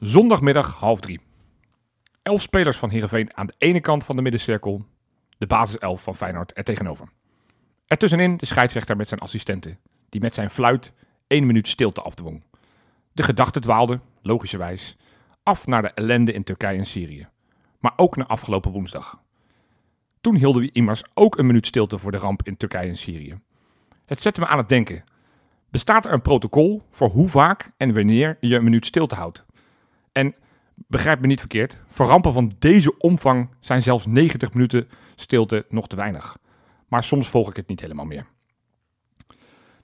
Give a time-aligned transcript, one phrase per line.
[0.00, 1.20] Zondagmiddag half drie.
[2.22, 4.84] Elf spelers van Heerenveen aan de ene kant van de middencirkel.
[5.38, 7.08] De basiself van Feyenoord er tegenover.
[7.86, 9.78] Ertussenin de scheidsrechter met zijn assistenten.
[10.08, 10.92] Die met zijn fluit
[11.26, 12.42] één minuut stilte afdwong.
[13.12, 14.96] De gedachten dwaalden, logischerwijs,
[15.42, 17.28] af naar de ellende in Turkije en Syrië.
[17.78, 19.22] Maar ook naar afgelopen woensdag.
[20.20, 23.40] Toen hielden we immers ook een minuut stilte voor de ramp in Turkije en Syrië.
[24.06, 25.04] Het zette me aan het denken.
[25.70, 29.44] Bestaat er een protocol voor hoe vaak en wanneer je een minuut stilte houdt?
[30.12, 30.34] En
[30.74, 35.86] begrijp me niet verkeerd, voor rampen van deze omvang zijn zelfs 90 minuten stilte nog
[35.86, 36.38] te weinig.
[36.88, 38.26] Maar soms volg ik het niet helemaal meer.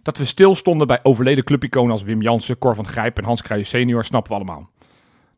[0.03, 3.69] Dat we stilstonden bij overleden clubiconen als Wim Jansen, Cor van Grijp en Hans Kruijs
[3.69, 4.71] senior snappen we allemaal.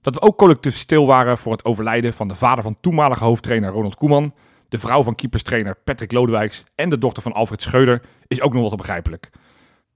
[0.01, 3.71] Dat we ook collectief stil waren voor het overlijden van de vader van toenmalige hoofdtrainer
[3.71, 4.35] Ronald Koeman,
[4.69, 8.71] de vrouw van keeperstrainer Patrick Lodewijks en de dochter van Alfred Scheuder is ook nog
[8.71, 9.31] te begrijpelijk.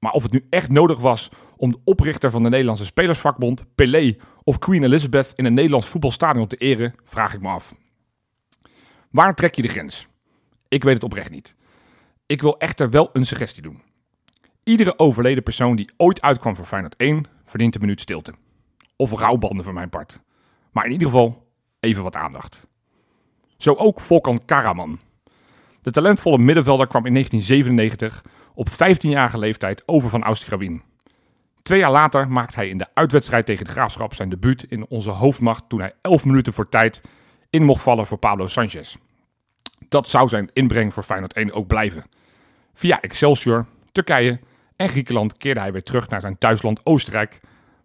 [0.02, 4.16] Maar of het nu echt nodig was om de oprichter van de Nederlandse Spelersvakbond, Pelé
[4.44, 7.74] of Queen Elizabeth in een Nederlands voetbalstadion te eren, vraag ik me af.
[9.10, 10.06] Waar trek je de grens?
[10.68, 11.54] Ik weet het oprecht niet.
[12.26, 13.82] Ik wil echter wel een suggestie doen.
[14.64, 18.34] Iedere overleden persoon die ooit uitkwam voor Feyenoord 1 verdient een minuut stilte.
[18.96, 20.18] Of rouwbanden voor mijn part.
[20.72, 21.46] Maar in ieder geval
[21.80, 22.66] even wat aandacht.
[23.56, 25.00] Zo ook Volkan Karaman.
[25.82, 28.22] De talentvolle middenvelder kwam in 1997
[28.54, 30.82] op 15-jarige leeftijd over van Austria Wien.
[31.62, 35.10] Twee jaar later maakte hij in de uitwedstrijd tegen de Graafschap zijn debuut in onze
[35.10, 37.00] hoofdmacht toen hij 11 minuten voor tijd
[37.50, 38.96] in mocht vallen voor Pablo Sanchez.
[39.88, 42.04] Dat zou zijn inbreng voor Feyenoord 1 ook blijven.
[42.74, 44.40] Via Excelsior, Turkije
[44.76, 47.40] en Griekenland keerde hij weer terug naar zijn thuisland Oostenrijk,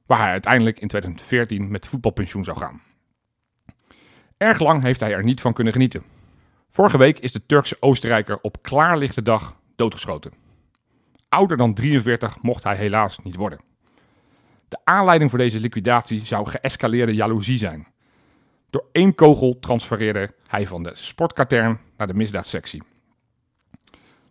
[0.06, 2.82] waar hij uiteindelijk in 2014 met voetbalpensioen zou gaan.
[4.38, 6.04] Erg lang heeft hij er niet van kunnen genieten.
[6.70, 10.47] Vorige week is de Turkse Oostenrijker op klaarlichte dag doodgeschoten.
[11.30, 13.60] Ouder dan 43 mocht hij helaas niet worden.
[14.68, 17.88] De aanleiding voor deze liquidatie zou geëscaleerde jaloezie zijn.
[18.70, 22.84] Door één kogel transfereerde hij van de sportkatern naar de misdaadsectie.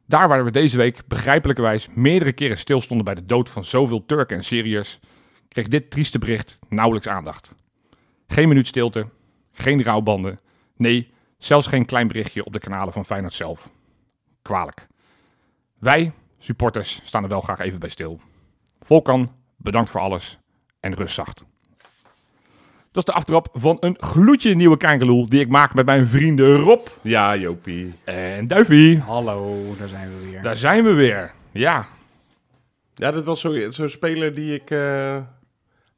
[0.06, 4.37] Daar waar we deze week begrijpelijkerwijs meerdere keren stilstonden bij de dood van zoveel Turken
[4.37, 5.00] en Syriërs,
[5.49, 7.54] kreeg dit trieste bericht nauwelijks aandacht.
[8.26, 9.09] Geen minuut stilte,
[9.53, 10.41] geen rouwbanden,
[10.76, 13.70] nee, zelfs geen klein berichtje op de kanalen van Feyenoord zelf.
[14.43, 14.87] Kwalijk.
[15.78, 16.12] Wij,
[16.46, 18.20] supporters, staan er wel graag even bij stil.
[18.80, 20.38] Volkan, bedankt voor alles
[20.80, 21.44] en rust zacht.
[22.92, 26.56] Dat is de aftrap van een gloedje nieuwe Kangeloel die ik maak met mijn vrienden
[26.56, 27.94] Rob Ja, Jopie.
[28.04, 28.98] en Duivie.
[29.00, 30.42] Hallo, daar zijn we weer.
[30.42, 31.32] Daar zijn we weer.
[31.52, 31.86] Ja,
[32.94, 35.16] Ja, dat was zo'n zo speler die ik eh,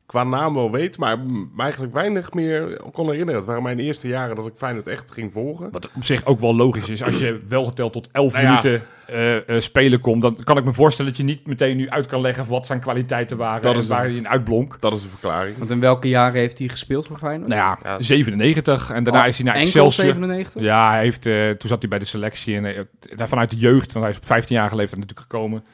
[0.09, 1.17] qua naam wel weet, maar
[1.59, 3.35] eigenlijk weinig meer kon herinneren.
[3.37, 5.69] Het waren mijn eerste jaren dat ik Feyenoord echt ging volgen.
[5.71, 7.03] wat op zich ook wel logisch is.
[7.03, 8.49] Als je wel geteld tot 11 Nou ja.
[8.51, 11.89] minuten eh, eh, spelen komt, dan kan ik me voorstellen dat je niet meteen nu
[11.91, 14.77] uit kan leggen wat zijn kwaliteiten waren Dat en is de- waar hij in uitblonk.
[14.81, 15.59] Dat is de verklaring.
[15.59, 17.49] Want in welke jaren heeft hij gespeeld voor Feyenoord?
[17.49, 18.01] Nou ja, Ja.
[18.03, 20.07] 97 en daarna Oh, is hij naar Excelsior.
[20.07, 20.63] 97?
[20.63, 23.93] Ja, hij heeft, eh, toen zat hij bij de selectie en daar vanuit de jeugd,
[23.93, 25.65] want hij is op 15 jaar leeftijd natuurlijk gekomen.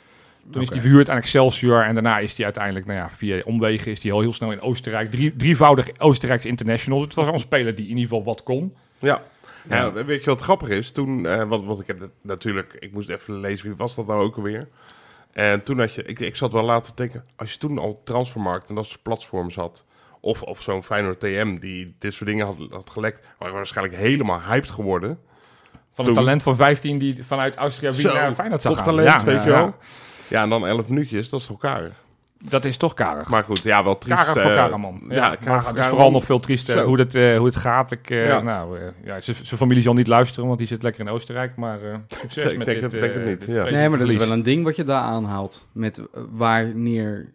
[0.50, 3.90] Toen is hij verhuurd aan Excelsior en daarna is hij uiteindelijk, nou ja, via omwegen
[3.90, 5.10] is hij al heel snel in Oostenrijk.
[5.10, 6.98] Drie, drievoudig Oostenrijks international.
[6.98, 8.74] Dus het was wel een speler die in ieder geval wat kon.
[8.98, 9.22] Ja.
[9.68, 9.84] Ja.
[9.84, 10.90] Ja, weet je wat grappig is?
[10.90, 14.06] Toen, eh want, want ik heb het natuurlijk, ik moest even lezen, wie was dat
[14.06, 14.68] nou ook alweer?
[15.32, 18.00] En toen had je, ik, ik zat wel later te denken, als je toen al
[18.04, 19.84] transfermarkt en dat soort platforms had,
[20.20, 23.98] of, of zo'n Feyenoord TM die dit soort dingen had, had gelekt, waren we waarschijnlijk
[23.98, 25.18] helemaal hyped geworden.
[25.92, 28.94] Van Toen- een talent van 15 die vanuit Austria Zo, naar Feyenoord zou toch gaan.
[28.94, 29.74] talent, Ja, weet ja, je wel?
[30.28, 30.42] Ja.
[30.42, 32.02] En dan 11 minuutjes, dat is toch karig.
[32.48, 33.28] Dat is toch karig.
[33.28, 34.18] Maar goed, ja, wel triest.
[34.24, 35.00] Karig voor eh, Karaman.
[35.08, 35.88] Ja, ja, maar Karig het is Karaman.
[35.88, 37.90] vooral nog veel triester hoe het, eh, hoe het gaat.
[37.90, 38.40] Ik, eh, Ja.
[38.40, 41.56] nou, eh, ja, zijn familie zal niet luisteren, want die zit lekker in Oostenrijk.
[41.56, 43.62] Maar eh, succes Ik met denk dit, het- denk het niet, ja.
[43.70, 45.66] Nee, maar dat is wel een ding wat je daar aanhaalt.
[45.72, 46.00] Met
[46.48, 47.32] wanneer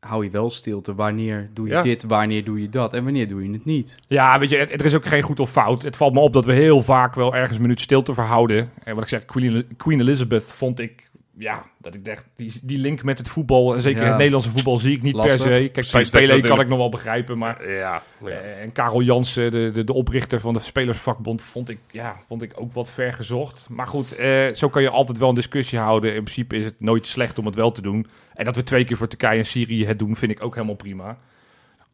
[0.00, 1.82] hou je wel stilte, wanneer doe je Ja.
[1.82, 3.96] dit, wanneer doe je dat en wanneer doe je het niet.
[4.06, 5.82] Ja, weet je, het- er is ook geen goed of fout.
[5.82, 8.70] Het valt me op dat we heel vaak wel ergens een minuut stilte verhouden.
[8.84, 12.78] En wat ik zeg, Queen, Queen Elizabeth vond ik, ja, dat ik dacht, die, die
[12.78, 14.08] link met het voetbal, en zeker Ja.
[14.08, 15.36] het Nederlandse voetbal, zie ik niet Lastig.
[15.36, 15.58] per se.
[15.58, 17.70] Kijk, Precies, bij kan ik nog wel begrijpen, maar...
[17.70, 18.28] Ja, ja.
[18.28, 22.42] eh, En Karel Jansen, de, de, de oprichter van de Spelersvakbond, vond ik, ja, vond
[22.42, 23.66] ik ook wat ver gezocht.
[23.68, 26.14] Maar goed, eh, zo kan je altijd wel een discussie houden.
[26.14, 28.06] In principe is het nooit slecht om het wel te doen.
[28.34, 30.74] En dat we twee keer voor Turkije en Syrië het doen, vind ik ook helemaal
[30.76, 31.18] prima.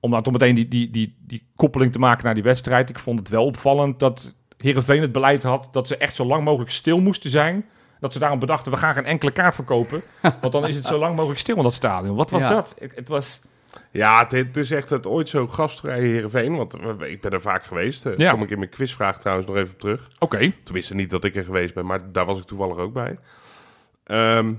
[0.00, 2.90] Om dan toch meteen die, die, die, die koppeling te maken naar die wedstrijd.
[2.90, 6.44] Ik vond het wel opvallend dat Heerenveen het beleid had dat ze echt zo lang
[6.44, 7.64] mogelijk stil moesten zijn.
[8.00, 10.02] Dat ze daarom bedachten, we gaan geen enkele kaart verkopen.
[10.40, 12.16] Want dan is het zo lang mogelijk stil in dat stadion.
[12.16, 12.48] Wat was Ja.
[12.48, 12.74] dat?
[12.78, 13.40] Het, het was...
[13.90, 16.56] Ja, het, het is echt het ooit zo gastvrije Heerenveen.
[16.56, 18.02] Want ik ben er vaak geweest.
[18.02, 18.30] Daar Ja.
[18.30, 20.08] kom ik in mijn quizvraag trouwens nog even op terug.
[20.18, 20.52] Oké.
[20.64, 23.18] Tenminste, niet dat ik er geweest ben, maar daar was ik toevallig ook bij.
[24.04, 24.52] Ehm,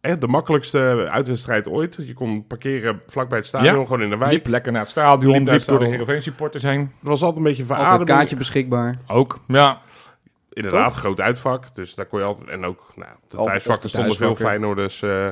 [0.00, 1.96] echt de makkelijkste uitwedstrijd ooit.
[2.00, 3.84] Je kon parkeren vlakbij het stadion, Ja.
[3.84, 4.32] gewoon in de wijk.
[4.32, 5.84] Liep lekker naar het stadion, Liep liep, door de.
[5.86, 6.80] Heerenveen supporters heen.
[6.80, 8.08] Er was altijd een beetje Altijd verademing.
[8.08, 8.96] kaartje beschikbaar.
[9.06, 9.80] Ook, ja.
[10.56, 11.74] Inderdaad, groot uitvak.
[11.74, 12.48] Dus daar kon je altijd...
[12.48, 14.46] En ook, nou, de Of- of thuisvak, de er stonden veel thuisvakken.
[14.46, 15.02] Feyenoorders.
[15.02, 15.28] eh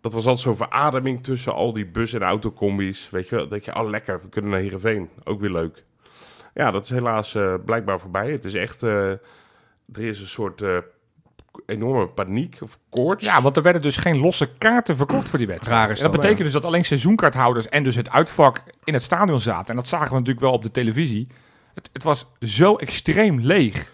[0.00, 3.10] dat was altijd zo'n verademing tussen al die bus- en autocombi's.
[3.10, 5.08] Weet je wel, dat je, oh lekker, we kunnen naar Heerenveen.
[5.24, 5.84] Ook weer leuk.
[6.54, 8.30] Ja, dat is helaas eh, blijkbaar voorbij.
[8.30, 8.82] Het is echt...
[8.82, 9.10] eh,
[9.92, 10.76] er is een soort eh,
[11.66, 13.24] enorme paniek of koorts.
[13.24, 15.88] Ja, want er werden dus geen losse kaarten verkocht voor die wedstrijd.
[15.88, 19.40] En dat dat, betekent dus dat alleen seizoenkaarthouders en dus het uitvak in het stadion
[19.40, 19.68] zaten.
[19.68, 21.28] En dat zagen we natuurlijk wel op de televisie.
[21.74, 23.93] Het, het was zo extreem leeg.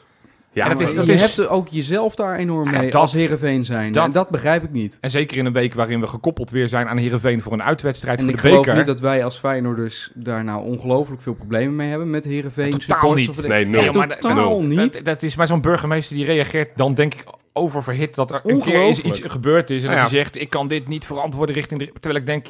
[0.53, 3.93] Ja, en je hebt ook jezelf daar enorm Ja, mee dat- als Heerenveen zijn.
[3.93, 4.99] dat- en dat begrijp ik niet.
[5.01, 8.19] En zeker in een week waarin we gekoppeld weer zijn aan Heerenveen voor een uitwedstrijd
[8.19, 8.77] En voor ik de geloof beker.
[8.79, 12.71] niet dat wij als Feyenoorders daar nou ongelooflijk veel problemen mee hebben met Heerenveen.
[12.71, 13.29] Totaal niet.
[13.29, 13.93] of- Nee, nul.
[13.93, 14.63] Maar dat- totaal nul.
[14.63, 14.95] niet.
[14.95, 18.61] Dat, dat is maar zo'n burgemeester die reageert dan denk ik oververhit dat er een
[18.61, 19.83] keer iets gebeurd is.
[19.83, 20.17] En Nou dat ja.
[20.17, 21.81] hij zegt, ik kan dit niet verantwoorden richting...
[21.81, 22.47] De, terwijl ik denk,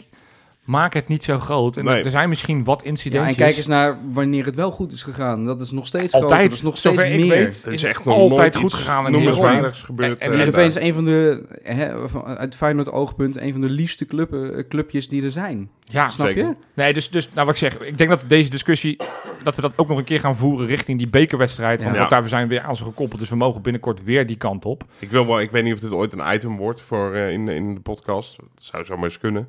[0.71, 1.77] maak het niet zo groot.
[1.77, 2.03] En Nee.
[2.03, 3.37] er zijn misschien wat Ja, incidentjes.
[3.37, 5.45] en kijk eens naar wanneer het wel goed is gegaan.
[5.47, 6.49] Dat is nog steeds Altijd, groter.
[6.49, 7.29] Dat is nog steeds meer.
[7.29, 10.19] weet, Het is echt nog altijd nooit goed gegaan in noemenswaardigs gebeurd.
[10.21, 13.69] En- en Heerenveen is een van de, hè, van- uit Feyenoord oogpunt, een van de
[13.71, 15.71] liefste club, eh, clubjes die er zijn.
[15.85, 16.47] Ja, Snap zeker.
[16.47, 16.55] je?
[16.75, 18.97] Nee, dus, dus nou wat ik zeg, ik denk dat deze discussie,
[19.43, 21.81] dat we dat ook nog een keer gaan voeren richting die bekerwedstrijd.
[21.83, 21.99] Want Ja.
[21.99, 24.65] want daar zijn we weer aan ze gekoppeld, dus we mogen binnenkort weer die kant
[24.65, 24.85] op.
[24.99, 27.49] Ik, wil wel, ik weet niet of dit ooit een item wordt voor, eh, in,
[27.49, 28.37] in de podcast.
[28.37, 29.49] Dat zou zomaar eens kunnen.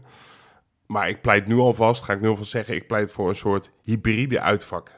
[0.91, 3.71] Maar ik pleit nu alvast, ga ik nu alvast zeggen, ik pleit voor een soort
[3.83, 4.91] hybride uitvak.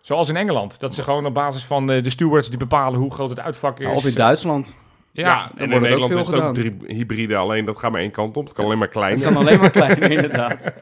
[0.00, 3.12] Zoals in Engeland, dat ze gewoon op basis van eh, de stewards die bepalen hoe
[3.12, 3.86] groot het uitvak is.
[3.86, 4.76] Of in Duitsland.
[5.12, 8.36] Ja, en in Nederland is het ook drie hybride, alleen dat gaat maar één kant
[8.36, 8.44] op.
[8.44, 9.14] Het kan alleen maar klein.
[9.14, 10.72] Het kan alleen maar kleiner, inderdaad.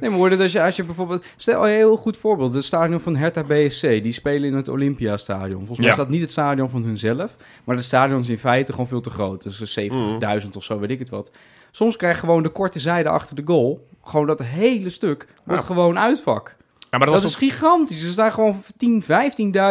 [0.00, 1.24] Nee, maar worden als je, als je bijvoorbeeld...
[1.36, 2.52] Stel, een heel goed voorbeeld.
[2.54, 3.80] Het stadion van Hertha BSC.
[3.80, 5.58] Die spelen in het Olympiastadion.
[5.58, 5.92] Volgens mij Ja.
[5.92, 7.36] is dat niet het stadion van hunzelf.
[7.64, 9.42] Maar het stadion is in feite gewoon veel te groot.
[9.42, 9.78] Dus
[10.44, 11.30] 70.000 of zo, weet ik het wat.
[11.70, 13.86] Soms krijg je gewoon de korte zijde achter de goal.
[14.04, 15.66] Gewoon dat hele stuk wordt Ja.
[15.66, 16.56] gewoon uitvak.
[16.98, 18.04] Maar Dat, dat, is was toch, gigantisch.
[18.04, 19.02] Er staan gewoon 10,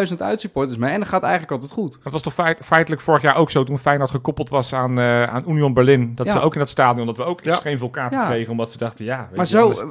[0.10, 0.92] 15.000 uitsupporters mee.
[0.92, 2.00] En dat gaat eigenlijk altijd goed.
[2.04, 5.24] dat was toch feit- feitelijk vorig jaar ook zo, toen Feyenoord gekoppeld was aan, eh,
[5.24, 6.12] aan Union Berlin.
[6.16, 6.32] Dat Ja.
[6.32, 7.52] ze ook in dat stadion, dat we ook Ja.
[7.52, 8.26] extreem veel kaarten Ja.
[8.26, 9.18] kregen, omdat ze dachten, ja...
[9.28, 9.86] weet Maar je, zo, anders- eh,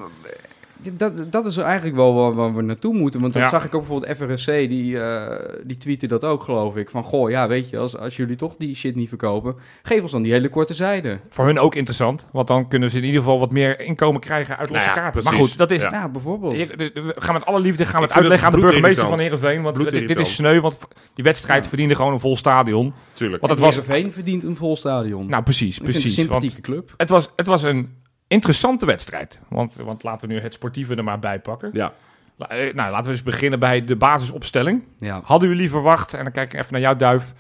[0.93, 3.21] dat, dat is eigenlijk wel waar, waar we naartoe moeten.
[3.21, 3.49] Want dat Ja.
[3.49, 6.91] zag ik ook bijvoorbeeld FRFC, die, eh die tweette dat ook, geloof ik.
[6.91, 10.13] Van, goh, ja, weet je, als, als jullie toch die shit niet verkopen, geef ons
[10.13, 11.19] dan die hele korte zijde.
[11.29, 14.59] voor hun ook interessant, want dan kunnen ze in ieder geval wat meer inkomen krijgen
[14.59, 15.25] uit losse Nou ja, kaarten.
[15.25, 15.83] Maar goed, dat is...
[15.83, 15.91] Ja.
[15.91, 16.53] Ja, bijvoorbeeld.
[16.55, 19.07] Hier- de- de- We gaan met alle liefde gaan we het uitleggen aan de burgemeester
[19.07, 19.19] van.
[19.19, 19.63] Heerenveen.
[19.63, 20.79] Want dit, dit is sneu, want
[21.15, 21.69] die wedstrijd Ja.
[21.69, 22.93] verdiende gewoon een vol stadion.
[23.13, 23.41] Tuurlijk.
[23.41, 23.77] Want Het was...
[23.77, 25.27] Heerenveen verdient een vol stadion.
[25.27, 26.03] Nou, precies, precies.
[26.05, 26.95] een Want sympathieke club.
[26.97, 28.01] het was, het was een
[28.33, 29.41] interessante wedstrijd.
[29.49, 31.71] Want, want laten we nu het sportieve er maar bij pakken.
[31.73, 31.93] Ja.
[32.37, 34.87] La- eh, Nou, laten we eens beginnen bij de basisopstelling.
[34.99, 35.21] Ja.
[35.25, 37.33] Hadden jullie verwacht, en dan kijk ik even naar jou Duif,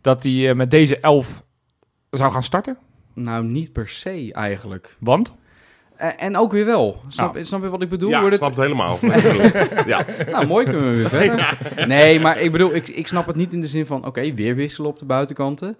[0.00, 1.42] dat hij eh, met deze elf
[2.10, 2.76] zou gaan starten?
[3.14, 4.96] Nou, niet per se eigenlijk.
[4.98, 5.34] Want?
[5.96, 7.00] En, en ook weer wel.
[7.08, 7.44] Snap, Nou.
[7.46, 8.10] snap je wat ik bedoel?
[8.10, 8.98] ja, Wordt ik het- snap het helemaal.
[9.92, 10.04] Ja.
[10.30, 11.58] Nou, mooi kunnen we weer verder.
[11.88, 14.06] Nee, maar ik bedoel, ik, ik snap het niet in de zin van...
[14.06, 15.76] Oké, weer wisselen op de buitenkanten.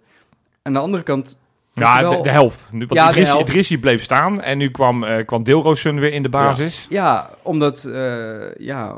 [0.63, 1.39] Aan de andere kant...
[1.75, 2.69] Ja, wel- de, de helft.
[2.73, 3.49] Nu, want Ja, de Idrissi, helft.
[3.49, 6.87] Idrissi bleef staan en nu kwam, eh kwam Deelroosun weer in de basis.
[6.89, 7.85] Ja, omdat...
[7.85, 8.95] eh ja,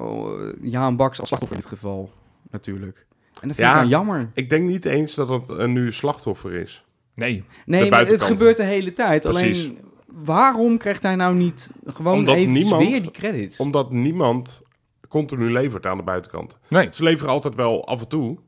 [0.63, 2.11] Jaan Baks als slachtoffer in dit geval,
[2.51, 3.07] natuurlijk.
[3.41, 3.75] En dat vind Ja.
[3.75, 4.31] ik dan jammer.
[4.35, 6.85] Ik denk niet eens dat het een nu slachtoffer is.
[7.15, 9.23] Nee, Nee, maar het gebeurt de hele tijd.
[9.23, 9.65] Precies.
[9.65, 13.59] Alleen, waarom krijgt hij nou niet gewoon Omdat even niemand- weer die credits?
[13.59, 14.63] Omdat niemand
[15.09, 16.59] continu levert aan de buitenkant.
[16.69, 16.89] nee.
[16.93, 18.39] Ze leveren altijd wel af en toe.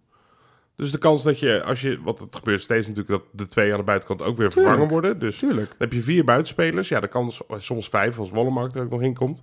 [0.76, 3.72] Dus de kans dat je, als je, wat het gebeurt steeds natuurlijk, dat de twee
[3.72, 4.54] aan de buitenkant ook weer Tuurlijk.
[4.68, 5.18] vervangen worden.
[5.18, 5.74] Dus dan Tuurlijk.
[5.78, 6.88] heb je vier buitenspelers.
[6.88, 9.42] Ja, de kans, soms vijf als Wallenmarkt er ook nog in komt.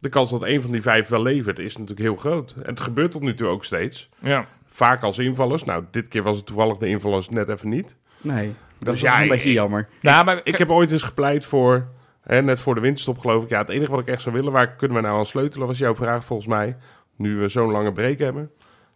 [0.00, 2.54] De kans dat een van die vijf wel levert is natuurlijk heel groot.
[2.62, 4.08] En het gebeurt tot nu toe ook steeds.
[4.18, 4.46] Ja.
[4.66, 5.64] Vaak als invallers.
[5.64, 7.94] Nou, dit keer was het toevallig de invallers net even niet.
[8.20, 8.46] Nee,
[8.78, 9.88] dat Dus is ja, wel een beetje jammer.
[10.00, 11.86] Nou, maar Ik heb ooit eens gepleit voor,
[12.22, 13.48] hè, net voor de winterstop geloof ik.
[13.50, 15.78] Ja, het enige wat ik echt zou willen, waar kunnen we nou aan sleutelen, was
[15.78, 16.76] jouw vraag volgens mij.
[17.16, 18.50] Nu we zo'n lange break hebben.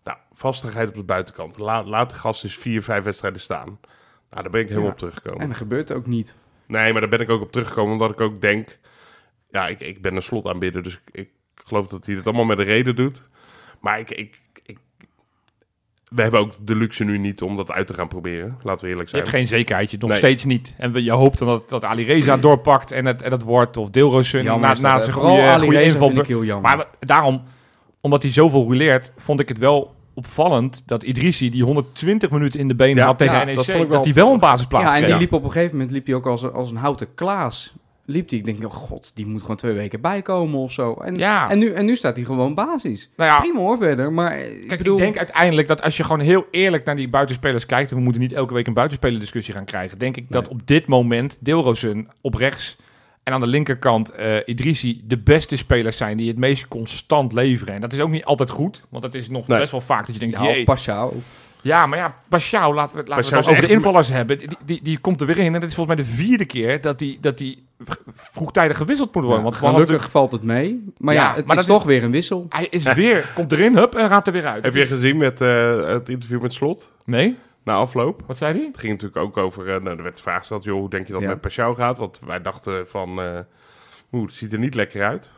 [0.05, 1.59] Nou, vastigheid op de buitenkant.
[1.59, 3.79] La- laat de gast eens vier, vijf wedstrijden staan.
[4.31, 4.93] Nou, daar ben ik helemaal Ja.
[4.93, 5.41] op teruggekomen.
[5.41, 6.37] En dat gebeurt ook niet.
[6.67, 8.79] Nee, maar daar ben ik ook op teruggekomen, omdat ik ook denk...
[9.51, 12.59] Ja, ik, ik ben een slotaanbidder, dus ik, ik geloof dat hij het allemaal met
[12.59, 13.23] een reden doet.
[13.81, 14.79] Maar ik, ik, ik...
[16.09, 18.59] We hebben ook de luxe nu niet om dat uit te gaan proberen.
[18.63, 19.23] Laten we eerlijk je zijn.
[19.23, 20.19] hebt geen zekerheidje, nog Nee.
[20.19, 20.75] steeds niet.
[20.79, 23.77] En we, je hoopt dan dat, dat Ali Reza doorpakt en het, en het wordt,
[23.77, 26.61] of Deelroosun Jammer na, dat, na zijn goede, Ali goede inval.
[26.61, 27.43] Maar we- daarom,
[28.05, 32.69] omdat hij zoveel rouleert, vond ik het wel opvallend dat Idrissi, die 120 minuten in
[32.69, 34.39] de benen Ja, had tegen ja, NEC, dat dat, vond ik wel- hij wel een
[34.39, 35.19] basisplaats ja, en die kreeg.
[35.21, 37.75] liep op een gegeven moment liep hij ook als, een- als een houten klaas.
[38.07, 38.39] liep hij.
[38.39, 40.95] Ik denk, oh god, die moet gewoon twee weken bijkomen of zo.
[40.95, 41.51] En, Ja.
[41.51, 43.11] en, nu, en nu staat hij gewoon basis.
[43.17, 44.13] Nou ja, Prima hoor, verder.
[44.13, 44.97] Maar ik Kijk, bedoel...
[44.97, 48.03] ik denk uiteindelijk dat als je gewoon heel eerlijk naar die buitenspelers kijkt, en we
[48.03, 52.09] moeten niet elke week een buitenspelerdiscussie gaan krijgen, denk ik dat op dit moment Deelrozen
[52.21, 52.77] op rechts
[53.25, 57.75] en aan de linkerkant eh Idrissi de beste spelers zijn die het meest constant leveren.
[57.75, 59.59] En dat is ook niet altijd goed, want dat is nog Nee.
[59.59, 60.65] best wel vaak dat je denkt, ja.
[60.65, 61.15] Pashao.
[61.63, 64.39] Ja, maar ja, Pashao, laten we, laten Pashao we het over de invallers hebben.
[64.39, 66.81] Die, die, die komt er weer in en dat is volgens mij de vierde keer
[66.81, 67.67] dat die, dat die
[68.15, 69.45] vroegtijdig gewisseld moet worden.
[69.45, 70.85] Ja, want gelukkig valt het mee.
[70.99, 72.47] Maar Ja, ja, het maar is dat is- toch weer een wissel.
[72.49, 74.65] Hij is weer, komt erin, hup, en gaat er weer uit.
[74.65, 77.37] Heb je gezien met eh, het interview met Slot Nee?
[77.65, 78.23] Na afloop?
[78.27, 78.67] Wat zei hij?
[78.67, 81.07] Het ging natuurlijk ook over, eh, nou, er werd de vraag gesteld, joh, hoe denk
[81.07, 81.29] je dat Ja.
[81.29, 81.99] met Pashao gaat?
[81.99, 83.39] Want wij dachten van, eh
[84.13, 85.31] oeh, het ziet er niet lekker uit.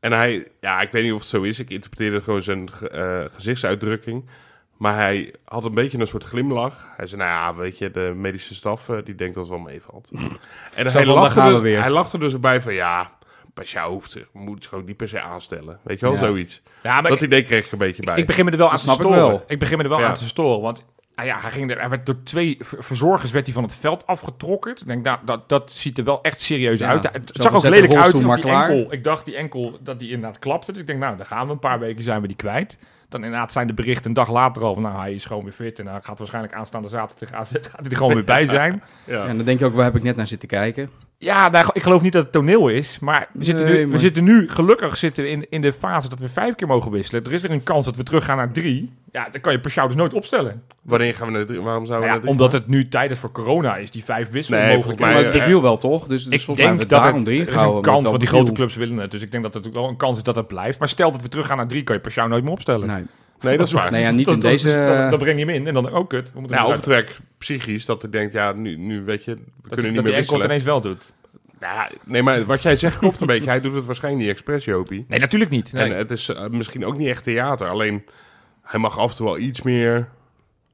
[0.00, 1.58] En hij, ja, ik weet niet of het zo is.
[1.58, 4.28] Ik interpreteerde gewoon zijn eh, gezichtsuitdrukking.
[4.76, 6.86] Maar hij had een beetje een soort glimlach.
[6.96, 10.10] Hij zei, nou ja, weet je, de medische staf, die denkt dat het wel meevalt.
[10.74, 11.80] en hij lachte, er, weer.
[11.80, 13.10] hij lachte er dus bij van, ja,
[13.54, 15.78] Pashao hoeft zich, moet zich ook niet per se aanstellen.
[15.82, 16.20] Weet je wel, Ja.
[16.20, 16.62] zoiets.
[16.82, 18.16] Ja, maar dat idee kreeg ik een beetje bij.
[18.16, 19.42] Ik begin me er wel aan te ik storen.
[19.46, 20.06] Ik begin me er wel Ja.
[20.06, 20.60] aan te storen.
[20.60, 23.62] Want ah ja, hij, ging er, hij werd door twee ver- verzorgers werd hij van
[23.64, 24.72] het veld afgetrokken.
[24.72, 27.12] Ik denk, nou, dat, dat ziet er wel echt serieus Ja, uit.
[27.12, 28.70] Het, zag ook lelijk uit rolstoel op die maar klaar.
[28.70, 28.92] enkel.
[28.92, 30.72] Ik dacht die enkel dat die inderdaad klapte.
[30.72, 31.52] Dus ik denk, nou, dan gaan we.
[31.52, 32.78] Een paar weken zijn we die kwijt.
[33.08, 34.74] Dan inderdaad zijn de berichten een dag later al.
[34.74, 35.78] van, Nou, hij is gewoon weer fit.
[35.78, 38.82] En hij gaat waarschijnlijk aanstaande zaterdag tegen AZ gaat hij er gewoon weer bij zijn.
[39.04, 39.14] ja.
[39.14, 40.88] Ja, en dan denk je ook, waar heb ik net naar zitten kijken?
[41.18, 42.98] Ja, nou, ik geloof niet dat het toneel is.
[42.98, 46.08] Maar we zitten, Nee, nu, we zitten nu, gelukkig zitten we in, in de fase
[46.08, 47.24] dat we vijf keer mogen wisselen.
[47.24, 48.92] Er is weer een kans dat we teruggaan naar drie.
[49.12, 50.62] Ja, dan kan je Pashao dus nooit opstellen.
[50.82, 51.60] Wanneer gaan we naar drie?
[51.60, 54.04] Waarom zouden Nou we ja, naar drie omdat het nu tijdens voor corona is, die
[54.04, 55.00] vijf wisselen Nee, mogelijk.
[55.00, 56.06] maar het eh, beviel wel, toch?
[56.06, 58.18] Dus, dus ik volgens mij denk dat daarom het, drie er is een kans, want
[58.18, 59.10] die grote clubs willen het.
[59.10, 60.78] Dus ik denk dat het ook wel een kans is dat het blijft.
[60.78, 62.86] Maar stel dat we terug gaan naar drie, kan je Pashao nooit meer opstellen.
[62.86, 63.04] Nee.
[63.40, 63.98] Nee, dat is waar.
[63.98, 64.84] Ja, niet Dat- in dat- deze...
[64.98, 66.32] Dan, dan breng je hem in en dan, oh kut.
[66.32, 69.40] We moeten hem of het psychisch, dat hij denkt, ja, nu, nu weet je, we
[69.62, 70.46] dat, kunnen niet dat meer die enkel het wisselen.
[70.46, 71.12] ineens wel doet.
[71.60, 73.48] Ja, nee, maar wat jij zegt klopt een beetje.
[73.50, 75.04] Hij doet het waarschijnlijk niet expres, Jopie.
[75.08, 75.72] Nee, natuurlijk niet.
[75.72, 75.92] Nee.
[75.92, 77.68] En het is eh, misschien ook niet echt theater.
[77.68, 78.04] Alleen,
[78.62, 80.08] hij mag af en toe wel iets meer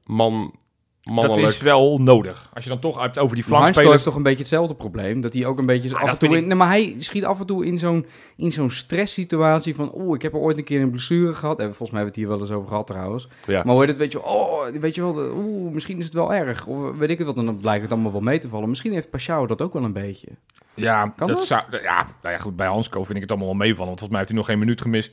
[0.05, 0.55] man,
[1.03, 2.49] dat is wel nodig.
[2.53, 3.91] Als je dan toch hebt over die Hansko flankspelers.
[3.91, 5.21] heeft toch een beetje hetzelfde probleem.
[5.21, 6.37] Dat hij ook een beetje af en toe...
[6.37, 8.05] In, nee, maar hij schiet af en toe in zo'n,
[8.35, 9.91] in zo'n stresssituatie van...
[9.91, 11.59] Oh, ik heb er ooit een keer een blessure gehad.
[11.59, 13.27] En volgens mij hebben we het hier wel eens over gehad trouwens.
[13.47, 13.63] Ja.
[13.63, 16.33] Maar hoor je dat, weet je, oh, weet je wel, oeh, misschien is het wel
[16.33, 16.65] erg.
[16.65, 18.69] Of weet ik het wat, en dan blijkt het allemaal wel mee te vallen.
[18.69, 20.27] Misschien heeft Pashao dat ook wel een beetje.
[20.73, 21.45] Ja, Kan dat dat?
[21.45, 23.87] Zou, ja, nou ja, goed, bij Hansco vind ik het allemaal wel meevallen.
[23.87, 25.11] Want volgens mij heeft hij nog geen minuut gemist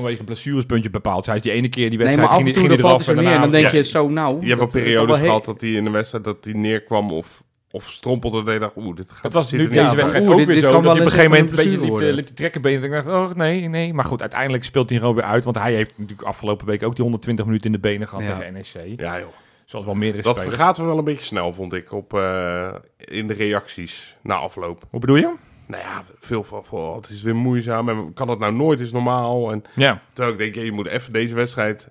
[0.00, 1.26] vanwege blessurepuntje bepaald.
[1.26, 2.90] Hij is die ene keer die Nee, wedstrijd maar af ging, en toe ging dan
[2.90, 3.76] hij eraf neer en dan denk ja.
[3.76, 4.40] je zo, nou...
[4.40, 7.42] Je hebt wel eh, periodes gehad dat hij in de wedstrijd dat hij neerkwam of,
[7.70, 8.42] of strompelde.
[8.46, 10.54] En je dacht, oeh, dit gaat Het was nu er deze wedstrijd ook dit- weer
[10.54, 10.70] dit zo.
[10.70, 12.62] kan Dat wel op een gegeven even moment een beetje liep, te- liep te trekken
[12.62, 12.78] benen.
[12.82, 13.94] En ik dacht, oh nee, nee.
[13.94, 15.44] Maar goed, uiteindelijk speelt hij gewoon weer uit.
[15.44, 18.36] Want hij heeft natuurlijk afgelopen week ook die 120 minuten in de benen gehad Ja.
[18.36, 19.00] tegen NEC.
[19.00, 19.28] Ja, joh.
[19.64, 20.54] Zoals wel meerdere Dat spelers.
[20.56, 24.84] vergaat wel een beetje snel, vond ik, op, eh, in de reacties na afloop.
[24.90, 25.32] Hoe bedoel je?
[25.66, 28.92] Nou ja, veel van, oh, het is weer moeizaam en kan dat nou nooit, is
[28.92, 29.52] normaal.
[29.52, 30.02] En Ja.
[30.12, 31.88] terwijl ik denk, ja, je moet even deze wedstrijd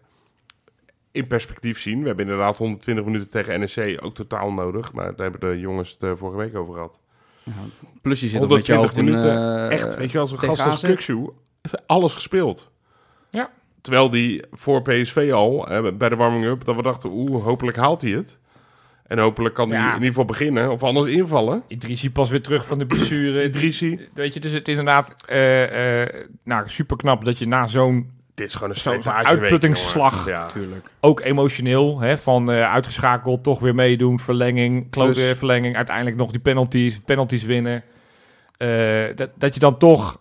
[1.11, 1.99] in perspectief zien.
[2.01, 4.93] We hebben inderdaad 120 minuten tegen NEC, ook totaal nodig.
[4.93, 6.99] Maar daar hebben de jongens het eh, vorige week over gehad.
[8.01, 9.03] Plus je zit ook met je 120 hoofd in...
[9.03, 10.81] minuten, eh, Echt, weet je wel, zo'n gast als.
[10.81, 11.33] Kukshoe,
[11.85, 12.71] alles gespeeld.
[13.29, 13.51] Ja.
[13.81, 18.01] Terwijl die voor PSV al, eh, bij de warming-up, dat we dachten, oeh, hopelijk haalt
[18.01, 18.39] hij het.
[19.13, 19.87] En hopelijk kan hij Ja.
[19.87, 21.63] in ieder geval beginnen, of anders invallen.
[21.67, 23.43] Idrissi pas weer terug van de blessure.
[23.43, 26.09] Idrissi, Weet je, dus het is inderdaad eh, eh,
[26.43, 30.13] nou, super knap dat je na zo'n dit is gewoon een Zo'n uitputtingsslag.
[30.17, 30.31] jongen.
[30.31, 30.47] Ja.
[30.47, 30.89] Tuurlijk.
[30.99, 36.31] ook emotioneel, hè, van eh, uitgeschakeld, toch weer meedoen, verlenging, klote Dus- verlenging, uiteindelijk nog
[36.31, 37.83] die penalties, penalties winnen.
[38.57, 38.67] Eh,
[39.15, 40.17] dat, dat je dan toch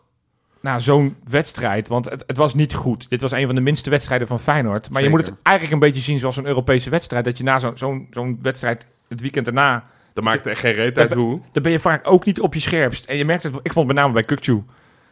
[0.62, 3.10] na zo'n wedstrijd, want het, het was niet goed.
[3.10, 4.90] Dit was een van de minste wedstrijden van Feyenoord.
[4.90, 7.58] Maar je moet het eigenlijk een beetje zien zoals een Europese wedstrijd, dat je na
[7.58, 11.40] zo'n zo'n zo'n wedstrijd het weekend daarna, Dat maakt echt geen reet uit hoe.
[11.52, 13.04] dan ben je vaak ook niet op je scherpst.
[13.04, 14.62] En je merkt het, ik vond het met name bij Kukcu.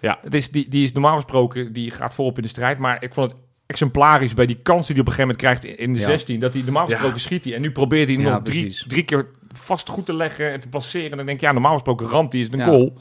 [0.00, 0.18] Ja.
[0.22, 2.78] Het is, die, die is normaal gesproken, die gaat voorop in de strijd.
[2.78, 5.78] Maar ik vond het exemplarisch bij die kans die hij op een gegeven moment krijgt
[5.78, 6.04] in de Ja.
[6.06, 6.40] 16.
[6.40, 6.92] Dat hij normaal Ja.
[6.92, 7.54] gesproken schiet hij.
[7.54, 10.60] En nu probeert hij hem Ja, nog drie, drie keer vast goed te leggen en
[10.60, 11.10] te passeren.
[11.10, 12.64] En dan denk je, ja, normaal gesproken ramt hij is een Ja.
[12.64, 12.98] goal.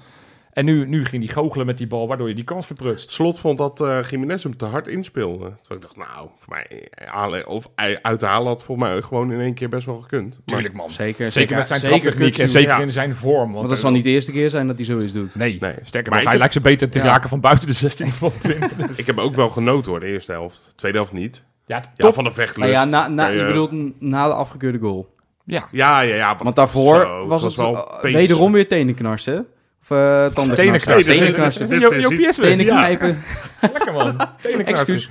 [0.53, 3.11] En nu, nu ging hij goochelen met die bal, waardoor je die kans verprutst.
[3.11, 5.53] Slot vond dat eh Jiménez hem te hard inspeelde.
[5.61, 8.87] Terwijl ik dacht, nou, voor mij eh, halen, of hij uit te halen had volgens
[8.89, 10.29] mij gewoon in één keer best wel gekund.
[10.29, 10.89] Maar- Tuurlijk, man.
[10.89, 12.79] Zeker, Zeker met zijn zeker traptechniek en zeker ja.
[12.79, 13.37] in zijn vorm.
[13.37, 15.35] Want, Want dat zal niet de eerste keer zijn dat hij zoiets doet.
[15.35, 15.73] Nee, Nee.
[15.83, 17.05] sterker Maar hij heb- lijkt ze beter te Ja.
[17.05, 18.69] raken van buiten de 16 van binnen.
[18.95, 20.71] Ik heb ook wel genoten hoor, de eerste helft.
[20.75, 21.43] Tweede helft niet.
[21.65, 22.71] Ja, Ja, van de vechtlust.
[22.71, 25.15] ja, na, na, je bedoelt na de afgekeurde goal.
[25.45, 26.35] Ja, Ja, ja, ja.
[26.43, 29.45] Want daarvoor zo, was het, wel eh, wederom weer tenenknarsen.
[29.89, 31.99] Of uh, tandenknarsen.
[31.99, 32.49] Jopie is weer.
[32.49, 33.23] Tenen knijpen.
[33.61, 34.17] Lekker man.
[34.41, 34.93] Tenenknarsen.
[34.95, 35.09] Excuus.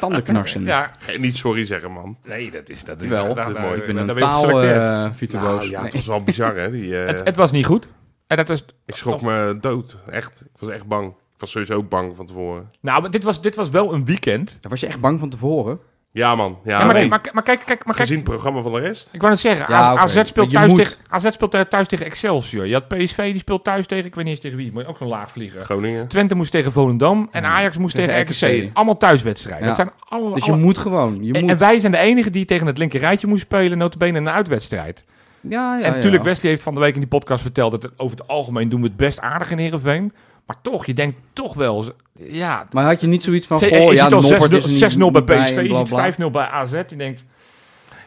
[0.00, 0.64] Tandenknarsen.
[0.64, 2.16] Ja, Niet sorry zeggen, man.
[2.24, 3.34] nee, dat is, dat is Wel.
[3.34, 3.80] mooi.
[3.80, 5.42] Ik ben een taal uh, virtuoos.
[5.42, 6.70] Nou, ja, het was wel bizar, hè?
[6.70, 7.88] Die, eh, het, was niet goed.
[8.26, 9.96] En dat is, Ik schrok me dood.
[10.10, 10.40] Echt.
[10.54, 11.08] Ik was echt bang.
[11.08, 12.70] Ik was sowieso bang van tevoren.
[12.80, 14.58] nou, maar dit was, dit was wel een weekend.
[14.60, 15.80] Daar was je echt bang van tevoren.
[16.12, 16.58] Ja, man.
[16.64, 17.08] Ja, Ja, maar, nee.
[17.08, 18.06] maar, maar, kijk, kijk, maar kijk.
[18.08, 19.08] Gezien het programma van de rest.
[19.12, 22.66] Ik wou net zeggen, Ja, AZ, speelt thuis moet- tegen, AZ speelt thuis tegen Excelsior.
[22.66, 24.96] Je had PSV, die speelt thuis tegen, ik weet niet eens tegen wie, maar ook
[24.96, 25.60] zo'n laag vlieger.
[25.62, 26.08] Groningen.
[26.08, 28.62] Twente moest tegen Volendam en Ajax moest tegen, Tegen RKC.
[28.64, 28.76] RKC.
[28.76, 29.62] Allemaal thuiswedstrijden.
[29.62, 29.66] Ja.
[29.66, 31.24] Dat zijn alle, Dus je alle- moet gewoon.
[31.24, 31.50] Je en, moet.
[31.50, 34.32] en wij zijn de enigen die tegen het linker rijtje moesten spelen, notabene in een
[34.32, 35.04] uitwedstrijd.
[35.40, 36.28] ja, ja, en natuurlijk, ja.
[36.28, 38.86] Wesley heeft van de week in die podcast verteld dat over het algemeen doen we
[38.86, 40.12] het best aardig in Heerenveen.
[40.50, 41.84] Maar toch, je denkt toch wel,
[42.18, 42.66] ja...
[42.72, 44.96] Maar had je niet zoiets van, goh, je ja, ziet al Noppert is er 6-0
[44.96, 46.12] niet 6-0 bij PSV, ziet bla.
[46.28, 46.72] 5-0 bij AZ.
[46.88, 47.24] Je denkt,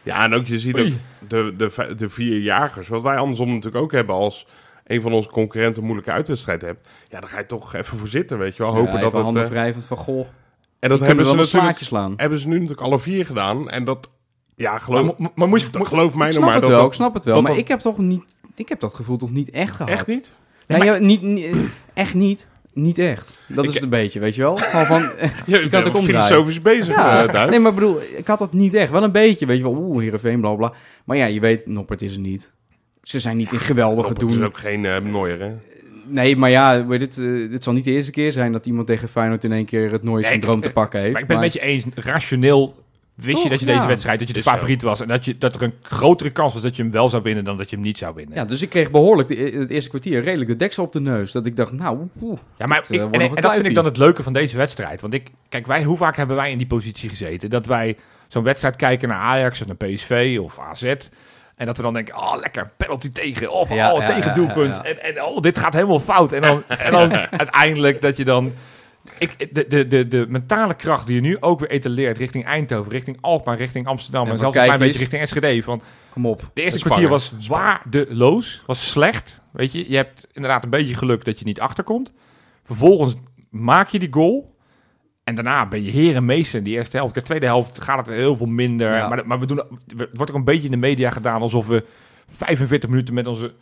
[0.03, 0.87] Ja, en ook je ziet ook
[1.27, 2.87] de, de, de vier jagers.
[2.87, 4.47] Wat wij andersom natuurlijk ook hebben als
[4.83, 6.87] een van onze concurrenten een moeilijke uitwedstrijd hebt.
[7.09, 8.71] Ja, dan ga je toch even voor zitten, weet je wel.
[8.71, 9.23] Hopen Ja, dat even het...
[9.23, 10.25] handen eh, wrijvend van, goh, en
[10.89, 12.13] dat hebben kunnen ze, natuurlijk, slaan.
[12.17, 13.69] hebben ze nu natuurlijk alle vier gedaan.
[13.69, 14.09] En dat...
[14.55, 15.69] Ja, geloof, maar, maar, je...
[15.69, 16.53] dat- geloof mij Ik nou snap maar.
[16.53, 17.33] het dat wel, dat- ik snap het wel.
[17.33, 18.23] dat Maar dat- ik heb toch niet...
[18.55, 19.91] Ik heb dat gevoel toch niet echt gehad.
[19.91, 20.31] Echt niet?
[20.67, 21.55] Ja, ja, niet, niet-
[21.93, 22.47] echt niet.
[22.73, 23.37] Niet echt.
[23.47, 24.55] Dat Ik- is het een beetje, weet je wel?
[24.57, 25.01] Gewoon van...
[25.45, 28.53] Kan het bent ook filosofisch bezig, Ja, eh, nee, maar ik bedoel, ik had dat
[28.53, 28.91] niet echt.
[28.91, 29.75] Wel een beetje, weet je wel.
[29.75, 30.73] Oeh, Heerenveen, bla bla.
[31.05, 32.53] Maar ja, je weet, Noppert is er niet.
[33.03, 34.43] Ze zijn niet in geweldige Het is doen.
[34.45, 35.51] ook geen eh Neuer, hè?
[36.07, 38.87] Nee, maar ja, weet het, eh, dit zal niet de eerste keer zijn dat iemand
[38.87, 41.13] tegen Feyenoord in één keer het nooie Nee, syndroom ik- te pakken heeft.
[41.13, 42.82] Maar ik ben het met je eens, rationeel
[43.15, 43.73] wist Toch, je dat je ja.
[43.73, 44.51] deze wedstrijd, dat je de Is zo.
[44.51, 45.01] favoriet was.
[45.01, 47.43] En dat, je, dat er een grotere kans was dat je hem wel zou winnen
[47.43, 48.35] dan dat je hem niet zou winnen.
[48.35, 51.31] Ja, dus ik kreeg behoorlijk de, het eerste kwartier redelijk de deksel op de neus.
[51.31, 53.85] Dat ik dacht, nou, oeh, Ja, maar Het, eh, ik, en, dat vind ik dan
[53.85, 55.01] het leuke van deze wedstrijd.
[55.01, 57.49] Want ik, kijk, wij, hoe vaak hebben wij in die positie gezeten?
[57.49, 60.93] Dat wij zo'n wedstrijd kijken naar Ajax of naar PSV of AZ.
[61.55, 63.51] En dat we dan denken, oh lekker, penalty tegen.
[63.51, 64.75] Of Ja, oh, ja, tegendoelpunt.
[64.75, 64.89] ja, ja.
[64.89, 66.31] En, en oh, dit gaat helemaal fout.
[66.31, 67.11] En dan, en dan
[67.43, 68.53] uiteindelijk dat je dan...
[69.19, 72.91] Ik, de, de, de, de mentale kracht die je nu ook weer etaleert richting Eindhoven,
[72.91, 75.63] richting Alkmaar, richting Amsterdam en zelfs een klein beetje richting SGD.
[75.63, 76.49] Van, kom op.
[76.53, 79.41] de eerste kwartier was waardeloos, was slecht.
[79.51, 82.13] Weet je, je hebt inderdaad een beetje geluk dat je niet achterkomt.
[82.61, 83.15] Vervolgens
[83.49, 84.51] maak je die goal.
[85.23, 87.13] En daarna ben je heer en meester in die eerste helft.
[87.13, 88.95] De tweede helft gaat het heel veel minder.
[88.95, 89.07] Ja.
[89.07, 89.57] Maar, maar we doen,
[89.97, 91.85] het wordt ook een beetje in de media gedaan alsof we
[92.27, 93.53] 45 minuten met onze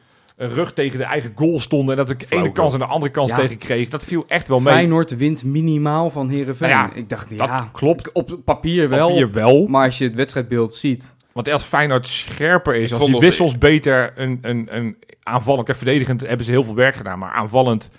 [0.47, 1.89] rug tegen de eigen goal stonden.
[1.97, 3.35] En dat we de ene kans en de andere kans Ja.
[3.35, 3.91] tegen kregen.
[3.91, 4.73] Dat viel echt wel mee.
[4.73, 6.69] Feyenoord wint minimaal van Heerenveen.
[6.69, 8.11] Nou ja, ik dacht, dat ja, klopt.
[8.11, 9.07] op papier wel.
[9.07, 9.67] Papier wel.
[9.67, 11.15] Maar als je het wedstrijdbeeld ziet...
[11.31, 15.75] Want als Feyenoord scherper is, Ik als die wissels beter, een, een, een aanvallend en
[15.75, 17.19] verdedigend hebben ze heel veel werk gedaan.
[17.19, 17.91] Maar aanvallend,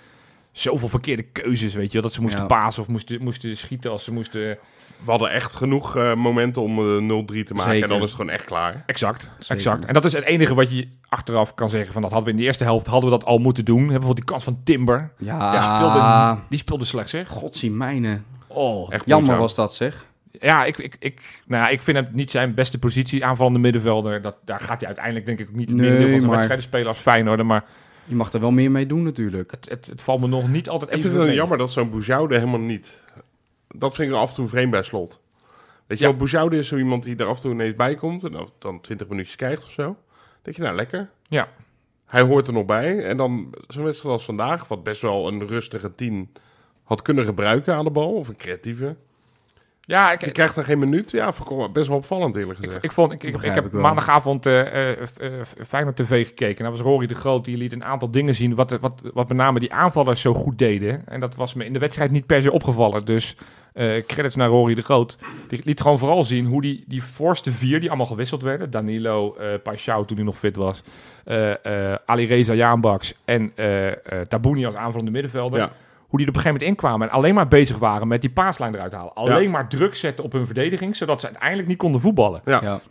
[0.53, 2.01] zoveel verkeerde keuzes, weet je wel.
[2.01, 2.45] Dat ze moesten Ja.
[2.47, 4.57] pasen of moesten, moesten schieten als ze moesten...
[5.03, 7.71] We hadden echt genoeg eh, momenten om eh, 0-3 te maken.
[7.71, 7.83] Zeker.
[7.83, 8.83] En dan is het gewoon echt klaar.
[8.85, 9.55] Exact, Zeker.
[9.55, 9.85] exact.
[9.85, 11.93] En dat is het enige wat je achteraf kan zeggen.
[11.93, 13.75] Van dat hadden we in de eerste helft hadden we dat al moeten doen.
[13.77, 15.11] Hebben bijvoorbeeld die kans van Timber.
[15.17, 17.27] Ja, Ja, speelde, die speelde slecht, zeg.
[17.27, 18.19] Godsie mijne.
[18.47, 18.93] Oh.
[18.93, 20.05] Echt Jammer was dat, zeg.
[20.39, 23.25] Ja, ik, ik, ik, nou ja, ik vind hem niet zijn beste positie.
[23.25, 24.21] Aanvallende middenvelder.
[24.21, 26.65] Dat, daar gaat hij uiteindelijk denk ik ook niet het Nee, van zijn maar- wedstrijden
[26.65, 27.43] spelen als Feyenoord.
[27.43, 27.63] Maar
[28.05, 29.51] Je mag er wel meer mee doen natuurlijk.
[29.51, 31.39] het, het, het valt me nog niet altijd Ik even vind het mee.
[31.39, 33.01] jammer dat zo'n Boujoude helemaal niet...
[33.75, 35.21] Dat vind ik af en toe vreemd bij slot.
[35.87, 36.09] Weet je Ja.
[36.09, 38.23] wel, Boujoude is zo iemand die er af en toe ineens bij komt...
[38.23, 39.95] en dan- dan 20 minuutjes krijgt of zo.
[40.41, 41.09] Denk je, nou, lekker.
[41.27, 41.47] Ja.
[42.05, 43.03] Hij hoort er nog bij.
[43.05, 44.67] En dan zo'n wedstrijd als vandaag...
[44.67, 46.29] wat best wel een rustige tien
[46.83, 48.13] had kunnen gebruiken aan de bal...
[48.13, 48.95] of een creatieve.
[49.85, 51.11] Ja, ik, Je krijgt er geen minuut.
[51.11, 51.33] Ja,
[51.71, 52.83] best wel opvallend eerlijk Ik, gezegd.
[52.83, 55.29] ik, vond, ik, ik, heb maandagavond eh eh, F- eh,
[55.65, 56.63] Feyenoord TV gekeken.
[56.63, 57.45] Daar was Rory de Groot.
[57.45, 58.55] Die liet een aantal dingen zien.
[58.55, 61.07] Wat, wat, wat met name die aanvallers zo goed deden.
[61.07, 63.05] En dat was me in de wedstrijd niet per se opgevallen.
[63.05, 63.35] Dus
[63.73, 65.17] eh, credits naar Rory de Groot.
[65.47, 68.71] Die liet gewoon vooral zien hoe die, die voorste vier, die allemaal gewisseld werden.
[68.71, 70.81] Danilo, eh Paixão toen hij nog fit was.
[71.23, 73.95] eh eh Ali Reza Jaanbaks en eh eh
[74.27, 75.59] Tabouni als aanvallende middenvelder.
[75.59, 75.71] ja.
[76.13, 78.29] Hoe die er op een gegeven moment inkwamen en alleen maar bezig waren met die
[78.29, 79.13] paaslijn eruit halen.
[79.13, 82.41] Alleen maar druk zetten op hun verdediging, zodat ze uiteindelijk niet konden voetballen.
[82.45, 82.61] Ja.
[82.61, 82.81] Ja.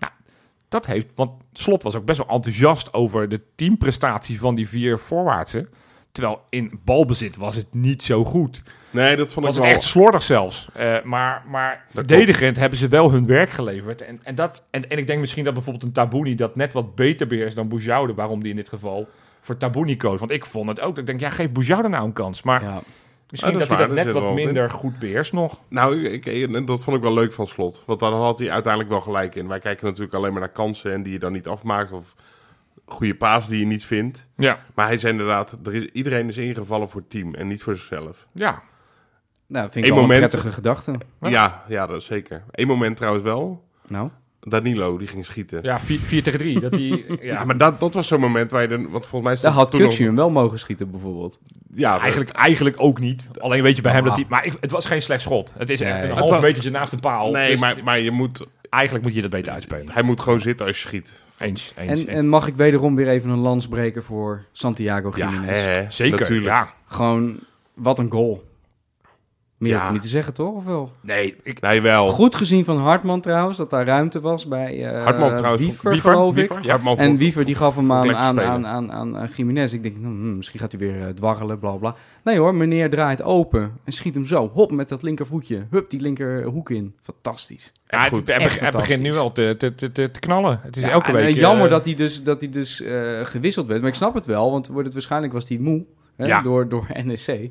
[0.69, 4.99] Dat heeft, want Slot was ook best wel enthousiast over de teamprestatie van die vier
[4.99, 5.69] voorwaartsen.
[6.13, 8.63] Terwijl in balbezit was het niet zo goed.
[8.91, 9.71] Nee, dat vond ik Was wel...
[9.71, 10.69] echt slordig zelfs.
[10.75, 14.01] Eh, maar maar verdedigend hebben ze wel hun werk geleverd.
[14.03, 16.95] En, en, dat, en, en ik denk misschien dat bijvoorbeeld een Tabouni dat net wat
[16.95, 18.15] beter beheerst dan Boujoude.
[18.15, 19.09] Waarom die in dit geval
[19.41, 20.19] voor Tabouni koos.
[20.19, 20.99] Want ik vond het ook.
[20.99, 22.43] Ik denk, ja, geef Boujoude nou een kans.
[22.43, 22.83] Maar Ja.
[23.33, 25.63] Misschien Ah, dat hij dat dat net wat minder goed beheerst nog.
[25.69, 27.83] Nou, ik, ik- dat vond ik wel leuk van Slot.
[27.87, 29.49] Want dan had hij uiteindelijk wel gelijk in.
[29.49, 31.93] Wij kijken natuurlijk alleen maar naar kansen en die je dan niet afmaakt.
[31.93, 32.15] Of
[32.87, 34.27] goede paas die je niet vindt.
[34.37, 34.59] Ja.
[34.75, 37.77] Maar hij zei inderdaad, er is, iedereen is ingevallen voor het team en niet voor
[37.77, 38.27] zichzelf.
[38.33, 38.63] Ja.
[39.47, 40.93] Nou, vind ik Eén wel moment- een prettige gedachte.
[41.21, 41.29] Ja.
[41.29, 42.43] Ja, ja, dat is zeker.
[42.51, 43.65] Eén moment trouwens wel.
[43.87, 44.11] Nou,
[44.49, 45.59] Danilo, die ging schieten.
[45.63, 46.61] Ja, Ja, 4 tegen 3.
[46.61, 48.69] Dat die, ja, maar dat, dat was zo'n moment waar je...
[48.69, 51.39] Dan, want volgens mij daar stond had Kutsu hem wel mogen schieten bijvoorbeeld.
[51.75, 53.27] Ja, Eigenlijk, eigenlijk ook niet.
[53.39, 54.07] Alleen weet je bij hem Ah.
[54.09, 54.27] dat hij...
[54.29, 55.53] Maar ik, het was geen slecht schot.
[55.59, 57.31] Het is echt een half was- metertje naast de paal.
[57.31, 58.47] Nee, Dus- maar, maar je moet...
[58.71, 59.91] eigenlijk moet je dat beter uitspelen.
[59.93, 61.23] Hij moet gewoon zitten als je schiet.
[61.39, 61.91] Eens, eens.
[61.91, 62.05] En, eens.
[62.05, 65.59] en mag ik wederom weer even een lans breken voor Santiago Ja, Jiménez.
[65.59, 66.47] hè, Zeker, Natuurlijk.
[66.49, 66.73] ja.
[66.87, 67.39] Gewoon,
[67.75, 68.51] wat een goal.
[69.63, 69.91] Meer Ja.
[69.93, 70.55] niet te zeggen, toch?
[70.55, 70.93] Of wel?
[71.01, 72.09] Nee, ik, Nee, wel.
[72.09, 76.11] Goed gezien van Hartman trouwens, dat daar ruimte was bij eh Hartman trouwens, Wiever, Wiever,
[76.11, 76.35] geloof ik.
[76.35, 76.69] Wiever, ja.
[76.71, 79.73] Hartman En Wiever die gaf hem aan, aan, aan, aan, aan, aan Jiménez.
[79.73, 81.95] Ik denk, hmm, hmm, misschien gaat hij weer eh, dwarrelen, bla bla.
[82.25, 84.51] Nee hoor, meneer draait open en schiet hem zo.
[84.55, 85.67] Hop, met dat linkervoetje.
[85.71, 86.95] Hup, die linkerhoek in.
[87.03, 87.73] Fantastisch.
[87.87, 88.29] ja, het, goed.
[88.29, 90.61] Echt begint- hij begint nu wel te, te, te, te, te knallen.
[90.63, 91.25] Het is Ja, elke en, week...
[91.35, 93.81] eh, jammer eh, dat hij dus, dat hij dus eh, gewisseld werd.
[93.81, 95.85] Maar ik snap het wel, want wordt het, waarschijnlijk was hij moe
[96.17, 96.43] hè, Ja.
[96.43, 97.51] door, door NEC.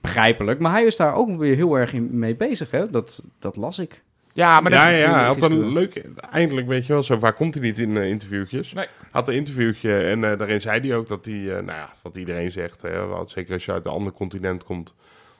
[0.00, 0.58] Begrijpelijk.
[0.60, 2.70] Maar hij is daar ook weer heel erg in, mee bezig.
[2.70, 2.90] Hè?
[2.90, 4.02] Dat, dat las ik.
[4.32, 6.02] Ja, maar dat, ja, ja, ja, hij had een leuk...
[6.30, 8.72] Eindelijk, weet je wel, zo vaak komt hij niet in eh, interviewtjes.
[8.72, 8.86] Nee.
[9.10, 12.16] Had een interviewtje en eh, daarin zei hij ook dat hij, eh, nou ja, wat
[12.16, 14.94] iedereen zegt, hè, wat, zeker als je uit een ander continent komt,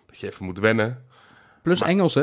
[0.07, 1.05] dat je even moet wennen.
[1.63, 2.23] Plus Maar- Engels, hè?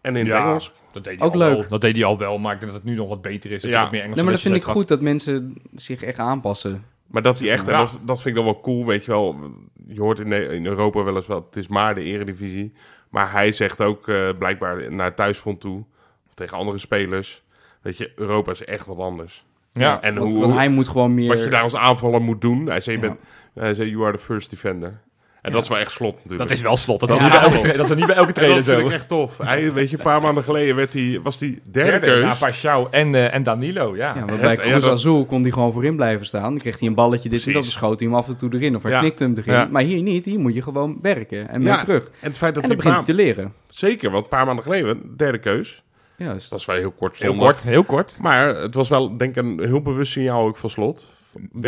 [0.00, 0.44] En in het Ja.
[0.46, 0.72] Engels.
[0.92, 1.58] dat deed hij Ook al leuk.
[1.58, 1.68] Wel.
[1.68, 3.62] Dat deed hij al wel, maar ik denk dat het nu nog wat beter is.
[3.62, 3.82] Dat Ja.
[3.82, 6.84] meer Engelse Nee, maar dat vind ik goed dat mensen zich echt aanpassen.
[7.06, 9.50] Maar dat hij echt, en dat, dat vind ik dan wel cool, weet je wel.
[9.86, 12.72] Je hoort in, in Europa wel eens wel, het is maar de eredivisie.
[13.10, 15.84] Maar hij zegt ook eh, blijkbaar naar thuisfront toe,
[16.28, 17.42] of tegen andere spelers.
[17.82, 19.44] Weet je, Europa is echt wat anders.
[19.72, 21.28] Ja, En want, hoe, want hij moet gewoon meer...
[21.28, 22.66] wat je daar als aanvaller moet doen.
[22.66, 23.08] Hij zei, je Ja.
[23.08, 23.20] bent,
[23.54, 25.00] hij zei you are the first defender.
[25.46, 25.58] En Ja.
[25.58, 26.48] dat is wel echt slot natuurlijk.
[26.48, 27.00] dat is wel slot.
[27.00, 27.22] Dat, is Ja.
[27.22, 28.86] niet bij elke, tra- dat is niet bij elke En trainer dat vind zo.
[28.86, 29.38] ik echt tof.
[29.38, 32.38] Hij, weet je, een paar maanden geleden werd hij, was hij derde, Derde, na keus.
[32.38, 34.12] Pashao en, eh, en Danilo, ja.
[34.16, 36.42] Ja, want bij ja, Cruz dat- Azul kon hij gewoon voorin blijven staan.
[36.42, 37.72] Dan kreeg hij een balletje dit en dat, Precies.
[37.72, 38.76] dan schoot hij hem af en toe erin.
[38.76, 38.98] Of hij Ja.
[39.00, 39.52] knikte hem erin.
[39.54, 39.68] Ja.
[39.70, 42.02] Maar hier niet, hier moet je gewoon werken en mee Ja, terug.
[42.02, 43.52] En het feit dat En hij dan begint hij te leren.
[43.68, 45.82] zeker, want een paar maanden geleden, derde keus.
[46.16, 46.50] Juist.
[46.50, 48.18] Dat is wel heel kort Heel kort, heel kort.
[48.20, 51.10] Maar het was wel, denk ik, een heel bewust signaal ook van slot.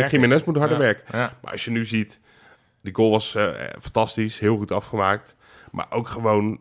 [0.09, 0.83] Jiménez moet harder Ja.
[0.83, 1.03] werken.
[1.11, 1.33] Ja.
[1.41, 2.19] Maar als je nu ziet,
[2.81, 3.47] die goal was eh,
[3.81, 5.35] fantastisch, heel goed afgemaakt.
[5.71, 6.59] Maar ook gewoon, Nou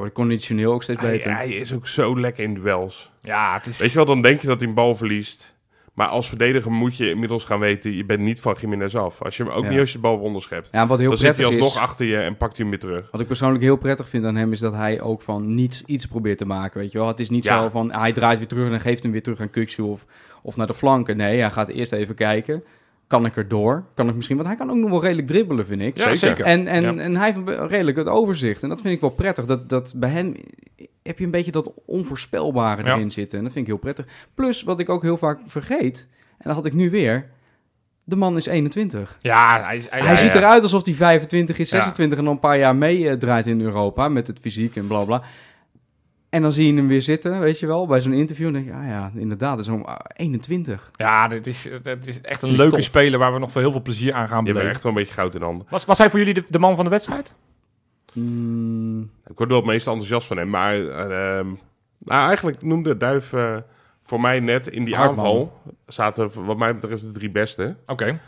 [0.00, 1.34] wordt conditioneel ook steeds hij, beter.
[1.34, 3.10] hij is ook zo lekker in duels.
[3.22, 3.78] ja, het is...
[3.78, 5.54] Weet je wel, dan denk je dat hij een bal verliest.
[5.94, 9.22] Maar als verdediger moet je inmiddels gaan weten, je bent niet van Jiménez af.
[9.22, 9.70] Als je hem ook Ja.
[9.70, 10.68] niet als je de bal onderschept.
[10.72, 12.78] ja, wat heel Dan zit hij alsnog is, achter je en pakt hij hem weer
[12.90, 13.10] terug.
[13.10, 16.06] wat ik persoonlijk heel prettig vind aan hem, is dat hij ook van niets iets
[16.06, 16.80] probeert te maken.
[16.80, 17.06] Weet je wel?
[17.06, 17.60] Het is niet Ja.
[17.62, 20.04] zo van hij draait weer terug en geeft hem weer terug aan Kukshu of,
[20.42, 21.16] of naar de flanken.
[21.16, 22.64] Nee, hij gaat eerst even kijken.
[23.06, 23.84] Kan ik er door?
[23.94, 25.98] Kan ik misschien, want hij kan ook nog wel redelijk dribbelen, vind ik.
[25.98, 26.44] Ja, zeker.
[26.44, 27.02] En, en, Ja.
[27.02, 28.62] en hij heeft redelijk het overzicht.
[28.62, 29.44] En dat vind ik wel prettig.
[29.44, 30.34] Dat, dat bij hem
[31.02, 32.94] heb je een beetje dat onvoorspelbare Ja.
[32.94, 33.38] erin zitten.
[33.38, 34.06] En dat vind ik heel prettig.
[34.34, 37.34] Plus, wat ik ook heel vaak vergeet, en dat had ik nu weer.
[38.04, 39.18] De man is 21.
[39.20, 40.38] Ja, hij, hij, ziet ja.
[40.38, 41.76] eruit alsof hij 25 is, Ja.
[41.76, 45.04] 26 en dan een paar jaar mee draait in Europa met het fysiek en bla
[45.04, 45.22] bla.
[46.36, 48.46] En dan zie je hem weer zitten, weet je wel, bij zo'n interview.
[48.46, 50.90] En denk je, ah ja, inderdaad, dat is om 21.
[50.96, 52.80] Ja, dit is, dit is echt een leuke top.
[52.84, 54.70] speler waar we nog veel heel veel plezier aan gaan Je hebt beleven.
[54.74, 55.66] echt wel een beetje goud in handen.
[55.70, 57.32] Was, was hij voor jullie de, de man van de wedstrijd?
[58.12, 60.50] Mm, Ik word wel het meest enthousiast van hem.
[60.50, 61.46] Maar eh, ehm,
[61.98, 63.56] nou, eigenlijk noemde Duif eh,
[64.02, 65.24] voor mij net in die Hartman.
[65.24, 65.60] aanval...
[65.86, 67.76] zaten wat mij betreft de drie beste.
[67.86, 68.18] Oké.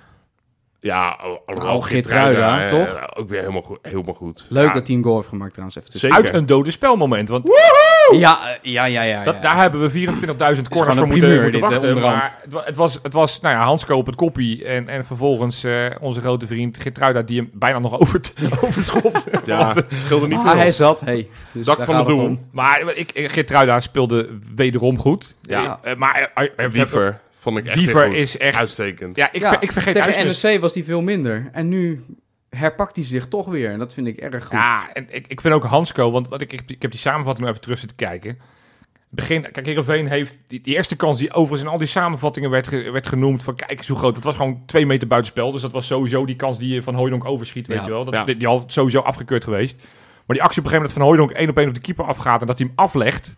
[0.81, 3.17] Ja, al- alhoewel Nou, Geertruida, toch?
[3.17, 3.79] Ook weer helemaal goed.
[3.83, 4.47] Helemaal goed.
[4.49, 5.79] leuk Ja, dat hij een goal heeft gemaakt trouwens.
[5.79, 6.13] Even tussen.
[6.13, 7.29] Uit een dode spelmoment.
[7.29, 7.45] Want
[8.13, 9.25] Ja, eh, ja, ja, ja.
[9.25, 9.41] dat, ja.
[9.41, 12.01] daar hebben we 24.000 corners voor moeten, moeten dit, wachten.
[12.01, 14.65] maar het, wa- het was, het was nou ja, Hansko op het koppie.
[14.65, 18.21] En, en vervolgens eh, onze grote vriend Gertruida die hem bijna nog over,
[18.61, 19.25] overschopt.
[19.45, 20.57] Ja, scheelde niet Ah, veel.
[20.57, 21.29] hij zat, hey.
[21.53, 22.39] Dus Dak van het doel.
[22.53, 25.35] Maar ik, ik, Gertruida speelde wederom goed.
[25.43, 25.79] Ja.
[25.83, 28.59] Eh, maar eh, eh, Wiever vond ik echt Wiever is echt...
[28.59, 29.17] Uitstekend.
[29.17, 31.49] Ja, ik, Ja, ver- ik vergeet Tegen NEC was hij veel minder.
[31.53, 32.05] En nu
[32.59, 33.71] herpakt hij zich toch weer.
[33.71, 34.53] En dat vind ik erg goed.
[34.53, 37.49] Ja, en ik, ik vind ook Hansko, want wat ik, ik, ik heb die samenvatting
[37.49, 38.39] even terug zitten kijken.
[39.11, 42.67] Begin, kijk, Heerenveen heeft die, die eerste kans die overigens in al die samenvattingen werd,
[42.69, 43.43] ge- werd genoemd.
[43.43, 44.15] Van kijk eens hoe groot.
[44.15, 45.53] Dat was gewoon twee meter buitenspel.
[45.53, 48.05] Dus dat was sowieso die kans die je van Hooijdonk overschiet, weet Ja, je wel.
[48.05, 48.25] Dat, ja.
[48.25, 49.77] die, die al sowieso afgekeurd geweest.
[50.27, 52.05] Maar die actie op een gegeven moment van Hooijdonk één op één op de keeper
[52.05, 53.37] afgaat en dat hij hem aflegt.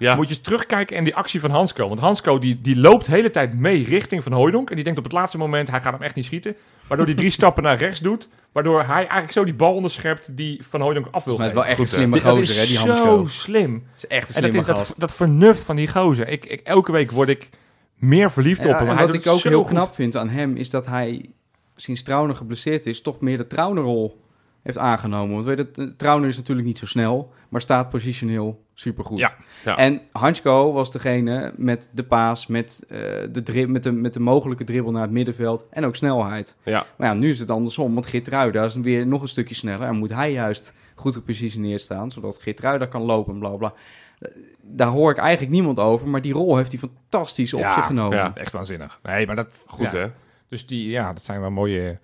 [0.00, 1.88] Ja, Moet je terugkijken en die actie van Hansko.
[1.88, 4.68] Want Hansko die, die loopt de hele tijd mee richting van Hooijdonk.
[4.68, 6.54] En die denkt op het laatste moment, hij gaat hem echt niet schieten.
[6.86, 8.28] Waardoor hij drie stappen naar rechts doet.
[8.52, 11.62] Waardoor hij eigenlijk zo die bal onderschept die van Hooijdonk af wil is het geven.
[11.62, 11.90] wel echt een hè?
[11.90, 13.04] slimme Die- dat gozer, is hè, die Hamsko.
[13.16, 13.84] zo slim.
[13.96, 15.00] is echt een En dat, slimme is dat, gast.
[15.00, 16.28] dat vernuft van die gozer.
[16.28, 17.48] Ik, ik, elke week word ik
[17.94, 18.88] meer verliefd op hem.
[18.88, 19.70] en Hij wat ik ook heel goed.
[19.70, 21.30] knap vind aan hem is dat hij
[21.76, 24.20] sinds Trauner geblesseerd is, toch meer de Trauner-rol
[24.62, 25.32] heeft aangenomen.
[25.34, 29.18] Want weet het, eh, Trauner is natuurlijk niet zo snel, maar staat positioneel supergoed.
[29.18, 29.34] Ja.
[29.64, 29.76] Ja.
[29.76, 32.98] En Hansko was degene met de paas, met, eh,
[33.32, 36.56] de dri- met, de, met de mogelijke dribbel naar het middenveld en ook snelheid.
[36.64, 36.86] ja.
[36.96, 39.96] Maar ja, nu is het andersom, want Geertruida is weer nog een stukje sneller en
[39.96, 43.72] moet hij juist goed gepositioneerd staan, zodat Geertruida kan lopen, bla bla.
[44.18, 44.30] Eh,
[44.62, 47.86] Daar hoor ik eigenlijk niemand over, maar die rol heeft hij fantastisch op Ja, zich
[47.86, 48.16] genomen.
[48.16, 48.32] ja.
[48.34, 49.00] Echt waanzinnig.
[49.02, 49.54] Nee, maar dat...
[49.66, 49.98] Goed ja.
[49.98, 50.06] hè?
[50.48, 51.98] Dus die, ja, dat zijn wel mooie,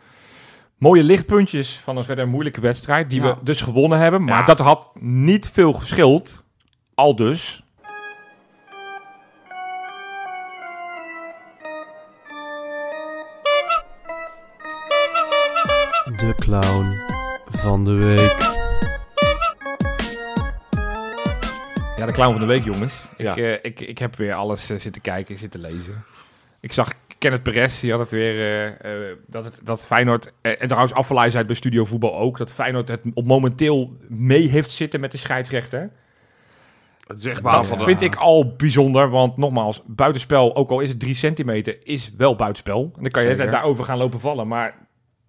[0.78, 4.24] Mooie lichtpuntjes van een verder moeilijke wedstrijd, die we dus gewonnen hebben.
[4.24, 6.44] Maar dat had niet veel geschild.
[6.94, 7.62] Al dus.
[16.16, 17.00] De clown
[17.46, 18.36] van de week.
[21.96, 23.08] Ja, de clown van de week, jongens.
[23.16, 26.04] Ik, eh, ik, ik heb weer alles eh, zitten kijken, zitten lezen.
[26.60, 26.92] Ik zag
[27.26, 30.92] Kenneth Perez, die had het weer, eh, eh, dat, het, dat Feyenoord, eh, en trouwens
[31.06, 35.10] zei het bij Studio Voetbal ook, dat Feyenoord het op momenteel mee heeft zitten met
[35.10, 35.90] de scheidsrechter.
[37.06, 41.00] Het is echt Dat vind ik al bijzonder, want nogmaals, buitenspel, ook al is het
[41.00, 42.82] drie centimeter, is wel buitenspel.
[42.96, 43.44] En dan kan je Zeker.
[43.44, 44.85] het daarover gaan lopen vallen, maar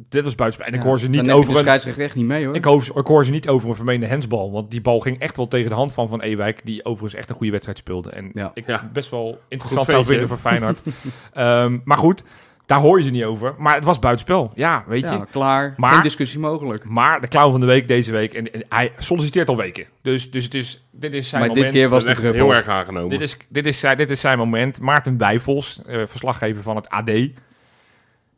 [0.09, 0.67] dit was buitenspel.
[0.71, 2.55] En ik Ja, hoor ze dan niet over de een scheidsrechter echt niet mee hoor.
[2.55, 4.51] ik hoor, ik hoor ze niet over een vermeende hensbal.
[4.51, 6.61] Want die bal ging echt wel tegen de hand van Van Ewijk.
[6.63, 8.09] Die overigens echt een goede wedstrijd speelde.
[8.09, 8.51] En Ja.
[8.53, 8.89] ik Ja.
[8.93, 10.79] best wel interessant Goed zou vinden voor Feyenoord.
[11.33, 12.23] Ehm, maar goed,
[12.65, 13.53] daar hoor je ze niet over.
[13.57, 14.51] Maar het was buitenspel.
[14.55, 15.21] Ja, weet je.
[15.31, 15.73] klaar.
[15.77, 16.83] Maar- Geen discussie mogelijk.
[16.85, 18.33] Maar de clown van de week deze week.
[18.33, 19.85] En, en hij solliciteert al weken.
[20.01, 21.65] Dus, dus het is, dit is zijn Maar moment.
[21.71, 22.31] dit keer was druppel.
[22.33, 23.09] heel erg aangenomen.
[23.09, 24.79] Dit is, dit, is zijn, dit is zijn moment.
[24.81, 27.11] Maarten Wijfels, eh, verslaggever van het AD.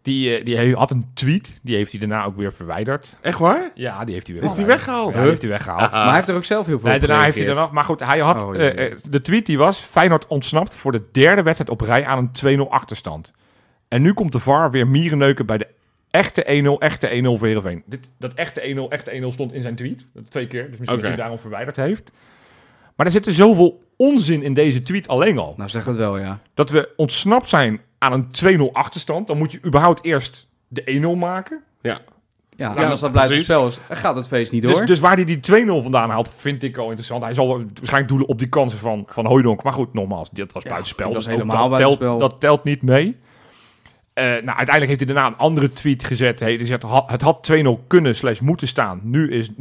[0.09, 1.59] Die, eh, die had een tweet.
[1.61, 3.15] Die heeft hij daarna ook weer verwijderd.
[3.21, 3.71] Echt waar?
[3.75, 5.13] Ja, die heeft hij weer Is die weggehaald?
[5.13, 5.91] Ja, die heeft hij weggehaald.
[5.91, 7.71] Maar hij heeft er ook zelf heel veel Nee, daarna heeft hij er nog.
[7.71, 8.43] Maar goed, hij had.
[8.43, 8.95] Oh, ja, eh, ja.
[8.95, 12.59] eh, de tweet die was: Feyenoord ontsnapt voor de derde wedstrijd op rij aan een
[12.59, 13.33] 2-0 achterstand.
[13.87, 15.67] En nu komt de VAR weer mierenneuken bij de
[16.09, 16.43] echte
[16.77, 17.83] 1-0, echte 1-0 voor Heerenveen.
[17.85, 20.05] Dit, dat echte 1-0, echte 1-0 stond in zijn tweet.
[20.13, 20.69] Dat twee keer.
[20.69, 22.11] Dus misschien dat hij daarom verwijderd heeft.
[22.95, 25.53] Maar er zit er zoveel onzin in deze tweet alleen al.
[25.57, 26.39] Nou, zeg het wel, ja.
[26.53, 29.27] Dat we ontsnapt zijn aan een 2-0 achterstand.
[29.27, 31.63] Dan moet je überhaupt eerst de 1-0 maken.
[31.81, 31.99] Ja.
[32.55, 33.53] Ja, Ja, en als dat buiten precies.
[33.53, 34.73] spel is, dan gaat het feest niet door.
[34.73, 35.41] Dus, dus waar hij die 2-0
[35.83, 37.23] vandaan haalt, vind ik al interessant.
[37.23, 39.63] Hij zal waarschijnlijk doelen op die kansen van, van Hooijdonk.
[39.63, 41.05] Maar goed, nogmaals, dat was Ja, buitenspel.
[41.05, 42.17] dat was dus ook helemaal dat buitenspel.
[42.17, 43.17] Telt, dat telt niet mee.
[44.19, 46.39] Eh, nou, uiteindelijk heeft hij daarna een andere tweet gezet.
[46.39, 48.99] Hey, die zegt, het had 2-0 kunnen slash moeten staan.
[49.03, 49.55] Nu is 0-2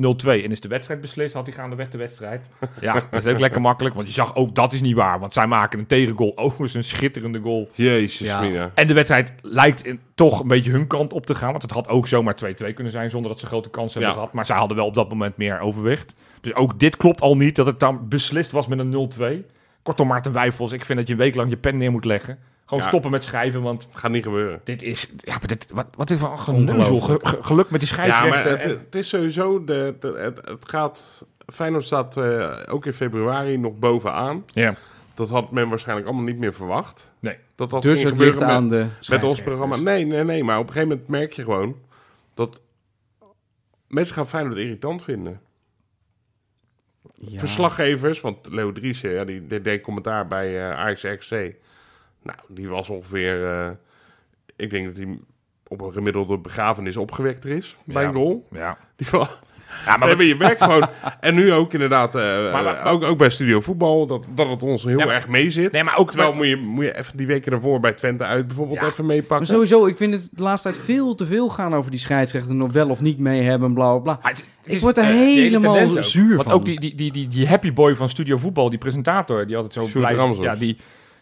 [0.44, 1.35] en is de wedstrijd beslist.
[1.35, 2.47] Had hij gaandeweg de wedstrijd.
[2.81, 3.94] Ja, dat is ook lekker makkelijk.
[3.94, 5.21] Want je zag ook, dat is niet waar.
[5.21, 6.33] Want zij maken een tegengoal.
[6.37, 7.71] Overigens een schitterende goal.
[7.75, 8.40] Jezus, Ja.
[8.40, 8.71] Mina.
[8.75, 11.51] En de wedstrijd lijkt in, toch een beetje hun kant op te gaan.
[11.51, 14.14] Want het had ook zomaar 2-2 kunnen zijn zonder dat ze grote kansen hebben Ja.
[14.21, 14.33] gehad.
[14.33, 16.14] Maar zij hadden wel op dat moment meer overwicht.
[16.40, 19.44] Dus ook dit klopt al niet dat het dan beslist was met een 0-2.
[19.83, 22.38] Kortom, Maarten Wijfels, ik vind dat je een week lang je pen neer moet leggen.
[22.68, 22.88] Gewoon Ja.
[22.88, 24.61] stoppen met schrijven, want Gaat niet gebeuren.
[24.64, 25.12] dit is...
[25.16, 27.00] Ja, maar dit, wat, wat is van geneuzel.
[27.00, 28.52] Ge, geluk met die Ja, scheidsrechter.
[28.52, 29.64] maar het, het is sowieso...
[29.64, 31.24] De, de- het, het gaat...
[31.52, 34.44] Feyenoord staat eh, ook in februari nog bovenaan.
[34.52, 34.74] ja.
[35.14, 37.11] Dat had men waarschijnlijk allemaal niet meer verwacht.
[37.20, 37.37] Nee.
[37.54, 39.76] Dat dat dus ging het ligt gebeuren aan de met, met ons programma.
[39.76, 40.44] Nee, nee, nee.
[40.44, 41.76] Maar op een gegeven moment merk je gewoon...
[42.35, 42.61] dat
[43.88, 45.40] mensen gaan Feyenoord irritant vinden.
[47.14, 47.38] Ja.
[47.38, 51.33] Verslaggevers, want Leo Driessen, ja, die, die deed commentaar bij eh Ajax XC.
[52.22, 53.46] Nou, die was ongeveer...
[53.50, 53.70] eh,
[54.57, 55.18] ik denk dat hij
[55.68, 58.09] op een gemiddelde begrafenis opgewekter is bij Ja.
[58.09, 58.46] een goal.
[58.52, 58.78] Ja.
[58.96, 60.88] Die Ja, maar maar hebben je werk gewoon.
[61.20, 64.48] En nu ook inderdaad, eh, Maar- maar- eh, ook, ook bij Studio Voetbal, dat, dat
[64.48, 65.72] het ons heel Ja, maar- erg meezit.
[65.72, 66.11] Nee, maar ook...
[66.11, 68.87] Terwijl moet je, moet je even die weken ervoor bij Twente uit bijvoorbeeld Ja.
[68.87, 69.46] even Maar meepakken.
[69.46, 72.54] sowieso, ik vind het de laatste tijd veel te veel gaan over die scheidsrechter.
[72.54, 76.02] Nog wel of niet mee hebben, bla bla het- het Ik is, word er helemaal
[76.02, 76.52] zuur Want van.
[76.59, 79.74] ook die, die, die, die, die happy boy van Studio Voetbal, die presentator, die altijd
[79.74, 80.35] zo Sjoerd blij.
[80.40, 80.76] Ja, die,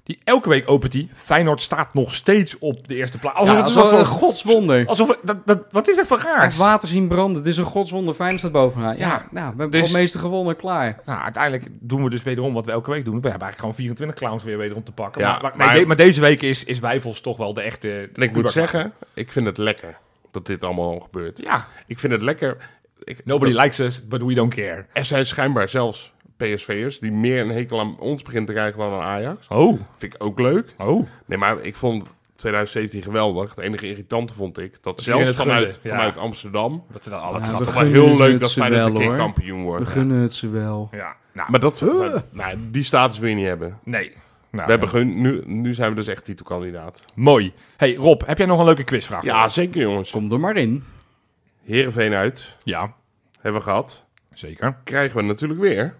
[0.07, 1.09] die elke week opent die.
[1.15, 3.37] Feyenoord staat nog steeds op de eerste plaats.
[3.39, 4.17] Alsof Ja, het dat een is soort van...
[4.19, 4.87] godswonder.
[4.87, 6.57] Alsof, het- dat, dat, wat is dat voor Echt gaars?
[6.57, 7.37] water zien branden.
[7.37, 8.15] Het is een godswonder.
[8.15, 8.97] Fijn staat bovenaan.
[8.97, 11.01] Ja, Ja, nou, we hebben dus- het meeste gewonnen, klaar.
[11.05, 13.21] Nou, uiteindelijk doen we dus wederom wat we elke week doen.
[13.21, 15.21] We hebben eigenlijk gewoon 24 clowns weer wederom te pakken.
[15.23, 17.61] Ja, maar, maar, maar- nee, de- maar deze week is, is Wijfels toch wel de
[17.61, 18.11] echte...
[18.15, 19.97] En ik moet zeggen, ik vind het lekker
[20.31, 21.39] dat dit allemaal gebeurt.
[21.39, 22.57] Ja, Ik vind het lekker.
[23.05, 24.87] Ik, nobody dat- likes us, but we don't care.
[24.93, 28.93] Er zijn schijnbaar zelfs PSV'ers die meer een hekel aan ons beginnen te krijgen dan
[28.93, 29.49] aan Ajax.
[29.49, 30.75] Oh, Vind ik ook leuk.
[30.79, 31.07] oh.
[31.27, 32.05] Nee, maar ik vond
[32.37, 33.51] 2017 geweldig.
[33.55, 35.91] Het enige irritante vond ik dat zelfs vanuit, ja.
[35.91, 36.85] vanuit Amsterdam.
[36.93, 38.87] Dat ze dat al Ja, het we gaat toch wel heel leuk dat ze Feyenoord
[38.87, 39.85] een keer kampioen wordt.
[39.85, 40.89] We gunnen het ze wel.
[40.93, 41.99] Ja, nou, Maar dat, Uh.
[41.99, 43.79] maar- nou, die status wil je niet hebben.
[43.85, 44.13] nee.
[44.51, 47.05] Nou, We hebben gun, nu, nu zijn we dus echt titelkandidaat.
[47.15, 47.53] Mooi.
[47.77, 49.23] Hey Rob, heb jij nog een leuke quizvraag?
[49.23, 50.11] Ja, zeker jongens.
[50.11, 50.85] Kom er maar in.
[51.65, 52.95] Heerenveen uit, Ja,
[53.41, 54.05] hebben we gehad.
[54.33, 54.77] zeker.
[54.85, 55.95] Krijgen we natuurlijk weer.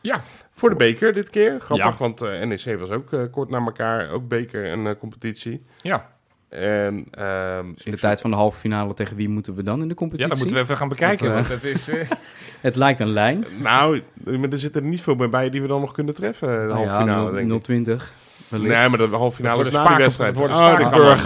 [0.00, 0.20] Ja,
[0.54, 1.60] Voor de beker dit keer.
[1.60, 1.94] Grappig, Ja.
[1.98, 4.10] want eh, NEC was ook eh, kort na elkaar.
[4.10, 5.64] Ook beker en eh, competitie.
[5.82, 6.08] ja.
[6.48, 9.88] En, ehm, In de tijd van de halve finale tegen wie moeten we dan in
[9.88, 10.28] de competitie?
[10.28, 11.32] ja dat moeten we even gaan bekijken.
[11.32, 11.88] Want, Want, het is...
[11.88, 12.10] eh,
[12.60, 13.44] Het lijkt een lijn.
[13.58, 16.48] Nou, maar er zitten er niet veel meer bij die we dan nog kunnen treffen.
[16.48, 17.62] De Nou halve ja, finale, 0- denk ik.
[17.62, 18.12] 020.
[18.48, 18.74] wellicht.
[18.74, 20.30] Nee, maar de halve finale is een na wedstrijd.
[20.30, 20.58] het wordt Oh,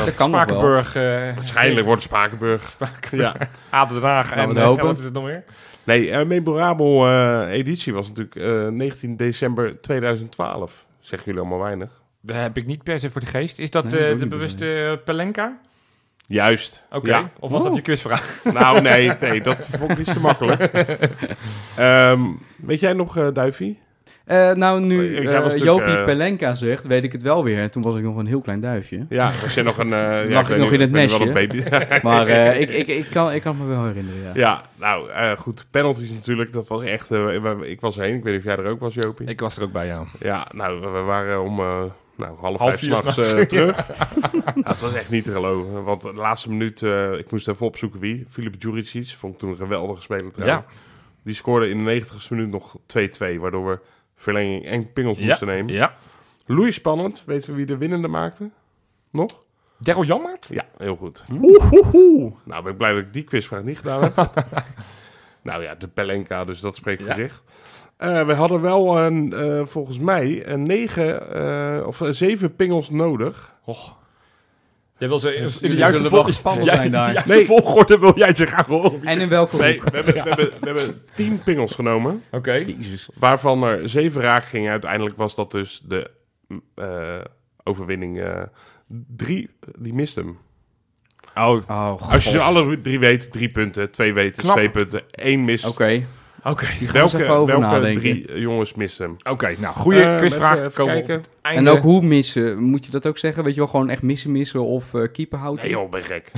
[0.04, 0.86] dat kan Spakenburg.
[0.88, 0.96] Spakenburg.
[0.96, 2.76] eh, Waarschijnlijk wordt het Spakenburg.
[3.10, 3.36] Ja.
[3.70, 4.34] Aden Den Haag.
[4.36, 4.84] Laten En hopen.
[4.84, 5.44] wat is het nog meer?
[5.84, 10.86] Nee, een memorabel eh, editie was natuurlijk eh, 19 december 2012.
[11.00, 12.02] Zeggen jullie allemaal weinig.
[12.20, 13.58] Dat heb ik niet per se voor de geest.
[13.58, 15.60] Is dat Nee, eh, de bewuste eh, Pelenka?
[16.26, 16.84] Juist.
[16.90, 17.08] Oké.
[17.08, 17.30] Ja.
[17.38, 18.40] Of was dat je quizvraag?
[18.52, 20.60] Nou, nee, nee, dat vond ik niet zo makkelijk.
[21.76, 22.20] Ehm,
[22.56, 23.78] weet jij nog, eh Duivie?
[24.24, 27.58] Eh, nou, nu uh, stuk, Jopie eh, Pelenka zegt, weet ik het wel weer.
[27.58, 29.06] En toen was ik nog een heel klein duifje.
[29.08, 29.92] Ja, was je nog een...
[29.92, 31.26] eh ja, Lag ik weet nog niet- in het nestje?
[31.26, 31.62] een baby.
[32.08, 34.30] Maar eh, ik, ik, ik, kan, ik kan me wel herinneren, ja.
[34.34, 35.66] ja, nou eh, goed.
[35.70, 37.10] Penalties natuurlijk, dat was echt...
[37.10, 39.26] eh, ik was heen, ik weet niet of jij er ook was, Jopie.
[39.26, 40.02] Ik was er ook bij, ja.
[40.20, 41.82] Ja, nou, we, we waren om eh,
[42.16, 43.86] nou, half, Half vijf s'nachts eh, terug.
[44.54, 45.84] ja, het was echt niet te geloven.
[45.84, 48.26] Want de laatste minuut, eh, ik moest even opzoeken wie.
[48.30, 50.64] Filip Djuricic, vond ik toen een geweldige speler trouwens.
[50.68, 50.74] Ja.
[51.24, 52.76] Die scoorde in de 90ste minuut nog
[53.34, 53.78] 2-2, waardoor we
[54.24, 55.26] verlenging en pingels Ja.
[55.26, 55.72] moesten nemen.
[55.74, 55.94] Ja.
[56.46, 58.50] Louis Spannend, weten we wie de winnende maakte?
[59.10, 59.42] Nog?
[59.78, 60.46] Daryl Janmaat?
[60.50, 61.24] Ja, heel goed.
[61.42, 62.32] Oeh.
[62.44, 64.32] Nou, ben ik blij dat ik die quizvraag niet gedaan heb.
[65.42, 67.06] nou ja, de Pelenka, dus dat spreekt Ja.
[67.06, 67.42] voor zich.
[67.96, 73.54] Eh, we hadden wel een, eh, volgens mij een negen eh, of zeven pingels nodig.
[73.64, 73.96] Och.
[74.98, 77.06] Jij wil ze in de juiste zullen vol- wel gespannen Ja, zijn daar.
[77.06, 77.44] de juiste Nee.
[77.46, 79.04] volgorde wil jij ze graag horen.
[79.04, 82.22] En in welke Nee, we hebben, we, hebben, we hebben tien pingels genomen.
[82.30, 82.64] Oké.
[83.14, 84.70] Waarvan er zeven raak gingen.
[84.70, 86.10] Uiteindelijk was dat dus de
[86.74, 87.20] eh,
[87.62, 88.20] overwinning.
[88.20, 88.42] eh,
[89.16, 90.38] drie, die mist hem.
[91.34, 93.90] Oh, Oh, Als je ze alle drie weet, drie punten.
[93.90, 94.56] Twee weten, Knap.
[94.56, 95.02] twee punten.
[95.10, 95.66] één mist.
[95.66, 96.06] Oké,
[96.44, 96.66] oké.
[96.80, 98.00] eens Welke, even over welke nadenken.
[98.00, 99.32] drie jongens missen hem?
[99.32, 100.52] Oké, nou, goede Eh, quizvraag.
[100.58, 101.24] even- even kijken.
[101.42, 101.70] einde.
[101.70, 102.58] En ook hoe missen?
[102.62, 103.44] Moet je dat ook zeggen?
[103.44, 105.64] Weet je wel, gewoon echt missen missen of eh keeper houden?
[105.64, 106.30] Nee joh, ben gek.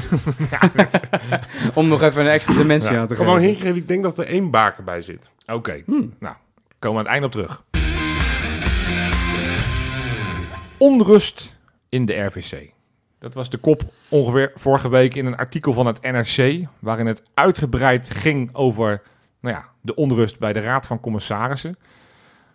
[1.74, 3.46] Om nog even een extra dimensie Ja, aan te Gewoon geven.
[3.48, 5.30] hingegeven, ik denk dat er één baken bij zit.
[5.52, 6.14] Oké, Hmm.
[6.20, 6.34] nou,
[6.78, 7.64] komen we aan het einde op terug.
[10.78, 11.56] Onrust
[11.88, 12.70] in de RVC.
[13.18, 17.22] Dat was de kop ongeveer vorige week in een artikel van het NRC, waarin het
[17.34, 19.02] uitgebreid ging over
[19.46, 21.76] nou ja, de onrust bij de Raad van Commissarissen.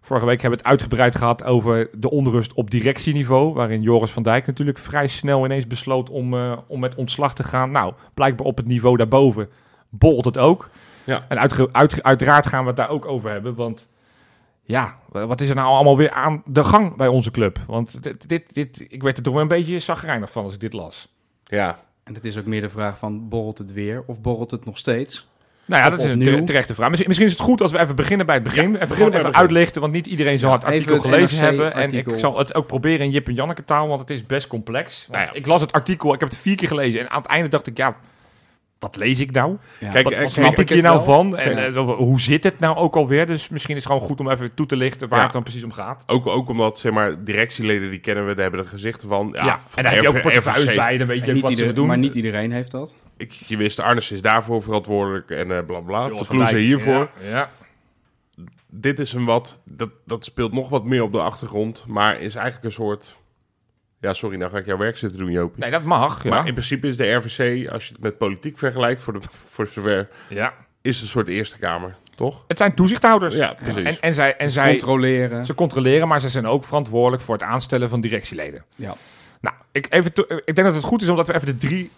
[0.02, 4.24] Vorige week hebben we het uitgebreid gehad over de onrust op directieniveau, waarin Joris van
[4.24, 7.72] Dijk natuurlijk vrij snel ineens besloot om, eh, om met ontslag te gaan.
[7.72, 9.50] Nou, blijkbaar op het niveau daarboven
[9.90, 10.70] borrelt het ook.
[11.04, 11.26] Ja.
[11.28, 13.90] En uitge- uit- uiteraard gaan we het daar ook over hebben, want
[14.64, 17.60] ja, wat is er nou allemaal weer aan de gang bij onze club?
[17.68, 20.60] Want dit, dit, dit, ik werd er toch wel een beetje zagrijnig van als ik
[20.60, 21.14] dit las.
[21.44, 24.66] Ja, En het is ook meer de vraag van, borrelt het weer of borrelt het
[24.66, 25.30] nog steeds?
[25.72, 26.88] Nou ja, dat is een terechte vraag.
[26.88, 28.76] Misschien, misschien is het goed als we even beginnen bij het begin.
[28.76, 31.74] even beginnen even uitlichten, want niet iedereen zal het artikel het gelezen NRC hebben.
[31.74, 34.48] En ik zal het ook proberen in Jip en Janneke taal, want het is best
[34.48, 35.08] complex.
[35.12, 35.34] Nou ja.
[35.34, 37.00] Ik las het artikel, ik heb het vier keer gelezen.
[37.00, 37.96] En aan het einde dacht ik, ja,
[38.82, 39.58] wat lees ik nou?
[39.80, 39.92] Ja.
[39.92, 41.04] Kijk, Wat, eh, wat snap ik hier nou wel?
[41.06, 41.38] van?
[41.38, 43.28] En eh, hoe zit het nou ook alweer?
[43.28, 45.24] Dus misschien is het gewoon goed om even toe te lichten waar Ja.
[45.24, 46.04] het dan precies om gaat.
[46.06, 49.30] ook, ook omdat, zeg maar, directieleden die kennen we, daar hebben de gezichten van.
[49.34, 51.36] Ja, Ja, van en daar heb je ook portefeuilles bij, dan weet je En ook
[51.36, 51.88] niet wat ze doen.
[51.88, 52.96] maar niet iedereen heeft dat.
[53.18, 56.10] Ik, je wist, Arnes is daarvoor verantwoordelijk en eh bla bla.
[56.28, 57.10] Kloeze hiervoor.
[57.24, 57.50] Ja, ja.
[58.70, 62.36] Dit is een wat, dat, dat speelt nog wat meer op de achtergrond, maar is
[62.36, 63.16] eigenlijk een soort...
[64.02, 65.62] Ja, sorry, nou ga ik jouw werk zitten doen, Jopie.
[65.62, 66.24] Nee, dat mag.
[66.24, 66.30] Ja.
[66.30, 69.68] Maar in principe is de RVC, als je het met politiek vergelijkt, voor, de, voor
[69.68, 70.54] zover, ja.
[70.82, 72.44] is een soort Eerste Kamer, toch?
[72.48, 73.36] Het zijn toezichthouders.
[73.36, 73.84] Ja, precies.
[73.84, 75.46] En, en zij, en zij Controleren.
[75.46, 78.64] ze controleren, maar ze zijn ook verantwoordelijk voor het aanstellen van directieleden.
[78.76, 78.96] Ja.
[79.42, 80.12] Nou, ik, even
[80.46, 81.92] ik denk dat het goed is omdat we even de drie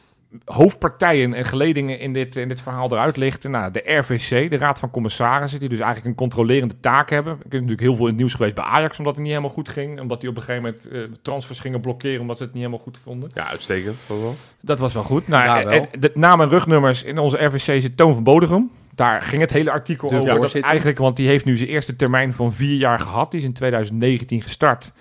[0.45, 3.51] hoofdpartijen en geledingen in dit, in dit verhaal eruit lichten.
[3.51, 7.33] Nou, de RVC, de Raad van Commissarissen, die dus eigenlijk een controlerende taak hebben.
[7.33, 9.53] Ik ben natuurlijk heel veel in het nieuws geweest bij Ajax, omdat het niet helemaal
[9.53, 9.99] goed ging.
[9.99, 12.83] Omdat die op een gegeven moment eh, transfers gingen blokkeren, omdat ze het niet helemaal
[12.83, 13.29] goed vonden.
[13.33, 13.95] Ja, uitstekend.
[14.07, 14.35] dat wel.
[14.61, 15.27] Dat was wel goed.
[15.27, 15.73] Nou, Ja, en- wel.
[15.91, 18.71] en de naam en rugnummers in onze RVC zit Toon van Bodegem.
[18.95, 20.39] Daar ging het hele artikel De over.
[20.39, 23.31] Dat eigenlijk, want die heeft nu zijn eerste termijn van vier jaar gehad.
[23.31, 24.91] Die is in 2019 gestart.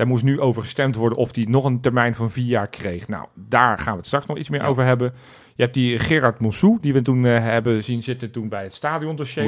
[0.00, 3.08] Daar moest nu over gestemd worden of hij nog een termijn van vier jaar kreeg.
[3.08, 5.12] Nou, daar gaan we het straks nog iets meer over hebben.
[5.54, 8.74] Je hebt die Gerard Moussou, die we toen eh, hebben zien zitten toen bij het
[8.74, 9.42] stadiondossier.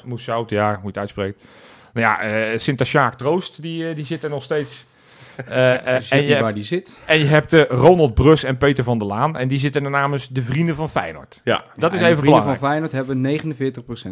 [0.00, 1.44] die- Moussault, ja, hoe je het uitspreekt.
[1.92, 4.84] Nou ja, eh Sinta Troost, die, eh, die zit er nog steeds.
[5.48, 7.00] Eh, eh, En je hebt, waar die zit.
[7.06, 9.36] en je hebt eh, Ronald Brus en Peter van der Laan.
[9.36, 11.40] En die zitten er namens de Vrienden van Feyenoord.
[11.44, 12.58] Ja, Dat Ja, is en de even vrienden belangrijk.
[12.58, 13.20] van Feyenoord hebben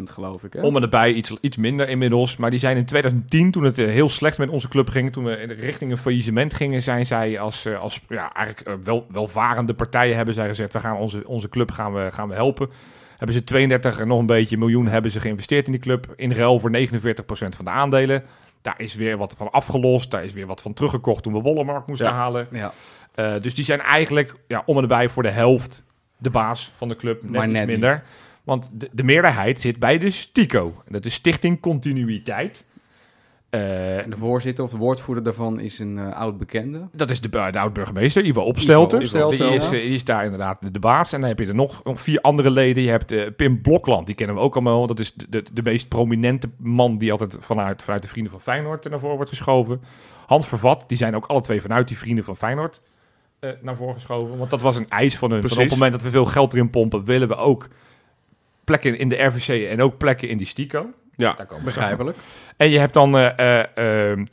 [0.09, 0.53] 49% geloof ik.
[0.53, 0.61] Hè?
[0.61, 2.37] Om en erbij iets, iets minder inmiddels.
[2.37, 5.31] Maar die zijn in 2010, toen het heel slecht met onze club ging, toen we
[5.41, 9.73] in de richting een faillissement gingen, zijn zij als, eh, als ja, eigenlijk wel, welvarende
[9.73, 12.69] partijen hebben zij gezegd, we gaan onze, onze club gaan we, gaan we helpen.
[13.17, 16.13] Hebben ze 32 en nog een beetje miljoen hebben ze geïnvesteerd in die club.
[16.15, 18.23] In ruil voor 49% van de aandelen.
[18.61, 20.11] Daar is weer wat van afgelost.
[20.11, 22.13] Daar is weer wat van teruggekocht toen we Wollemark moesten Ja.
[22.13, 22.47] halen.
[22.51, 22.73] Ja.
[23.15, 25.83] Eh, dus die zijn eigenlijk ja, om en erbij voor de helft
[26.17, 27.21] de baas van de club.
[27.21, 27.91] Net Maar iets net minder.
[27.91, 28.01] niet.
[28.43, 30.83] Want de, de meerderheid zit bij de STICO.
[30.87, 32.63] Dat is Stichting Continuïteit.
[33.57, 36.87] Eh, En de voorzitter of de woordvoerder daarvan is een eh, oud bekende.
[36.91, 39.01] dat is de, de oud-burgemeester, Ivo Opstelten.
[39.01, 39.75] Ivo Opstelten, die, is, ja.
[39.75, 41.13] eh, die is daar inderdaad de, de baas.
[41.13, 42.83] En dan heb je er nog, nog vier andere leden.
[42.83, 44.87] Je hebt eh, Pim Blokland, die kennen we ook allemaal.
[44.87, 48.41] Dat is de, de, de meest prominente man die altijd vanuit, vanuit de Vrienden van
[48.41, 49.81] Feyenoord naar voren wordt geschoven.
[50.25, 52.81] Hans Vervat, die zijn ook alle twee vanuit die Vrienden van Feyenoord
[53.39, 54.37] eh, naar voren geschoven.
[54.37, 55.41] Want dat was een eis van hun.
[55.41, 57.67] Van op het moment dat we veel geld erin pompen, willen we ook
[58.63, 60.85] plekken in de RVC en ook plekken in die STICO.
[61.17, 61.63] Ja, Daar komen.
[61.63, 62.17] Begrijpelijk.
[62.57, 64.25] En je hebt dan eh eh, ehm,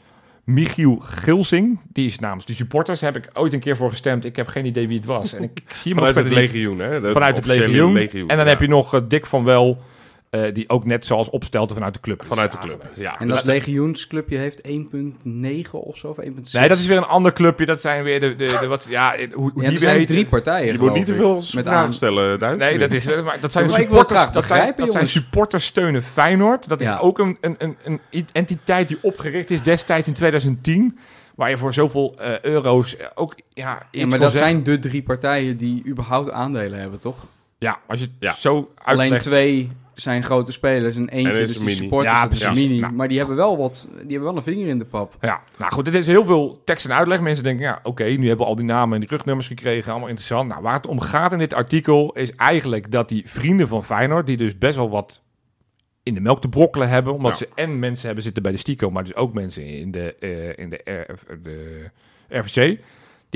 [0.45, 1.80] Michiel Gilsing.
[1.93, 3.01] Die is namens de supporters.
[3.01, 4.24] Daar heb ik ooit een keer voor gestemd.
[4.24, 5.32] Ik heb geen idee wie het was.
[5.32, 7.12] En ik zie hem ook vanuit het legioen, hè?
[7.12, 7.97] Vanuit het legioen.
[7.97, 8.45] En dan ja.
[8.45, 9.82] heb je nog eh, Dick van Wel.
[10.35, 12.24] Eh, die ook net zoals opstelte vanuit de club.
[12.26, 13.20] Vanuit de club, ja.
[13.20, 16.24] En dat legioensclubje heeft 1,9 of zo, of 1,6.
[16.53, 17.66] Nee, dat is weer een ander clubje.
[17.66, 20.72] Dat zijn weer de, de, de wat, ja, hoe, hoe Ja, die zijn drie partijen,
[20.72, 22.59] Je moet niet te veel met vragen aan- stellen, Duits.
[22.62, 24.20] Nee, dat, is, maar dat zijn supporters.
[24.20, 26.68] graag Dat zijn, begrijpen, dat zijn supporters steunen Feyenoord.
[26.68, 26.99] Dat is Ja.
[26.99, 28.01] ook een, een, een, een
[28.32, 30.99] entiteit die opgericht is destijds in 2010.
[31.35, 33.35] Waar je voor zoveel eh, euro's eh, ook...
[33.53, 34.49] Ja, Ja, maar dat zeggen.
[34.51, 37.16] zijn de drie partijen die überhaupt aandelen hebben, toch?
[37.59, 38.35] Ja, als je het Ja.
[38.39, 39.24] zo Alleen uitlegt.
[39.24, 41.77] twee zijn grote spelers en eentje En is dus een die mini.
[41.83, 42.69] supporters, Ja, dat is een precies.
[42.69, 42.81] mini.
[42.81, 42.93] Nou.
[42.93, 45.17] Maar die hebben wel wat, die hebben wel een vinger in de pap.
[45.21, 47.21] Ja, nou goed, dit is heel veel tekst en uitleg.
[47.21, 49.91] Mensen denken, ja, oké, nu hebben we al die namen en die rugnummers gekregen.
[49.91, 50.49] Allemaal interessant.
[50.49, 54.27] Nou, waar het om gaat in dit artikel is eigenlijk dat die vrienden van Feyenoord,
[54.27, 55.23] die dus best wel wat
[56.03, 57.37] in de melk te brokkelen hebben, omdat Ja.
[57.39, 60.65] ze en mensen hebben zitten bij de Stico, maar dus ook mensen in de, eh,
[60.65, 61.91] in de, RF de
[62.29, 62.79] RVC, die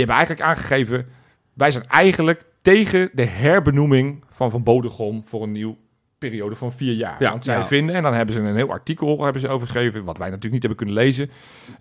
[0.06, 1.06] hebben eigenlijk aangegeven,
[1.54, 5.76] wij zijn eigenlijk tegen de herbenoeming van Van Bodegom voor een nieuw
[6.18, 7.16] periode van vier jaar.
[7.18, 7.30] Ja.
[7.30, 7.66] Want zij Ja.
[7.66, 10.62] vinden, en dan hebben ze een heel artikel hebben ze overgeschreven, wat wij natuurlijk niet
[10.62, 11.30] hebben kunnen lezen.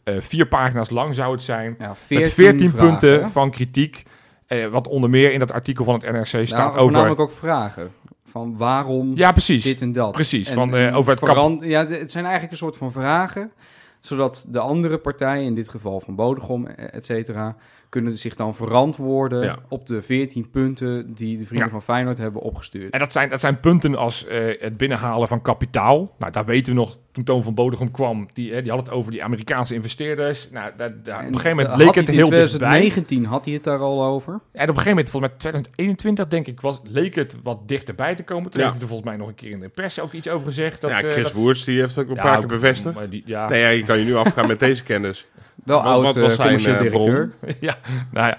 [0.03, 1.75] Eh, vier pagina's lang zou het zijn.
[1.79, 4.03] Ja, met 14, 14 vragen, punten van kritiek.
[4.47, 6.79] Eh, wat onder meer in dat artikel van het NRC staat Nou, over...
[6.81, 7.87] voornamelijk ook vragen.
[8.25, 9.63] Van waarom Ja, precies.
[9.63, 10.11] dit en dat.
[10.11, 12.77] Precies, En- van, eh, en over het kap- veran- Ja, het zijn eigenlijk een soort
[12.77, 13.51] van vragen,
[13.99, 17.55] zodat de andere partijen, in dit geval van Bodegom, et cetera,
[17.97, 19.57] kunnen zich dan verantwoorden Ja.
[19.69, 21.71] op de 14 punten die de vrienden Ja.
[21.73, 22.93] van Feyenoord hebben opgestuurd.
[22.93, 26.15] En dat zijn, dat zijn punten als eh, het binnenhalen van kapitaal.
[26.19, 28.91] Nou, daar weten we nog, toen Toon van Bodegom kwam, die, eh, die had het
[28.91, 30.49] over die Amerikaanse investeerders.
[30.51, 32.47] Nou, dat, daar- op En een gegeven moment leek het in heel dichtbij.
[32.47, 34.31] 2019 had hij het daar al over.
[34.33, 38.15] En op een gegeven moment, volgens mij 2021, denk ik, was, leek het wat dichterbij
[38.15, 38.51] te komen.
[38.51, 38.67] Toen Ja.
[38.69, 40.81] heeft er volgens mij nog een keer in de pers ook iets over gezegd.
[40.81, 42.95] Dat, ja, eh, Chris dat- Woerts die heeft ook een Ja, paar keer bevestigd.
[42.95, 45.25] maar die- ja, Nee, ja, je kan je nu afgaan met deze kennis.
[45.63, 47.31] Wel Wat- oud wat eh, was zijn, commercieel eh, directeur.
[47.59, 47.77] ja,
[48.11, 48.37] nou ja.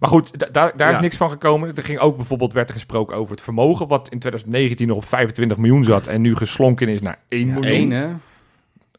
[0.00, 1.74] Maar goed, da- daar daar is niks van gekomen.
[1.74, 5.04] Er ging ook bijvoorbeeld, werd er gesproken over het vermogen, wat in 2019 nog op
[5.04, 7.72] 25 miljoen zat en nu geslonken is naar 1 Ja, miljoen.
[7.72, 8.08] één, hè?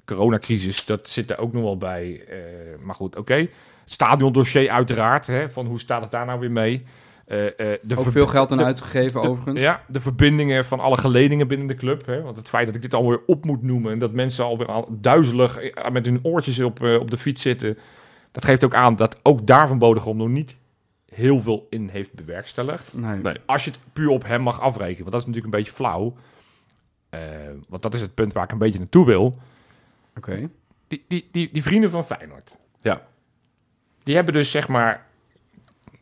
[0.05, 2.23] Coronacrisis, dat zit er ook nog wel bij.
[2.29, 2.37] Eh,
[2.83, 3.47] maar goed, oké.
[3.85, 6.83] Stadiondossier uiteraard, hè, van hoe staat het daar nou weer mee?
[7.25, 9.59] De Ook ver- veel geld aan de- uitgegeven, de- overigens.
[9.61, 12.05] Ja, de verbindingen van alle geledingen binnen de club.
[12.05, 12.21] Hè?
[12.21, 13.91] Want het feit dat ik dit alweer op moet noemen...
[13.91, 15.59] en dat mensen alweer al duizelig
[15.91, 17.77] met hun oortjes op, op de fiets zitten...
[18.31, 20.55] dat geeft ook aan dat ook daar van Bodegom nog niet
[21.15, 22.93] heel veel in heeft bewerkstelligd.
[22.93, 23.17] Nee.
[23.21, 23.35] Nee.
[23.45, 26.15] Als je het puur op hem mag afrekenen, want dat is natuurlijk een beetje flauw.
[27.09, 27.19] Eh,
[27.67, 29.37] want dat is het punt waar ik een beetje naartoe wil.
[30.17, 30.49] Oké.
[30.87, 32.51] Die, die, die, die vrienden van Feyenoord,
[32.81, 33.07] Ja.
[34.03, 35.05] die hebben dus zeg maar...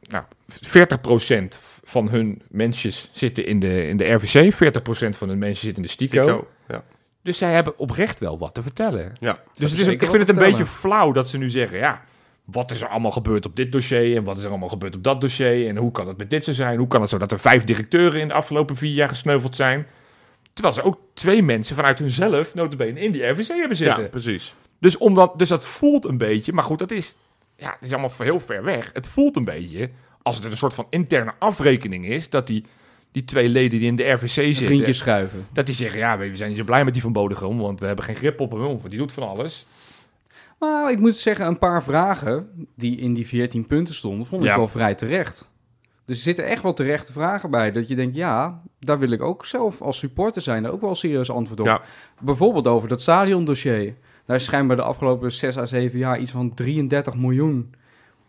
[0.01, 1.47] Nou, 40%
[1.84, 5.82] van hun mensjes zitten in de, in de RVC, 40% van hun mensen zitten in
[5.82, 6.22] de Stico.
[6.24, 6.47] Stico.
[6.68, 6.84] Ja.
[7.22, 9.14] Dus zij hebben oprecht wel wat te vertellen.
[9.20, 9.39] ja.
[9.53, 12.03] Dus het is, ik vind het een beetje flauw dat ze nu zeggen, ja,
[12.52, 15.04] wat is er allemaal gebeurd op dit dossier en wat is er allemaal gebeurd op
[15.04, 16.78] dat dossier en hoe kan het met dit zo zijn?
[16.78, 19.88] Hoe kan het zo dat er vijf directeuren in de afgelopen vier jaar gesneuveld zijn?
[20.54, 24.04] Terwijl ze ook twee mensen vanuit hunzelf, notabene, in die RVC hebben zitten.
[24.04, 24.56] ja, precies.
[24.80, 27.16] Dus, omdat, dus dat voelt een beetje, maar goed, dat is,
[27.56, 28.89] ja, het is allemaal heel ver weg.
[28.93, 29.89] Het voelt een beetje,
[30.22, 32.64] als het een soort van interne afrekening is, dat die,
[33.12, 35.47] die twee leden die in de RVC zitten, Vriendjes schuiven.
[35.54, 37.86] dat die zeggen, ja, we zijn niet zo blij met die van Bodegom, want we
[37.86, 39.66] hebben geen grip op hem, want die doet van alles.
[40.60, 44.47] Maar ik moet zeggen, een paar vragen die in die 14 punten stonden, vond ik
[44.47, 44.55] Ja.
[44.55, 45.51] wel vrij terecht.
[46.05, 47.72] Dus er zitten echt wel terechte vragen bij.
[47.72, 51.32] Dat je denkt, ja, daar wil ik ook zelf als supporter zijn ook wel serieus
[51.32, 51.66] antwoord op.
[51.66, 51.82] Ja.
[52.22, 53.95] Bijvoorbeeld over dat stadiondossier.
[54.26, 57.74] Daar is schijnbaar de afgelopen 6 à 7 jaar iets van 33 miljoen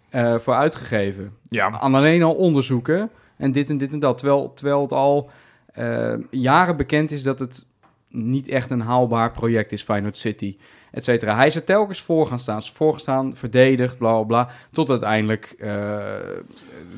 [0.08, 1.32] eh, voor uitgegeven.
[1.48, 4.18] Ja, Aan alleen al onderzoeken en dit en dit en dat.
[4.18, 5.30] Terwijl, terwijl het al
[5.66, 7.66] eh, jaren bekend is dat het
[8.08, 10.56] niet echt een haalbaar project is, Feyenoord City,
[10.92, 11.36] et cetera.
[11.36, 14.90] Hij is er telkens voor gaan staan, voor gaan staan, verdedigd, bla bla bla, tot
[14.90, 15.68] uiteindelijk eh,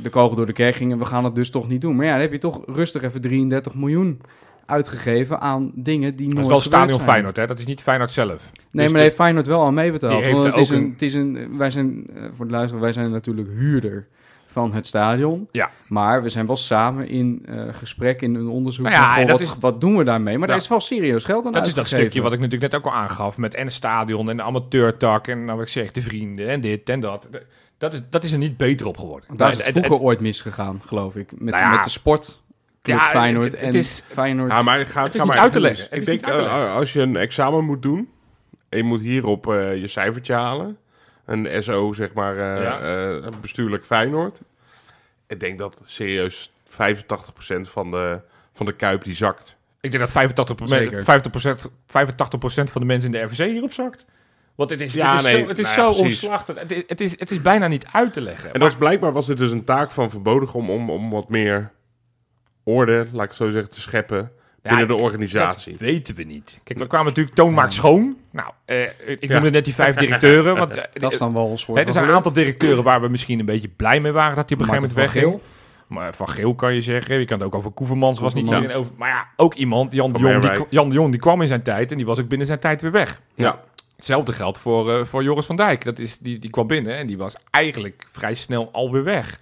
[0.02, 1.96] de kogel door de kerk ging en we gaan het dus toch niet doen.
[1.96, 4.20] Maar ja, dan heb je toch rustig even 33 miljoen
[4.66, 7.10] uitgegeven aan dingen die dat nooit is wel Stadion zijn.
[7.10, 7.46] Feyenoord, hè?
[7.46, 8.28] Dat is niet Feyenoord zelf.
[8.30, 10.26] Nee, Dus maar daar heeft Feyenoord wel aan meebetaald.
[10.30, 12.92] Want het is, een, een- het is een, wij zijn, eh, voor de luisteraar, wij
[12.92, 14.06] zijn natuurlijk huurder
[14.52, 15.48] van het stadion.
[15.50, 15.70] Ja.
[15.86, 18.84] Maar we zijn wel samen in eh, gesprek, in een onderzoek.
[18.84, 20.38] Nou ja, en dat wat, is- wat doen we daarmee?
[20.38, 20.54] Maar Ja.
[20.54, 22.86] daar is wel serieus geld aan Dat is dat stukje wat ik natuurlijk net ook
[22.92, 23.38] al aangaf.
[23.38, 26.60] Met en het stadion en de amateurtak en nou wat ik zeg, de vrienden en
[26.60, 27.28] dit en dat.
[27.78, 29.36] Dat is, dat is er niet beter op geworden.
[29.36, 31.30] Daar is En- het en- vroeger ooit misgegaan, geloof ik.
[31.40, 31.70] Met, Nou ja.
[31.70, 32.40] met de sportclub
[32.82, 34.50] Ja, Feyenoord het- het en is- Feyenoord...
[34.50, 35.84] Ja, maar ga, Het is ga niet maar uit te leggen.
[35.84, 38.08] Het Ik is denk, eh, als je een examen moet doen...
[38.68, 40.76] en je moet hierop eh, je cijfertje halen...
[41.24, 42.80] een SO, zeg maar, eh, Ja.
[42.80, 44.40] eh, bestuurlijk Feyenoord...
[45.26, 48.20] ik denk dat serieus 85% van de,
[48.52, 49.56] van de Kuip die zakt.
[49.80, 51.02] Ik denk dat 85%, Zeker.
[51.02, 54.04] 50%, 85% van de mensen in de RVC hierop zakt.
[54.54, 56.22] Want het is, Ja, het is nee, zo, het is nou zo ja, precies.
[56.22, 56.58] omslachtig.
[56.58, 58.52] Het is, het, is, het is bijna niet uit te leggen.
[58.52, 61.28] En dat is blijkbaar was het dus een taak van Verbodig om, om, om wat
[61.28, 61.70] meer
[62.62, 64.32] orde, laat ik het zo zeggen, te scheppen
[64.62, 65.72] binnen de organisatie.
[65.72, 66.60] Dat weten we niet.
[66.64, 68.16] Kijk, we kwamen natuurlijk Toon maakt schoon.
[68.30, 69.32] Nou, eh, ik Ja.
[69.34, 70.56] noemde net die vijf directeuren.
[70.56, 73.38] Want, eh, Dat is dan wel hè, er zijn een aantal directeuren waar we misschien
[73.38, 75.40] een beetje blij mee waren dat die op een gegeven moment wegging.
[75.86, 77.18] Maar Van Geel kan je zeggen.
[77.18, 78.18] Je kan het ook over Koevermans.
[78.20, 78.92] Was niet iedereen over.
[78.96, 79.92] Maar ja, ook iemand.
[79.92, 80.64] Jan de, Jong, die.
[80.70, 81.90] Jan de Jong die kwam in zijn tijd.
[81.90, 83.20] En die was ook binnen zijn tijd weer weg.
[83.34, 83.60] Ja.
[83.96, 85.84] Hetzelfde geldt voor, eh, voor Joris van Dijk.
[85.84, 89.38] Dat is, die, die kwam binnen en die was eigenlijk vrij snel alweer weg.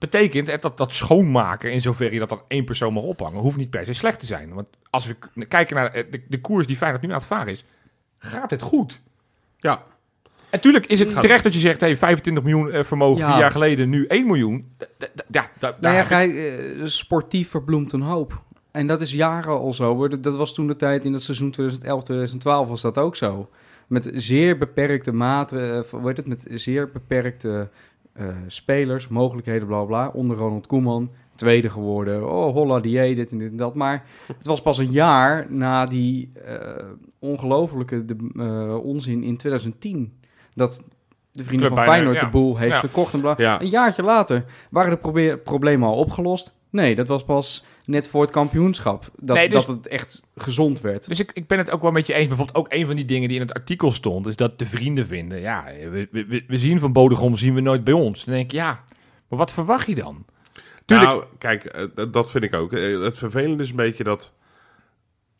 [0.00, 3.56] Betekent hè, dat dat schoonmaken, in zoverre je dat dan één persoon mag ophangen, hoeft
[3.56, 4.54] niet per se slecht te zijn.
[4.54, 7.52] Want als we kijken naar eh, de, de koers die Feyenoord nu aan het varen
[7.52, 7.64] is,
[8.18, 9.00] gaat het goed.
[9.56, 9.82] Ja.
[10.50, 13.30] En tuurlijk is het terecht dat je zegt, hey, 25 miljoen eh, vermogen, Ja.
[13.30, 14.72] vier jaar geleden, nu 1 miljoen.
[15.30, 18.42] Ja, Nou ja, eh, sportief verbloemt een hoop.
[18.70, 19.94] En dat is jaren al zo.
[19.96, 20.20] hoor.
[20.20, 23.48] Dat, was toen de tijd in het seizoen 2011, 2012 was dat ook zo.
[23.86, 27.68] Met zeer beperkte maten, hoe heet het, met zeer beperkte
[28.46, 30.08] spelers, mogelijkheden, bla bla.
[30.08, 32.30] Onder Ronald Koeman, tweede geworden.
[32.30, 33.74] Oh, holla die dit en dit en dat.
[33.74, 34.04] Maar
[34.36, 36.84] het was pas een jaar na die eh
[37.18, 40.12] ongelofelijke de, eh, onzin in 2010.
[40.54, 40.84] Dat
[41.32, 42.24] de vrienden Club van bijna, Feyenoord ja.
[42.24, 42.80] de boel heeft Ja.
[42.80, 43.14] gekocht.
[43.14, 43.34] En bla.
[43.36, 43.60] Ja.
[43.60, 46.54] Een jaartje later waren de problemen al opgelost.
[46.70, 49.10] Nee, dat was pas net voor het kampioenschap.
[49.16, 51.08] Dat, Nee, dus- dat het echt gezond werd.
[51.08, 52.28] Dus ik, ik ben het ook wel met je eens.
[52.28, 55.06] Bijvoorbeeld ook een van die dingen die in het artikel stond, is dat de vrienden
[55.06, 55.40] vinden.
[55.40, 58.24] Ja, we, we, we zien van Bodegom, zien we nooit bij ons.
[58.24, 58.84] Dan denk ik, ja,
[59.28, 60.24] maar wat verwacht je dan?
[60.84, 62.72] Tuurlijk, Nou, kijk, eh, dat vind ik ook.
[62.72, 64.32] Eh, Het vervelende is een beetje dat...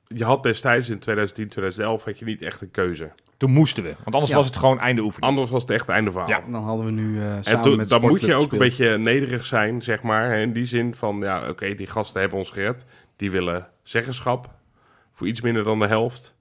[0.06, 3.10] Je had destijds in 2010, 2011 had je niet echt een keuze.
[3.40, 3.88] Toen moesten we.
[3.94, 4.36] Want anders Ja.
[4.36, 5.30] was het gewoon einde oefening.
[5.32, 6.28] Anders was het echt het einde verhaal.
[6.28, 6.40] Ja.
[6.50, 8.98] Dan hadden we nu eh En samen toen, met dan moet je ook een beetje
[8.98, 10.30] nederig zijn, zeg maar.
[10.30, 12.84] hè, In die zin van, ja, oké, die gasten hebben ons gered.
[13.16, 14.50] Die willen zeggenschap
[15.12, 16.34] voor iets minder dan de helft.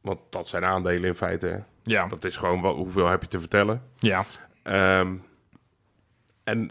[0.00, 1.46] Want dat zijn aandelen in feite.
[1.46, 1.56] hè.
[1.82, 3.82] Ja, Dat is gewoon, wel, hoeveel heb je te vertellen?
[3.98, 4.24] ja.
[4.62, 5.14] Ehm,
[6.44, 6.70] en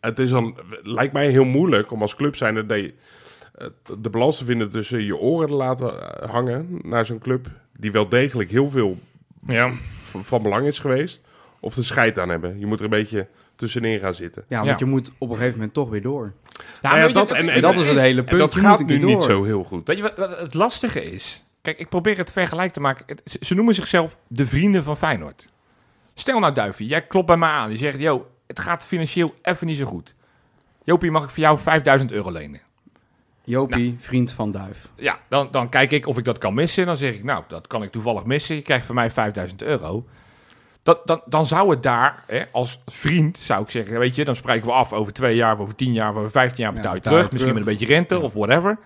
[0.00, 2.94] het is dan, lijkt mij heel moeilijk om als club zijn dat je
[3.54, 3.66] eh,
[3.98, 7.46] de balans te vinden tussen je oren te laten eh, hangen naar zo'n club
[7.76, 8.98] die wel degelijk heel veel
[9.46, 9.70] ja.
[10.22, 11.20] van belang is geweest,
[11.60, 12.58] of de scheid aan hebben.
[12.58, 14.44] Je moet er een beetje tussenin gaan zitten.
[14.48, 14.76] Ja, want Ja.
[14.78, 16.22] je moet op een gegeven moment toch weer door.
[16.22, 18.40] Nou, Nou ja, je, dat- en- dat is het hele punt.
[18.40, 19.86] dat je gaat nu niet zo heel goed.
[19.86, 21.44] Weet je wat, wat het lastige is?
[21.62, 23.16] Kijk, ik probeer het vergelijk te maken.
[23.24, 25.48] Ze, ze noemen zichzelf de vrienden van Feyenoord.
[26.14, 27.70] Stel nou, Duivie, jij klopt bij mij aan.
[27.70, 30.14] Je zegt, yo, het gaat financieel even niet zo goed.
[30.84, 32.60] Jopie, mag ik voor jou 5000 euro lenen?
[33.44, 33.96] Jopie, Nou.
[33.98, 34.88] vriend van Duif.
[34.94, 36.86] Ja, dan, dan kijk ik of ik dat kan missen.
[36.86, 38.54] Dan zeg ik, nou, dat kan ik toevallig missen.
[38.54, 40.04] Je krijgt van mij 5000 euro.
[40.82, 44.36] Dat, dan, dan zou het daar, hè, als vriend, zou ik zeggen, weet je, dan
[44.36, 46.78] spreken we af over twee jaar, of over tien jaar, of over vijftien jaar Ja,
[46.80, 47.30] betaal je terug.
[47.30, 48.78] Misschien met een beetje rente of whatever.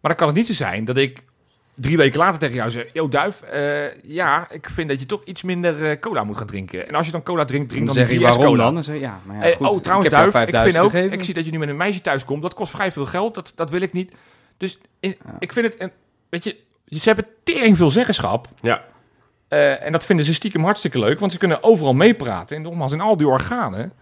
[0.00, 1.22] Maar dan kan het niet zo zijn dat ik
[1.74, 5.24] drie weken later tegen jou zeg, yo Duif, eh, ja, ik vind dat je toch
[5.24, 6.88] iets minder eh, cola moet gaan drinken.
[6.88, 8.64] En als je dan cola drinkt, drink Dan dan, zeg die je 3S waarom cola.
[8.64, 8.74] dan?
[8.74, 10.48] Dan zeg je, ja, maar ja, Eh, goed, oh, trouwens, ik heb jou Duif, ik
[10.50, 11.12] vind 5000 ook, gegeven.
[11.18, 12.42] ik zie dat je nu met een meisje thuis komt.
[12.42, 13.34] Dat kost vrij veel geld.
[13.34, 14.14] Dat, dat wil ik niet.
[14.56, 15.36] Dus in- Ja.
[15.38, 15.90] ik vind het, een,
[16.28, 16.56] weet je,
[16.86, 18.48] ze hebben tering veel zeggenschap.
[18.60, 18.84] Ja,
[19.48, 22.56] Eh, en dat vinden ze stiekem hartstikke leuk, want ze kunnen overal meepraten.
[22.56, 23.92] En nogmaals, in al die organen.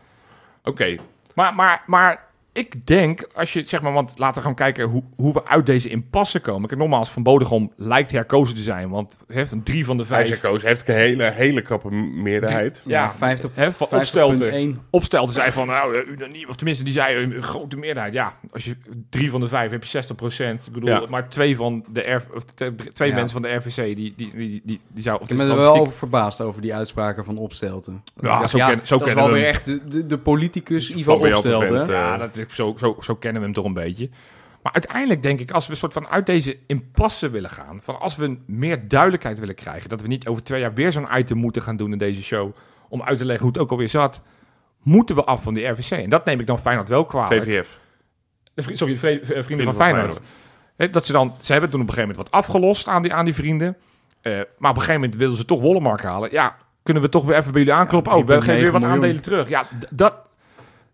[0.64, 0.96] oké.
[1.34, 5.02] Maar, maar, maar ik denk, als je zeg maar, want laten we gaan kijken hoe,
[5.16, 6.68] hoe we uit deze impasse komen.
[6.68, 10.40] Kijk, nogmaals, Van Bodegom lijkt herkozen te zijn, want van drie van de Vijf vijf.
[10.40, 12.80] Koos heeft een hele, hele krappe meerderheid.
[12.84, 14.74] Ja, Ja, 50 hè, van opstelten.
[14.76, 14.80] 50.1.
[14.90, 18.14] Opstelten zei van, nou, eh, unaniem, of tenminste, die zei een, een grote meerderheid.
[18.14, 18.76] Ja, als je
[19.10, 20.66] drie van de vijf heb je 60 procent.
[20.66, 21.02] Ik bedoel, Ja.
[21.08, 22.44] maar twee van de R, of
[22.92, 23.14] twee Ja.
[23.14, 25.16] mensen van de RVC, die, die, die, die, die zou...
[25.16, 28.02] Of Ik het ben is er wel over verbaasd over die uitspraken van Opstelten.
[28.20, 30.06] Ja, Ik dacht, zo ken- zo dat is kennen wel we weer echt de, de,
[30.06, 31.94] de politicus Ivo Flamboyante Opstelten.
[31.96, 32.14] hè?
[32.16, 32.41] eh.
[32.50, 34.10] Zo, zo, zo kennen we hem toch een beetje.
[34.62, 38.00] Maar uiteindelijk denk ik, als we een soort van uit deze impasse willen gaan, van
[38.00, 41.36] als we meer duidelijkheid willen krijgen, dat we niet over twee jaar weer zo'n item
[41.36, 42.56] moeten gaan doen in deze show,
[42.88, 44.22] om uit te leggen hoe het ook alweer zat,
[44.82, 45.90] moeten we af van die RVC.
[45.90, 47.42] En dat neem ik dan Feyenoord wel kwalijk.
[47.42, 47.80] VVF.
[48.56, 50.20] Sorry, eh, vrienden, van Feyenoord.
[50.90, 53.24] Dat ze dan, ze hebben toen op een gegeven moment wat afgelost aan die, aan
[53.24, 53.76] die vrienden.
[54.20, 56.30] Eh, maar op een gegeven moment wilden ze toch Wollemark halen.
[56.32, 58.12] Ja, kunnen we toch weer even bij jullie aankloppen?
[58.12, 58.96] Ja, oh, we geven weer 3,9 wat miljoen.
[58.96, 59.48] aandelen terug.
[59.48, 60.14] Ja, dat,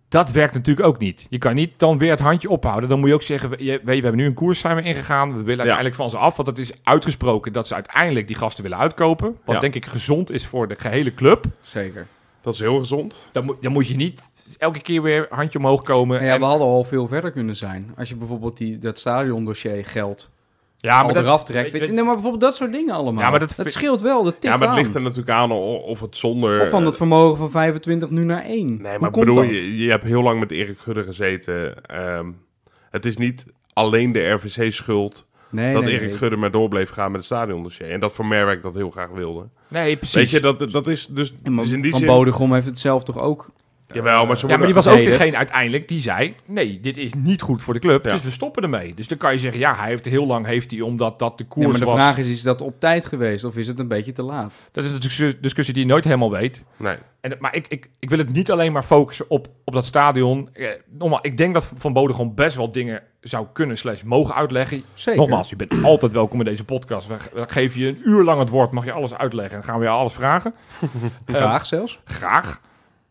[0.08, 1.26] dat werkt natuurlijk ook niet.
[1.30, 2.88] Je kan niet dan weer het handje ophouden.
[2.88, 5.28] Dan moet je ook zeggen, we, je- we hebben nu een koers zijn we ingegaan.
[5.36, 6.36] We willen uiteindelijk van ze af.
[6.36, 9.36] Want het is uitgesproken dat ze uiteindelijk die gasten willen uitkopen.
[9.44, 9.60] Wat Ja.
[9.60, 11.44] denk ik gezond is voor de gehele club.
[11.60, 12.06] Zeker.
[12.40, 13.28] Dat is heel gezond.
[13.32, 14.20] Dan, moet- dan moet je niet
[14.58, 16.18] elke keer weer handje omhoog komen.
[16.20, 17.92] En ja, en- we hadden al veel verder kunnen zijn.
[17.96, 20.30] Als je bijvoorbeeld die, dat stadiondossier geld
[20.80, 21.72] ja, dat- eraf trekt.
[21.72, 23.22] weet- weet- nee, maar bijvoorbeeld dat soort dingen allemaal.
[23.24, 24.24] Ja, maar dat dat scheelt wel.
[24.24, 24.82] Dat Ja, maar het aan.
[24.82, 26.62] ligt er natuurlijk aan of het zonder...
[26.62, 28.66] Of van het vermogen van 25 nu naar 1.
[28.82, 29.50] Nee, Hoe maar komt bedoel, dat?
[29.50, 31.84] je, je hebt heel lang met Erik Gudde gezeten.
[31.86, 32.26] Ehm,
[32.90, 36.16] het is niet alleen de RVC schuld Nee, dat nee, Erik nee.
[36.16, 37.90] Gudde maar door bleef gaan met het stadiondossier.
[37.90, 39.48] En dat Van Merwijk dat heel graag wilde.
[39.68, 40.14] Nee, precies.
[40.14, 42.08] Weet je, dat, dat is dus, Ja, maar dus in die Van zin...
[42.08, 43.50] Bodegom heeft het zelf toch ook...
[43.94, 47.14] Jawel, maar ze ja, maar die was ook degene uiteindelijk die zei: nee, dit is
[47.14, 48.10] niet goed voor de club, Ja.
[48.12, 48.94] dus we stoppen ermee.
[48.94, 51.44] Dus dan kan je zeggen: ja, hij heeft heel lang heeft hij omdat dat de
[51.44, 51.94] koers Ja, maar de was.
[51.94, 54.60] vraag is, is dat op tijd geweest of is het een beetje te laat?
[54.72, 56.64] Dat is een discussie- discussie die je nooit helemaal weet.
[56.76, 56.96] Nee.
[57.20, 60.48] En, maar ik, ik, ik wil het niet alleen maar focussen op, op dat stadion.
[60.52, 60.68] Eh,
[60.98, 64.82] nogmaals, ik denk dat Van Bode gewoon best wel dingen zou kunnen slash mogen uitleggen.
[64.94, 65.20] Zeker.
[65.20, 67.06] Nogmaals, je bent altijd welkom in deze podcast.
[67.06, 69.78] We, we geven je een uur lang het woord, mag je alles uitleggen en gaan
[69.78, 70.54] we je alles vragen.
[71.26, 72.00] Graag zelfs.
[72.04, 72.60] Graag.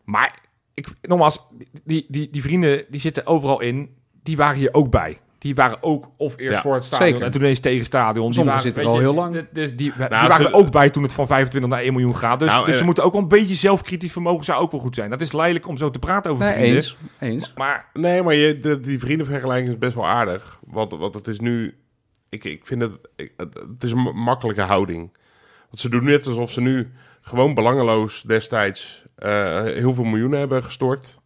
[0.04, 0.34] Maar
[0.78, 1.46] ik, nogmaals,
[1.84, 3.90] die, die, die vrienden die zitten overal in,
[4.22, 5.18] die waren hier ook bij.
[5.38, 7.24] Die waren ook of eerst Ja, voor het stadion zeker.
[7.26, 8.24] en toen eens tegen het stadion.
[8.26, 9.32] Die Sommigen waren, zitten er al je, heel lang.
[9.32, 11.92] die- die, die, die Nou, waren er ook bij toen het van 25 naar 1
[11.92, 12.38] miljoen gaat.
[12.38, 14.80] Dus, Nou, dus ze eh, moeten ook wel een beetje zelfkritisch vermogen zou ook wel
[14.80, 15.10] goed zijn.
[15.10, 16.74] Dat is leidelijk om zo te praten over Nee, vrienden.
[16.74, 16.96] eens.
[17.20, 17.52] eens.
[17.56, 20.60] Maar Nee, maar je, de, die vriendenvergelijking is best wel aardig.
[20.66, 21.78] Want, want het is nu...
[22.28, 22.92] Ik, ik vind het...
[23.16, 25.16] Ik, het, is een ma- makkelijke houding.
[25.64, 29.04] Want ze doen net alsof ze nu gewoon belangeloos destijds
[29.64, 31.18] heel veel miljoenen hebben gestort.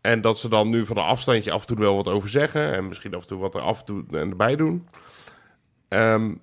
[0.00, 2.72] En dat ze dan nu van een afstandje af en toe wel wat over zeggen.
[2.72, 4.88] En misschien af en toe wat er af en toe en erbij doen.
[5.88, 6.34] Ehm,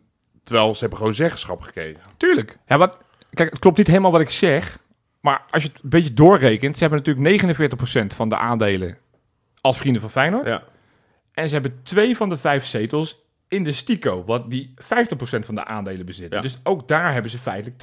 [0.44, 2.02] terwijl ze hebben gewoon zeggenschap gekregen.
[2.18, 2.58] tuurlijk.
[2.66, 2.98] Ja, wat,
[3.34, 4.80] kijk, het klopt niet helemaal wat ik zeg.
[5.20, 7.44] Maar als je het een beetje doorrekent, ze hebben natuurlijk
[8.12, 8.98] 49% van de aandelen
[9.62, 10.48] als vrienden van Feyenoord.
[10.48, 10.64] Ja.
[11.34, 14.86] En ze hebben twee van de vijf zetels in de Stico, wat die 50%
[15.46, 16.36] van de aandelen bezitten.
[16.36, 16.42] Ja.
[16.42, 17.78] Dus ook daar hebben ze feitelijk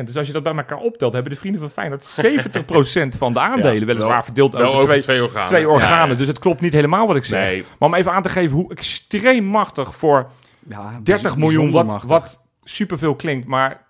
[0.00, 0.04] 20%.
[0.04, 3.40] Dus als je dat bij elkaar optelt, hebben de vrienden van Feyenoord 70% van de
[3.40, 3.78] aandelen.
[3.80, 5.48] Ja, weliswaar wel- verdeeld Wel over, twee, twee organen.
[5.48, 6.04] twee organen.
[6.04, 6.14] Ja, ja.
[6.14, 7.40] Dus het klopt niet helemaal wat ik zeg.
[7.42, 10.30] Nee, Maar om even aan te geven hoe extreem machtig voor
[10.68, 12.08] Ja, 30 miljoen, wat, machtig.
[12.08, 13.86] wat superveel klinkt, maar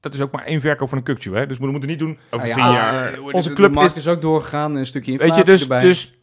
[0.00, 1.32] dat is ook maar één verkoop van een kukje.
[1.34, 1.46] Hè?
[1.46, 2.18] Dus we moeten niet doen.
[2.30, 3.12] over Ah, tien ja, jaar...
[3.12, 5.62] eh, Onze club de markt is- is ook doorgegaan, een stukje Weet inflatie je, dus,
[5.62, 5.80] erbij.
[5.80, 6.14] dus,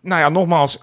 [0.00, 0.82] nou ja, nogmaals.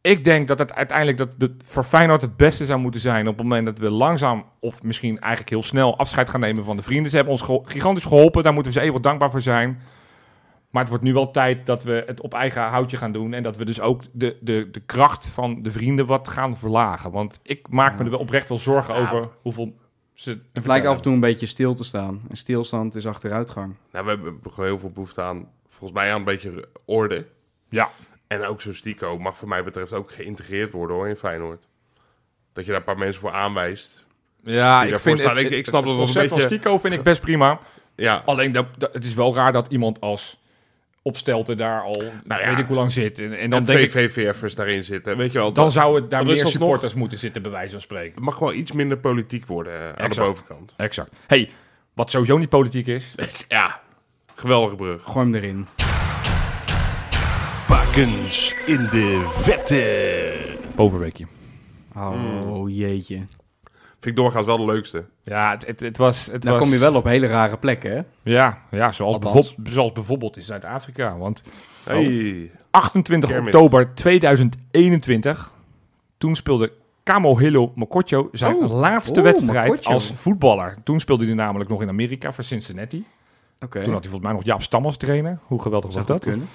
[0.00, 3.38] Ik denk dat het uiteindelijk dat de, voor Feyenoord het beste zou moeten zijn op
[3.38, 6.82] het moment dat we langzaam of misschien eigenlijk heel snel afscheid gaan nemen van de
[6.82, 7.10] vrienden.
[7.10, 9.80] Ze hebben ons gigantisch geholpen, daar moeten we ze eeuwig dankbaar voor zijn.
[10.70, 13.42] Maar het wordt nu wel tijd dat we het op eigen houtje gaan doen en
[13.42, 17.10] dat we dus ook de, de, de kracht van de vrienden wat gaan verlagen.
[17.10, 19.76] Want ik maak me er wel oprecht wel zorgen over hoeveel
[20.14, 20.40] ze...
[20.52, 22.20] het lijkt af en toe een beetje stil te staan.
[22.28, 23.74] En stilstand is achteruitgang.
[23.92, 27.26] Nou, we hebben gewoon heel veel behoefte aan, volgens mij, aan een beetje orde.
[27.68, 27.90] Ja.
[28.28, 31.66] En ook zo'n Stico mag voor mij betreft ook geïntegreerd worden hoor in Feyenoord.
[32.52, 34.04] Dat je daar een paar mensen voor aanwijst.
[34.42, 36.78] Ja, ik vind het, Ik- ik snap het dat het een concept van beetje- Stico
[36.78, 37.60] vind ik best prima.
[37.94, 40.38] Ja, Alleen dat, dat- het is wel raar dat iemand als
[41.02, 42.48] opstelte daar al Nou ja.
[42.48, 43.18] weet ik hoe lang zit.
[43.18, 45.16] En, en en dan twee denk ik, VVF'ers daarin zitten.
[45.16, 47.80] Weet je wel, dan dat- zou het daar meer supporters moeten zitten, bij wijze van
[47.80, 48.14] spreken.
[48.14, 50.74] het mag wel iets minder politiek worden eh, aan de bovenkant.
[50.76, 51.10] Exact.
[51.26, 51.50] Hey,
[51.94, 53.14] wat sowieso niet politiek is.
[53.48, 53.80] Ja,
[54.34, 55.02] geweldige brug.
[55.02, 55.66] Gooi hem erin.
[58.02, 60.58] In de vette.
[60.74, 61.26] Bovenweekje.
[61.96, 62.68] Oh, Hmm.
[62.68, 63.16] jeetje.
[63.72, 65.04] Vind ik doorgaans wel de leukste.
[65.22, 66.26] Ja, het, het, het was...
[66.26, 68.02] Het Dan was, kom je wel op hele rare plekken, hè?
[68.32, 69.32] Ja, ja zoals, Althans.
[69.34, 71.16] bijvoorbeeld, zoals bijvoorbeeld in Zuid-Afrika.
[71.16, 71.42] Want
[71.84, 72.50] Hey.
[72.70, 73.54] 28 Kermit.
[73.54, 75.52] oktober 2021,
[76.18, 76.72] toen speelde
[77.02, 78.70] Kamohelo Mokotjo zijn Oh.
[78.70, 79.90] laatste Oh, wedstrijd Mokotjo.
[79.90, 80.76] als voetballer.
[80.84, 83.04] Toen speelde hij namelijk nog in Amerika voor Cincinnati.
[83.64, 83.82] Oké.
[83.82, 85.38] Toen had hij volgens mij nog Jaap Stam als trainer.
[85.46, 86.20] Hoe geweldig was dat?
[86.20, 86.48] kunnen.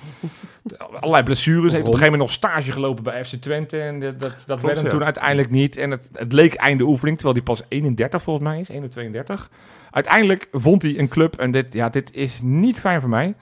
[0.99, 1.72] Allerlei blessures.
[1.72, 3.82] Heeft op een gegeven moment nog stage gelopen bij FC Twente.
[3.82, 4.91] En dat, dat, dat werd hem ja.
[4.91, 5.78] toen uiteindelijk niet.
[5.78, 8.70] En het, het leek einde oefening, terwijl hij pas 31 volgens mij is.
[8.70, 9.49] 31.
[9.91, 11.36] Uiteindelijk vond hij een club.
[11.36, 13.36] En dit, ja, dit is niet fijn voor mij.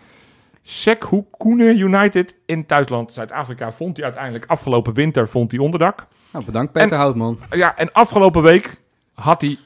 [0.62, 6.08] Sekhukhune United in thuisland Zuid-Afrika vond hij uiteindelijk afgelopen winter vond hij onderdak.
[6.32, 7.40] Nou, bedankt Peter Houtman.
[7.50, 8.82] Ja, en afgelopen week
[9.14, 9.58] had hij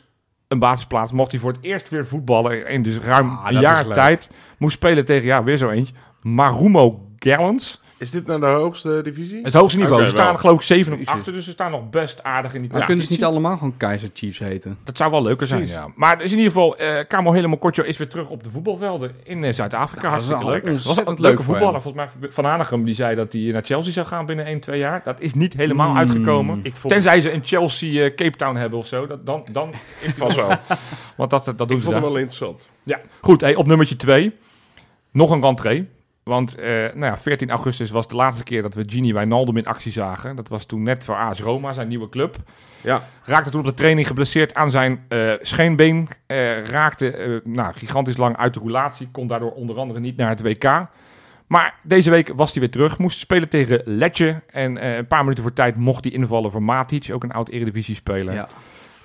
[0.48, 1.12] een basisplaats.
[1.12, 4.30] Mocht hij voor het eerst weer voetballen in dus ruim Ah, een jaar tijd.
[4.58, 5.94] Moest spelen tegen, ja, weer zo eentje.
[6.22, 7.82] Marumo Gallants.
[7.98, 9.40] Is dit nou de hoogste divisie?
[9.44, 10.00] Het hoogste niveau.
[10.02, 10.38] Oké, ze staan wel.
[10.38, 11.08] geloof ik 7 of.
[11.08, 13.26] 8, dus ze staan nog best aardig in die Dan kunnen ze niet competitie.
[13.26, 14.78] allemaal gewoon Kaiser Chiefs heten.
[14.84, 15.78] Dat zou wel leuker zijn, Precies.
[15.78, 15.88] ja.
[15.96, 19.12] Maar dus in ieder geval, eh Kamo Helemaal Kortjo is weer terug op de voetbalvelden
[19.24, 20.02] in eh, Zuid-Afrika.
[20.12, 20.64] Dat is Hartstikke wel leuk.
[20.64, 21.82] Het was ontzettend een leuke voor voetballer.
[21.82, 24.80] Volgens mij Van Hanegem die zei dat hij naar Chelsea zou gaan binnen 1, 2
[24.80, 25.02] jaar.
[25.04, 25.98] Dat is niet helemaal Hmm.
[25.98, 26.60] uitgekomen.
[26.64, 29.08] Ik vond, Tenzij ze in Chelsea eh, Cape Town hebben of zo.
[29.08, 29.72] Dat, dan, dan
[30.16, 30.50] vast wel.
[31.18, 31.94] Want dat, dat doen ik ze vond daar.
[31.94, 32.70] hem wel interessant.
[32.84, 33.42] Ja, goed.
[33.42, 34.36] Hey, op nummertje 2.
[35.12, 35.88] Nog een rentree.
[36.30, 39.66] Want eh, nou ja, 14 augustus was de laatste keer dat we Gini Wijnaldum in
[39.66, 40.36] actie zagen.
[40.36, 42.36] Dat was toen net voor AS Roma, zijn nieuwe club.
[42.82, 46.08] Ja, Raakte toen op de training geblesseerd aan zijn eh, scheenbeen.
[46.28, 49.08] Eh, raakte nou, gigantisch lang uit de roulatie.
[49.12, 50.88] Kon daardoor onder andere niet naar het WK.
[51.48, 52.98] Maar deze week was hij weer terug.
[52.98, 54.42] Moest spelen tegen Letje.
[54.52, 57.10] En een paar minuten voor tijd mocht hij invallen voor Matic.
[57.14, 58.34] Ook een oud eredivisie speler.
[58.34, 58.48] Ja.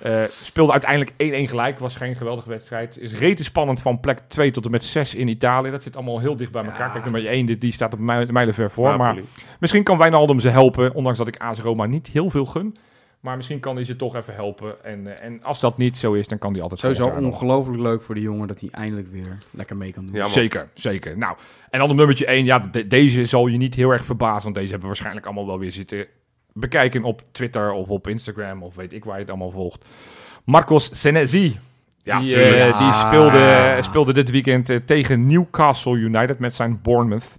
[0.01, 1.79] Eh, speelde uiteindelijk 1-1 gelijk.
[1.79, 2.97] Was geen geweldige wedstrijd.
[2.99, 5.71] Is rete spannend van plek 2 tot en met 6 in Italië.
[5.71, 6.87] Dat zit allemaal heel dicht bij elkaar.
[6.87, 6.91] Ja.
[6.91, 8.97] Kijk, nummer 1 die, die staat op mijl- mijlenver voor.
[8.97, 9.17] Maar
[9.59, 10.93] misschien kan Wijnaldum ze helpen.
[10.95, 12.77] Ondanks dat ik AS Roma niet heel veel gun.
[13.19, 14.83] Maar misschien kan hij ze toch even helpen.
[14.85, 18.01] En, eh, en als dat niet zo is, dan kan hij altijd Sowieso ongelooflijk leuk
[18.03, 20.15] voor die jongen dat hij eindelijk weer lekker mee kan doen.
[20.15, 20.27] Ja.
[20.27, 21.17] Zeker, zeker.
[21.17, 21.35] Nou,
[21.69, 22.45] en dan op nummertje 1.
[22.45, 24.43] Ja, de- deze zal je niet heel erg verbazen.
[24.43, 26.05] Want deze hebben we waarschijnlijk allemaal wel weer zitten
[26.53, 28.63] bekijken op Twitter of op Instagram.
[28.63, 29.85] Of weet ik waar je het allemaal volgt.
[30.45, 31.57] Marcos Senesi.
[32.03, 32.91] Ja, die, eh, die Ja.
[33.07, 37.37] speelde, speelde dit weekend eh, tegen Newcastle United met zijn Bournemouth.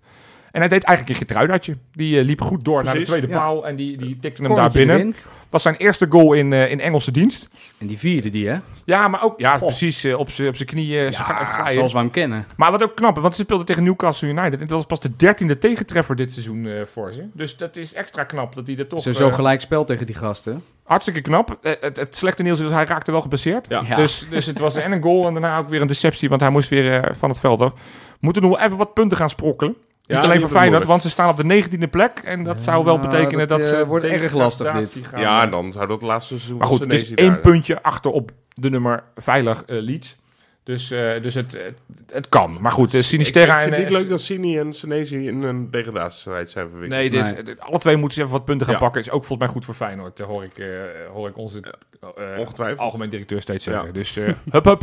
[0.50, 1.76] En hij deed eigenlijk een getruidatje.
[1.92, 3.32] Die eh, liep goed door naar de tweede ja.
[3.38, 3.66] paal.
[3.66, 4.96] En die, die tikte hem daar Korreltje binnen.
[4.96, 5.14] erin.
[5.52, 7.48] Was zijn eerste goal in, eh, in Engelse dienst.
[7.78, 8.56] En die vierde die, hè?
[8.84, 11.98] Ja, maar ook ja, precies eh, op zijn op zijn knieën scha- Ja, zoals we
[11.98, 12.46] hem kennen.
[12.56, 14.52] Maar wat ook knap, want ze speelden tegen Newcastle United.
[14.60, 17.22] En dat was pas de dertiende tegentreffer dit seizoen eh, voor ze.
[17.32, 19.02] Dus dat is extra knap dat hij er toch...
[19.02, 20.62] Ze zo eh, gelijk spel tegen die gasten.
[20.84, 21.58] hartstikke knap.
[21.62, 23.66] Eh, het, het slechte nieuws is dat hij raakte wel geblesseerd.
[23.68, 23.82] Ja.
[23.88, 23.96] Ja.
[23.96, 26.28] Dus, dus het was en een goal en daarna ook weer een deceptie.
[26.28, 27.72] Want hij moest weer eh, van het veld af.
[28.20, 29.76] Moeten nog wel even wat punten gaan sprokkelen.
[30.12, 32.20] Ja, Niet alleen voor Feyenoord, want ze staan op de negentiende plek.
[32.24, 33.86] En dat zou wel betekenen dat, dat, eh, ze...
[33.86, 35.04] wordt erg lastig, dit.
[35.06, 37.82] gaan, Ja, en dan zou dat laatste seizoen maar goed, het is één daar- puntje
[37.82, 40.20] achter op de nummer veilig eh, Leeds.
[40.64, 41.78] Dus, eh, dus het, het,
[42.12, 42.58] het kan.
[42.60, 45.70] Maar goed, Ik, ik Sinisterra vind het niet leuk dat Sini en Senesi in een
[45.70, 47.00] degradatiestrijd zijn verwikkeld.
[47.00, 47.42] Nee, dit is- Nee.
[47.42, 48.80] dit- alle twee moeten ze even wat punten gaan Ja.
[48.80, 49.00] pakken.
[49.00, 50.18] Is ook volgens mij goed voor Feyenoord.
[50.18, 50.66] hoor ik, eh,
[51.12, 51.60] hoor ik onze
[52.00, 52.78] eh, Ongetwijfeld.
[52.78, 53.86] algemeen directeur steeds zeggen.
[53.86, 53.92] Ja.
[53.92, 54.82] Dus eh hup hup.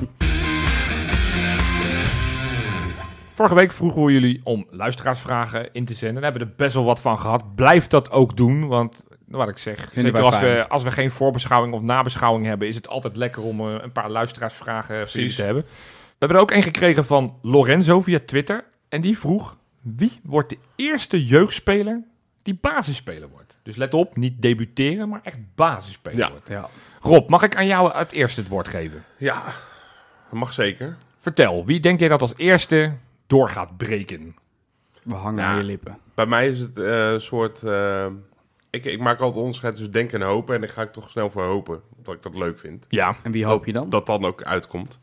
[3.39, 6.21] Vorige week vroegen we jullie om luisteraarsvragen in te zenden.
[6.21, 7.55] Daar hebben we er best wel wat van gehad.
[7.55, 10.55] Blijf dat ook doen, want wat ik zeg, zeker als fijn.
[10.55, 13.91] we, als we geen voorbeschouwing of nabeschouwing hebben, is het altijd lekker om eh, een
[13.91, 15.35] paar luisteraarsvragen voor jullie Precies.
[15.35, 15.63] te hebben.
[15.63, 18.63] We hebben er ook een gekregen van Lorenzo via Twitter.
[18.89, 22.03] En die vroeg, wie wordt de eerste jeugdspeler
[22.41, 23.55] die basisspeler wordt?
[23.63, 26.29] Dus let op, niet debuteren, maar echt basisspeler Ja.
[26.29, 26.47] wordt.
[26.47, 26.69] Ja.
[27.01, 29.03] Rob, mag ik aan jou het eerste het woord geven?
[29.17, 29.43] Ja,
[30.29, 30.97] dat mag zeker.
[31.19, 32.93] Vertel, wie denk jij dat als eerste
[33.29, 34.35] door gaat breken?
[35.03, 35.97] We hangen aan je lippen.
[36.13, 37.63] Bij mij is het eh, een soort...
[37.63, 38.05] eh,
[38.69, 40.55] ik, ik maak altijd onderscheid tussen denken en hopen.
[40.55, 41.81] En ik ga ik toch snel voor hopen.
[41.97, 42.85] Omdat ik dat leuk vind.
[42.89, 43.89] Ja, En wie hoop je dan?
[43.89, 44.99] Dat dan ook uitkomt.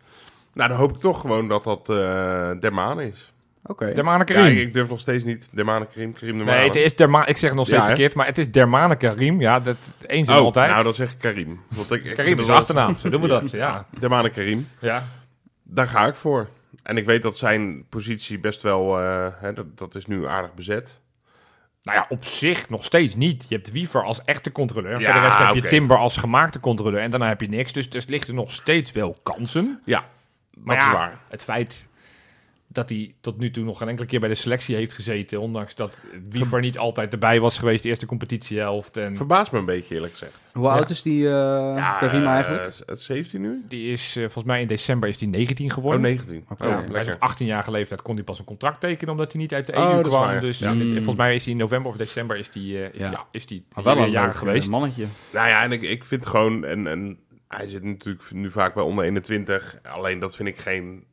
[0.53, 3.33] Nou, dan hoop ik toch gewoon dat dat eh Dermane is.
[3.69, 3.93] Oké.
[3.95, 4.57] Dermane Kijk, Karim.
[4.59, 6.57] ik durf nog steeds niet Dermane Karim, Karim Dermane.
[6.59, 8.97] nee, het is Derma ik zeg het nog steeds Ja, verkeerd, maar het is Dermane
[8.97, 9.41] Karim.
[9.41, 10.71] Ja, dat eens en Oh, altijd.
[10.71, 11.61] nou dan zeg ik Karim.
[11.69, 13.51] Want ik, Karim is dat achternaam, zo doen we dat.
[13.51, 13.87] Ja.
[14.01, 14.69] Dermane Karim.
[14.81, 15.03] ja.
[15.63, 16.49] Daar ga ik voor.
[16.87, 19.01] En ik weet dat zijn positie best wel...
[19.01, 21.01] eh, hè, dat, dat is nu aardig bezet.
[21.83, 23.45] Nou ja, op zich nog steeds niet.
[23.49, 25.01] Je hebt Wiever als echte controleur.
[25.01, 25.69] Ja, Voor de rest heb je.
[25.69, 27.01] Timber als gemaakte controleur.
[27.01, 27.73] En daarna heb je niks.
[27.73, 29.81] Dus er ligt er nog steeds wel kansen.
[29.85, 30.01] Ja,
[30.51, 31.19] dat Maar is ja, waar.
[31.29, 31.87] het feit
[32.77, 35.41] dat hij tot nu toe nog geen enkele keer bij de selectie heeft gezeten.
[35.41, 37.83] Ondanks dat Wiever niet altijd erbij was geweest.
[37.83, 38.97] De eerste competitiehelft.
[38.97, 40.41] En Verbaast me een beetje eerlijk gezegd.
[40.53, 40.71] Hoe Ja.
[40.73, 42.75] oud is die eh Karim eh, eigenlijk?
[42.87, 43.65] eh, 17 nu?
[43.69, 46.01] die is eh, volgens mij in december is die 19 Oh, geworden.
[46.01, 46.45] 19.
[46.49, 46.65] Oké.
[46.65, 47.17] Oh, Ja, bij lekker.
[47.21, 49.83] zijn 18-jarige leeftijd kon hij pas een contract tekenen omdat hij niet uit de EU
[49.93, 50.41] Oh, is kwam.
[50.41, 50.73] Dus Ja.
[50.73, 50.95] Mm.
[50.95, 53.09] volgens mij is hij in november of december is die, is Ja.
[53.09, 54.71] die, is die wel een jaar geweest.
[54.71, 55.05] mannetje.
[55.33, 56.65] Nou ja, en ik, ik vind gewoon...
[56.65, 57.19] En, en
[57.49, 59.79] hij zit natuurlijk nu vaak bij onder 21.
[59.83, 61.05] Alleen dat vind ik geen...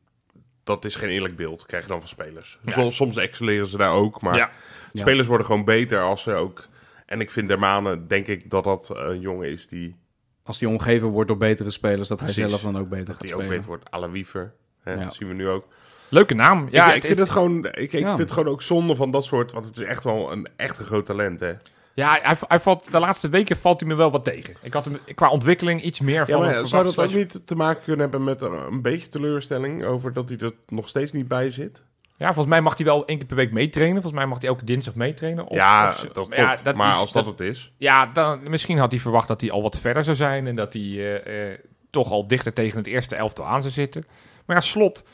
[0.64, 2.58] Dat is geen eerlijk beeld, krijg je dan van spelers.
[2.64, 2.72] Ja.
[2.72, 4.50] Soms, soms excelleren ze daar ook, maar Ja.
[4.92, 5.00] Ja.
[5.00, 6.66] spelers worden gewoon beter als ze ook...
[7.06, 9.96] En ik vind Dermane, denk ik dat dat een jongen is die,
[10.42, 13.34] Als die omgeven wordt door betere spelers, dat hij zelf dan ook beter gaat die
[13.34, 13.56] ook spelen.
[13.56, 13.84] beter wordt.
[13.90, 14.52] la Wiever.
[14.82, 15.04] Hè, Ja.
[15.04, 15.66] Dat zien we nu ook.
[16.08, 16.68] Leuke naam.
[16.70, 18.06] Ja, ik, vind het gewoon, ik, ik Ja.
[18.08, 20.78] vind het gewoon ook zonde van dat soort, want het is echt wel een echt
[20.78, 21.52] een groot talent, hè.
[21.94, 24.54] Ja hij, hij valt, de laatste weken valt hij me wel wat tegen.
[24.62, 27.46] Ik had hem qua ontwikkeling iets meer Ja, van maar hem zou dat ook niet
[27.46, 31.28] te maken kunnen hebben met een, beetje teleurstelling over dat hij er nog steeds niet
[31.28, 31.82] bij zit?
[32.16, 34.02] Ja, volgens mij mag hij wel één keer per week meetrainen.
[34.02, 35.46] Volgens mij mag hij elke dinsdag meetrainen.
[35.46, 36.36] Of- ja, of- dat klopt.
[36.36, 39.40] ja, dat maar is- als dat, het is, Ja, dan, misschien had hij verwacht dat
[39.40, 40.46] hij al wat verder zou zijn.
[40.46, 41.58] En dat hij eh, eh,
[41.90, 44.06] toch al dichter tegen het eerste elftal aan zou zitten.
[44.46, 45.04] Maar ja, slot.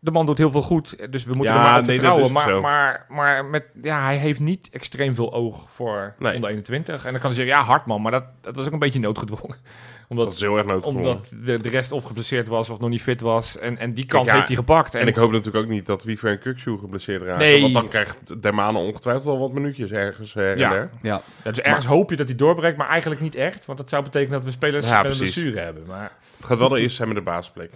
[0.00, 1.12] De man doet heel veel goed.
[1.12, 2.32] Dus we moeten Ja, er maar nee, vertrouwen.
[2.32, 6.34] Maar, maar, maar met, ja, hij heeft niet extreem veel oog voor Nee.
[6.34, 6.94] onder 21.
[7.04, 8.02] En dan kan hij zeggen, ja, Hartman.
[8.02, 9.56] Maar dat, dat was ook een beetje noodgedwongen.
[10.10, 11.10] Omdat, dat is heel erg noodgedwongen.
[11.10, 13.58] omdat de, de rest of geblesseerd was of nog niet fit was.
[13.58, 14.94] En, en die kans ja, heeft hij gepakt.
[14.94, 17.38] En ik hoop natuurlijk ook niet dat Wiever en Kukshoe geblesseerd raken.
[17.38, 17.60] Nee.
[17.60, 20.70] Want dan krijgt Dermane ongetwijfeld al wat minuutjes ergens her en Ja.
[20.70, 20.90] der.
[21.02, 23.66] Ja, Ja, dus ergens hoop je dat hij doorbreekt, maar eigenlijk niet echt.
[23.66, 25.82] Want dat zou betekenen dat we spelers Ja, met een blessure hebben.
[25.86, 27.70] Maar, Het gaat wel de eerste zijn met de basisplek.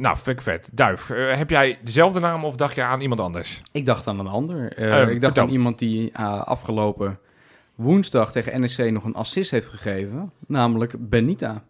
[0.00, 0.68] Nou, fuck vet.
[0.72, 3.62] Duif, eh, heb jij dezelfde naam of dacht je aan iemand anders?
[3.72, 4.72] ik dacht aan een ander.
[4.72, 5.42] Eh, Eh, ik dacht vertel.
[5.42, 7.18] aan iemand die eh, afgelopen
[7.74, 10.32] woensdag tegen NEC nog een assist heeft gegeven.
[10.46, 11.62] Namelijk Benita.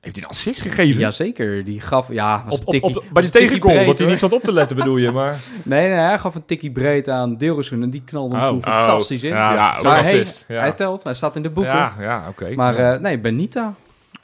[0.00, 1.00] Heeft hij een assist gegeven?
[1.00, 2.12] Jazeker, die gaf...
[2.12, 4.42] Ja, was Op, een op, tikkie- op, bij de tegengoal, dat hij niet zat op
[4.42, 5.38] te letten bedoel je, maar...
[5.62, 8.50] Nee, nee, hij gaf een tikkie breed aan Deelrosun en die knalde hem Oh.
[8.50, 9.30] toen fantastisch in.
[9.30, 10.44] Ja, Ja, zo'n maar hey, assist.
[10.48, 10.60] Ja.
[10.60, 11.72] hij telt, hij staat in de boeken.
[11.72, 12.54] ja, ja oké.
[12.54, 12.96] Maar Ja.
[12.98, 13.74] nee, Benita.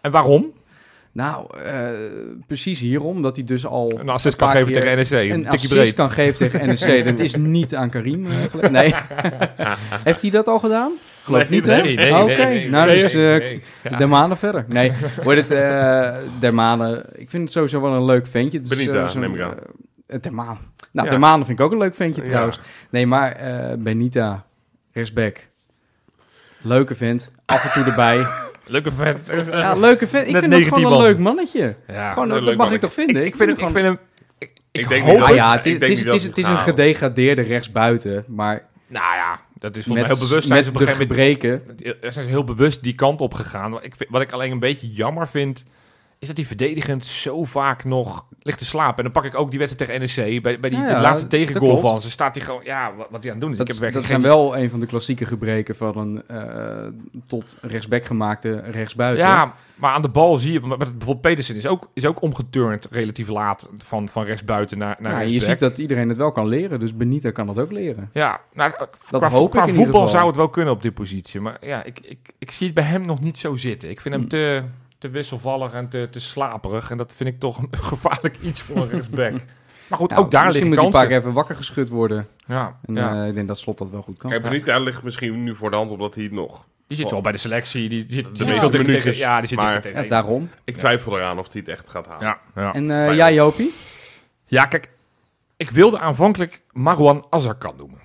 [0.00, 0.52] En waarom?
[1.20, 1.84] Nou, eh,
[2.46, 3.98] precies hierom, dat hij dus al...
[3.98, 5.30] Een assist een kan geven tegen NEC.
[5.30, 5.94] Een assist breed.
[5.94, 7.04] kan geven tegen NEC.
[7.10, 8.26] Dat is niet aan Karim.
[8.60, 8.94] eh, nee.
[10.04, 10.92] Heeft hij dat al gedaan?
[11.22, 11.82] Geloof Nee, niet, hè?
[11.82, 13.62] Nee, nee, Oké, nou, dus nee.
[13.82, 13.96] Ja.
[13.96, 14.64] Dermanen verder.
[14.68, 14.92] Nee,
[15.22, 16.96] wordt het uh.
[17.14, 18.60] Ik vind het sowieso wel een leuk ventje.
[18.60, 20.58] Is, Benita, neem ik aan.
[20.92, 21.34] Nou, Ja.
[21.36, 22.28] Vind ik ook een leuk ventje Ja.
[22.28, 22.60] trouwens.
[22.90, 23.36] Nee, maar
[23.78, 24.44] Benita,
[24.92, 25.48] rechtsback.
[26.60, 27.30] Leuke vent.
[27.44, 28.26] Af en toe erbij.
[28.70, 29.20] Leuke vent.
[29.50, 30.26] Ja, leuke vent.
[30.26, 31.76] Ik Net vind het gewoon 19 een leuk mannetje.
[31.88, 32.12] Ja.
[32.12, 33.16] Gewoon, dat mag ik toch vinden?
[33.16, 33.98] ik, ik, vind hem, ik gewoon- vind hem...
[34.38, 35.12] Ik, ik, Ik denk hoop...
[35.12, 37.42] niet Ah dat- ja, het is, denk het is, niet het is, het een gedegradeerde
[37.42, 38.24] rechtsbuiten.
[38.28, 40.46] Maar Nou ja, dat is volgens met, mij heel bewust.
[40.46, 41.62] Zijn met ze op een de gebreken.
[41.84, 43.70] Er zijn ze heel bewust die kant op gegaan.
[43.70, 45.64] Wat ik, vind- wat ik alleen een beetje jammer vind,
[46.20, 48.96] is dat hij verdedigend zo vaak nog ligt te slapen.
[48.96, 50.42] En dan pak ik ook die wedstrijd tegen NEC.
[50.42, 52.60] Bij, bij die Ja, de ja, laatste dat tegengoal van ze staat hij gewoon...
[52.64, 53.56] Ja, wat, wat hij aan het doen is.
[53.58, 56.86] Dat, ik heb dat zijn geen- wel een van de klassieke gebreken van een eh,
[57.26, 59.24] tot rechtsback gemaakte rechtsbuiten.
[59.26, 60.60] Ja, maar aan de bal zie je...
[60.60, 65.12] maar Bijvoorbeeld Pedersen is ook, is ook omgeturnd relatief laat van, van rechtsbuiten naar, naar
[65.12, 65.42] je rechtsback.
[65.48, 68.10] ziet dat iedereen het wel kan leren, dus Benita kan dat ook leren.
[68.12, 68.72] Ja, nou,
[69.10, 71.40] qua, hoop ik qua ieder voetbal zou het wel kunnen op die positie.
[71.40, 73.90] Maar ja, ik, ik, ik zie het bij hem nog niet zo zitten.
[73.90, 74.28] Ik vind hem Hm.
[75.00, 76.90] Te, wisselvallig en te, te slaperig.
[76.90, 79.32] En dat vind ik toch een gevaarlijk iets voor een rechtsback.
[79.88, 81.00] Maar goed, Nou, ook daar misschien liggen moet kansen.
[81.00, 82.28] paar keer even wakker geschud worden.
[82.46, 83.22] Ja, En ja.
[83.22, 84.30] eh, ik denk dat Slot dat wel goed kan.
[84.30, 86.66] Kijk, Benita ligt misschien nu voor de hand, omdat hij nog...
[86.86, 87.88] die zit wel bij de selectie.
[87.88, 90.08] Die, die zit, die De veel tegen- minuutjes, tegen- Ja, die zit maar- tegen Ja,
[90.08, 90.50] daarom.
[90.64, 92.26] Ik twijfel eraan of hij het echt gaat halen.
[92.26, 92.74] Ja, ja.
[92.74, 93.72] En eh, jij, Jopie?
[94.46, 94.88] ja, kijk.
[95.56, 97.98] Ik wilde aanvankelijk Marwan Azarkan noemen.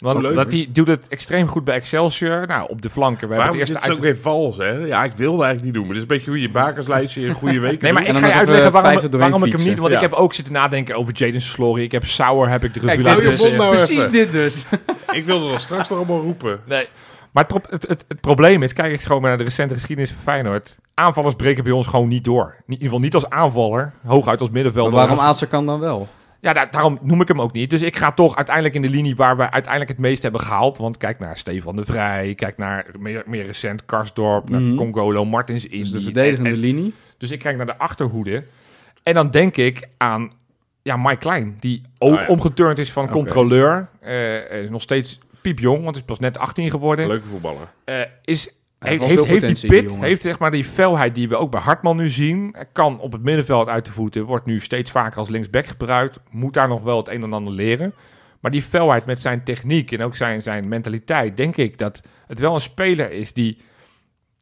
[0.00, 2.46] Want leuk, dat die doet het extreem goed bij Excelsior.
[2.46, 3.28] Nou, op de flanken.
[3.28, 4.70] We Waarom het dit is ook weer vals, hè?
[4.70, 5.82] Ja, ik wilde eigenlijk niet doen.
[5.82, 8.16] Maar dit is een beetje hoe je bakerslijstje in een goede week Nee, maar ik
[8.16, 9.78] ga je uitleggen waarom, waarom ik hem niet...
[9.78, 11.82] Want ik heb ook zitten nadenken over Jaden Slory.
[11.82, 14.12] Ik heb Sauer, heb ik de revue laten nou precies even.
[14.12, 14.64] dit dus.
[15.12, 16.60] Ik wilde dat straks nog allemaal roepen.
[16.64, 16.86] Nee.
[17.30, 20.10] Maar het, pro- het, het, het probleem is, kijk ik gewoon naar de recente geschiedenis
[20.10, 20.76] van Feyenoord.
[20.94, 22.54] Aanvallers breken bij ons gewoon niet door.
[22.58, 24.94] In ieder geval niet als aanvaller, hooguit als Maar middenvelder.
[24.94, 26.08] waarom Als- Aatser kan dan wel?
[26.40, 27.70] Ja, da- daarom noem ik hem ook niet.
[27.70, 30.78] Dus ik ga toch uiteindelijk in de linie waar we uiteindelijk het meest hebben gehaald.
[30.78, 34.74] Want kijk naar Stefan de Vrij, kijk naar meer, meer recent Karsdorp, naar Mhm.
[34.76, 35.78] Congolo, Martins Indy.
[35.78, 36.94] Dus de verdedigende En- en- linie.
[37.18, 38.42] Dus ik kijk naar de achterhoede.
[39.02, 40.32] En dan denk ik aan
[40.82, 42.26] ja, Mike Klein, die ook Ah, ja.
[42.28, 43.88] omgeturnd is van controleur.
[44.00, 47.06] Eh, is nog steeds piepjong, want is pas net 18 geworden.
[47.06, 47.68] Leuke voetballer.
[47.84, 48.50] Eh, is,
[48.88, 52.08] heeft, heeft die pit, heeft zeg maar die felheid die we ook bij Hartman nu
[52.08, 52.54] zien.
[52.72, 56.20] Kan op het middenveld uit de voeten, wordt nu steeds vaker als linksback gebruikt.
[56.30, 57.94] Moet daar nog wel het een en ander leren.
[58.40, 62.38] Maar die felheid met zijn techniek en ook zijn, zijn mentaliteit, denk ik dat het
[62.38, 63.58] wel een speler is die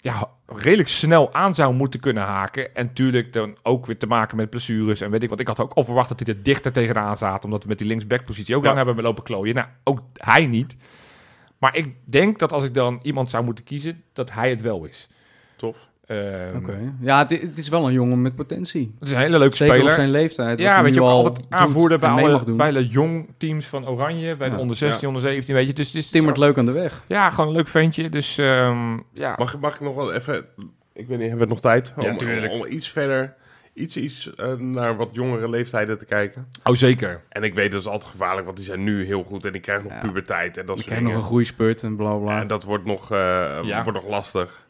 [0.01, 2.75] ja, redelijk snel aan zou moeten kunnen haken.
[2.75, 5.41] En natuurlijk dan ook weer te maken met blessures en weet ik wat.
[5.41, 7.87] Ik had ook al verwacht dat hij er dichter tegenaan zat, omdat we met die
[7.87, 8.73] linksback-positie ook Ja.
[8.75, 9.55] lang hebben lopen klooien.
[9.55, 10.77] Nou, ook hij niet.
[11.59, 14.85] Maar ik denk dat als ik dan iemand zou moeten kiezen, dat hij het wel
[14.85, 15.09] is.
[15.57, 15.89] Tof.
[16.07, 16.79] Ehm, Oké.
[17.01, 18.95] Ja, het, het is wel een jongen met potentie.
[18.99, 19.97] Het is een hele leuke Zeker op speler.
[19.97, 20.59] zijn leeftijd.
[20.59, 24.51] Ja, weet je al altijd aanvoerder bij alle, bij de jong teams van Oranje, bij
[24.51, 25.73] de onder 16, onder 17, weet je.
[25.73, 27.05] Dus het is Timmert leuk aan de weg.
[27.07, 28.09] Ja, gewoon een leuk ventje.
[28.09, 29.35] Dus ehm, ja.
[29.39, 30.45] Mag, mag ik nog wel even...
[30.93, 31.93] Ik weet niet, hebben we nog tijd?
[31.97, 32.53] Ja, om, tuurlijk.
[32.53, 33.35] om iets verder...
[33.79, 36.49] Iets, iets eh, naar wat jongere leeftijden te kijken.
[36.65, 37.23] Oh, zeker.
[37.29, 39.45] En ik weet dat is altijd gevaarlijk, want die zijn nu heel goed.
[39.45, 40.01] En die krijgen nog Ja.
[40.01, 42.41] puberteit en dat Je soort krijgt nog een groeispurt en bla bla.
[42.41, 43.19] En dat wordt nog, eh,
[43.63, 43.83] Ja.
[43.85, 44.67] wordt nog lastig.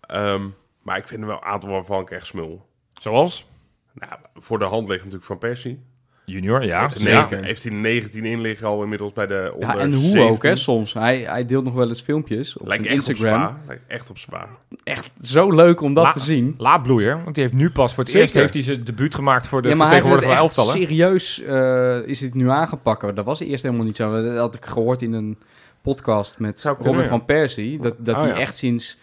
[0.00, 0.48] Ehm,
[0.82, 2.66] maar ik vind er wel een aantal waarvan ik echt smul.
[2.92, 3.48] Zoals?
[3.92, 5.82] Nou, voor de hand ligt natuurlijk Van Persie.
[6.30, 6.80] Junior, ja.
[6.80, 7.18] heeft, hij Ja.
[7.18, 10.28] 19 heeft hij 19 in liggen al inmiddels bij de onder ja, en hoe 17.
[10.30, 10.92] ook, hè, soms.
[10.92, 13.42] Hij, hij deelt nog wel eens filmpjes op Lijkt zijn echt Instagram.
[13.42, 13.60] op spa.
[13.66, 14.48] Lijkt echt op spa.
[14.84, 16.54] Echt zo leuk om dat La- te zien.
[16.58, 18.20] Laatbloeier, want die heeft nu pas voor het Zeker.
[18.22, 20.72] eerst heeft hij zijn debuut gemaakt voor de ja, vertegenwoordiger elftallen.
[20.74, 23.16] serieus eh, is het nu aangepakt.
[23.16, 24.22] Dat was eerst helemaal niet zo.
[24.22, 25.38] Dat had ik gehoord in een
[25.82, 27.06] podcast met Robin ja.
[27.06, 27.78] van Persie.
[27.78, 28.36] Dat, dat Oh, hij ja.
[28.38, 28.98] echt sinds,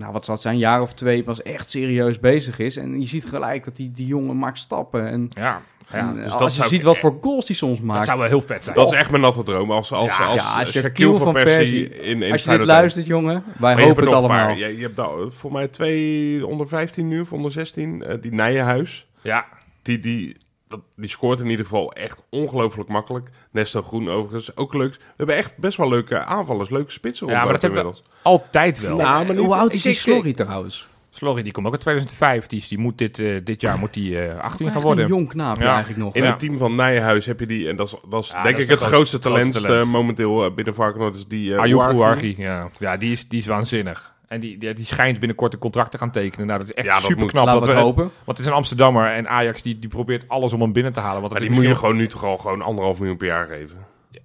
[0.00, 2.76] nou wat zal het zijn, een jaar of twee pas echt serieus bezig is.
[2.76, 5.08] En je ziet gelijk dat die, die jongen maakt stappen.
[5.08, 5.98] En, Ja, ja.
[5.98, 7.98] en, dus dat als je ziet ik wat voor goals hij soms maakt.
[7.98, 8.76] Dat zou wel heel vet zijn.
[8.76, 9.70] Dat is echt mijn natte droom.
[9.70, 12.50] Als, als, Ja, als, ja, als Shaquille Shaquille van van Persie in, in als je
[12.50, 14.50] dit luistert, jongen, wij Maar je hopen het allemaal.
[14.50, 18.02] Je, je hebt nou, voor mij twee onder 15 nu, of onder 16.
[18.02, 19.06] eh, die Nijenhuis.
[19.22, 19.46] Ja,
[19.82, 20.36] Die, die,
[20.70, 23.28] dat, die scoort in ieder geval echt ongelooflijk makkelijk.
[23.50, 24.92] Nesto Groen overigens, ook leuk.
[24.94, 28.80] We hebben echt best wel leuke aanvallers, leuke spitsen Ja, maar dat hebben we- altijd
[28.80, 28.96] wel.
[28.96, 30.88] Nou, maar Hoe oud is ik- die Slorry trouwens?
[31.12, 32.46] Slorry, die komt ook in 2005.
[32.46, 35.04] Die, die moet dit, eh, dit jaar moet die, eh 18 gaan worden.
[35.04, 35.68] Een jong knaapje Ja.
[35.72, 36.14] eigenlijk nog.
[36.14, 36.28] In Ja.
[36.30, 38.62] het team van Nijenhuis heb je die, en dat is, dat is Ja, denk dat
[38.64, 39.84] ik is het grootste grootste talent, talent.
[39.86, 41.14] eh, momenteel eh, binnen Varkenoord.
[41.16, 42.68] is die uh, Ouarghi, ja.
[42.78, 44.14] Ja, die is, die is waanzinnig.
[44.30, 46.46] En die, die, die schijnt binnenkort een contract te gaan tekenen.
[46.46, 47.30] Nou, dat is echt Ja, dat super moet.
[47.30, 47.44] knap.
[47.46, 48.02] Laten we het hopen.
[48.04, 51.00] want het is een Amsterdammer en Ajax die, die probeert alles om hem binnen te
[51.00, 51.20] halen.
[51.20, 53.26] Want Maar het die is moet je gewoon nu toch al gewoon anderhalf miljoen per
[53.26, 53.76] jaar geven.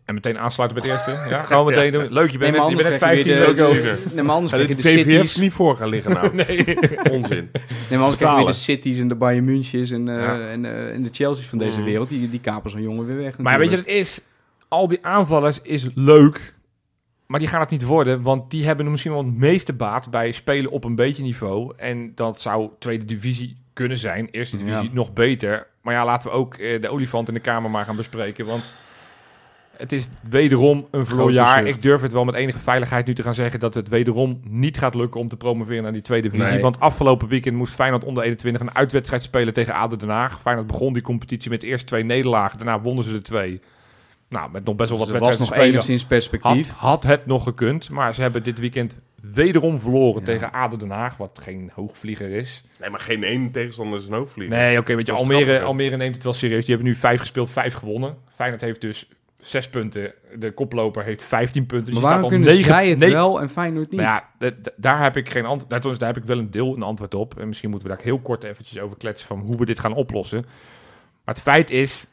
[0.05, 1.29] En meteen aansluiten bij het eerste.
[1.29, 2.13] Ja, gewoon meteen doen.
[2.13, 3.23] Leuk, je bent Nee, je bent net anders 15.
[3.23, 4.07] krijg je Let's weer go.
[4.09, 4.57] de- Nee, maar anders de
[4.97, 6.35] je de niet voor gaan liggen nou.
[6.45, 6.57] Nee.
[7.11, 7.49] Onzin.
[7.53, 10.39] Nee, maar anders krijg je weer de cities en de Bayern Münchens en, eh, Ja.
[10.47, 11.87] en, eh, en de Chelsea's van deze Mhm.
[11.89, 12.09] wereld.
[12.09, 14.21] Die, die kapen zo'n jongen weer weg Maar weet je, het is...
[14.67, 16.54] Al die aanvallers is leuk.
[17.27, 18.21] Maar die gaan het niet worden.
[18.21, 21.73] Want die hebben misschien wel het meeste baat bij spelen op een beetje niveau.
[21.77, 24.27] En dat zou tweede divisie kunnen zijn.
[24.31, 24.93] Eerste divisie Ja.
[24.95, 25.67] nog beter.
[25.81, 28.45] Maar ja, laten we ook eh, de olifant in de kamer maar gaan bespreken.
[28.45, 28.71] Want
[29.77, 31.67] het is wederom een verloren jaar.
[31.67, 33.59] Ik durf het wel met enige veiligheid nu te gaan zeggen...
[33.59, 36.53] dat het wederom niet gaat lukken om te promoveren naar die tweede divisie.
[36.53, 36.61] Nee.
[36.61, 40.41] Want afgelopen weekend moest Feyenoord onder 21 een uitwedstrijd spelen tegen ADO Den Haag.
[40.41, 42.57] Feyenoord begon die competitie met eerst twee nederlagen.
[42.57, 43.61] Daarna wonnen ze de twee.
[44.35, 46.69] Nou, met nog best wel wat Dus was wedstrijden nog enigszins Had, perspectief.
[46.69, 50.25] had het nog gekund, maar ze hebben dit weekend wederom verloren Ja.
[50.25, 52.63] tegen ADO Den Haag, wat geen hoogvlieger is.
[52.79, 54.57] Nee, maar geen ene tegenstander is een hoogvlieger.
[54.57, 55.61] Nee, oké, weet je, Almere?
[55.61, 56.65] Almere neemt het wel serieus.
[56.65, 58.15] Die hebben nu vijf gespeeld, vijf gewonnen.
[58.31, 59.07] Feyenoord heeft dus
[59.39, 60.13] zes punten.
[60.39, 61.85] De koploper heeft 15 punten.
[61.93, 64.01] Dus maar waarom kunnen negen- zij het negen- wel en Feyenoord niet?
[64.01, 65.83] Maar ja, daar heb ik geen antwoord.
[65.83, 67.39] Daar, daar heb ik wel een deel een antwoord op.
[67.39, 69.93] En misschien moeten we daar heel kort eventjes over kletsen van hoe we dit gaan
[69.93, 70.41] oplossen.
[71.25, 72.07] Maar het feit is,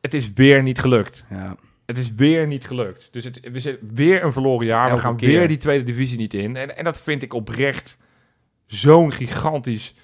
[0.00, 1.24] het is weer niet gelukt.
[1.30, 1.56] Ja.
[1.86, 3.08] Het is weer niet gelukt.
[3.12, 4.90] Dus het, we zitten weer een verloren jaar.
[4.94, 6.56] We gaan weer die tweede divisie niet in.
[6.56, 7.96] En, en dat vind ik oprecht
[8.66, 9.94] zo'n gigantisch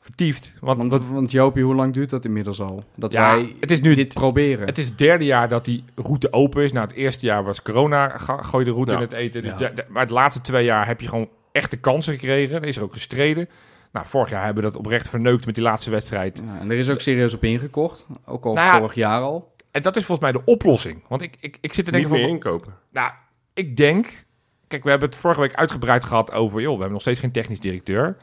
[0.00, 0.54] vertiefd.
[0.60, 2.84] Want, Want, dat, want Jopie, hoe lang duurt dat inmiddels al?
[2.96, 4.66] Dat Ja, wij het is nu- dit proberen.
[4.66, 6.72] het is het derde jaar dat die route open is.
[6.72, 8.96] Nou, het eerste jaar was corona, gooi de route Ja.
[8.96, 9.42] in het eten.
[9.42, 12.62] Dus de- de- maar de laatste twee jaar heb je gewoon echte kansen gekregen.
[12.62, 13.48] Er is er ook gestreden.
[13.92, 16.42] Nou, vorig jaar hebben we dat oprecht verneukt met die laatste wedstrijd.
[16.46, 18.06] Ja, en er is ook serieus op ingekocht.
[18.26, 19.54] Ook al Nou vorig jaar al.
[19.70, 21.02] En dat is volgens mij de oplossing.
[21.08, 22.30] Want ik, ik, ik zit te Niet denken meer van...
[22.36, 22.74] inkopen.
[22.92, 23.12] Nou,
[23.54, 24.24] ik denk...
[24.68, 26.60] Kijk, we hebben het vorige week uitgebreid gehad over...
[26.60, 28.16] joh, we hebben nog steeds geen technisch directeur.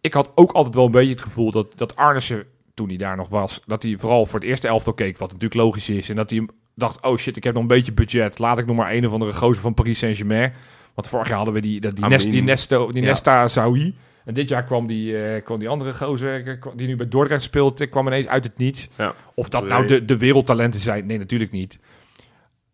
[0.00, 3.16] Ik had ook altijd wel een beetje het gevoel dat, dat Arnissen, toen hij daar
[3.16, 3.60] nog was...
[3.66, 6.08] dat hij vooral voor het eerste elftal keek, wat natuurlijk logisch is.
[6.08, 8.38] En dat hij dacht, oh shit, ik heb nog een beetje budget.
[8.38, 10.52] Laat ik nog maar een of andere gozer van Paris Saint-Germain.
[10.94, 12.16] Want vorig jaar hadden we die, dat- die, Amin.
[12.18, 13.08] Nest, die, Nesto, die Ja.
[13.08, 13.94] Nesta Zawi.
[14.24, 17.80] En dit jaar kwam die, eh, kwam die andere gozer, die nu bij Dordrecht speelt...
[17.80, 18.88] eh, kwam ineens uit het niets.
[18.96, 19.14] Ja.
[19.34, 21.78] Of dat nou de, de wereldtalenten zijn, nee, natuurlijk niet.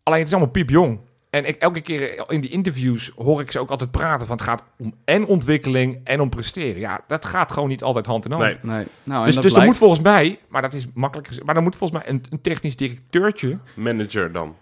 [0.03, 0.99] Alleen het is allemaal piepjong.
[1.29, 4.45] En ik, elke keer in die interviews hoor ik ze ook altijd praten van het
[4.45, 6.79] gaat om en ontwikkeling en om presteren.
[6.79, 8.43] Ja, dat gaat gewoon niet altijd hand in hand.
[8.43, 8.57] Nee.
[8.75, 8.85] Nee.
[9.03, 11.55] Nou, en Dus, dat dus er moet volgens mij, maar dat is makkelijk gezegd, maar
[11.55, 14.55] er moet volgens mij een, een technisch directeurtje, Manager dan.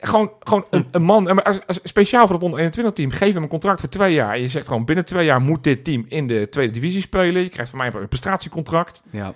[0.00, 3.10] Gewoon, gewoon een, een man, en maar als, als- speciaal voor het onder 21 team,
[3.10, 4.34] geef hem een contract voor twee jaar.
[4.34, 7.42] En je zegt gewoon binnen twee jaar moet dit team in de tweede divisie spelen.
[7.42, 9.02] Je krijgt van mij een prestatiecontract.
[9.10, 9.34] Ja.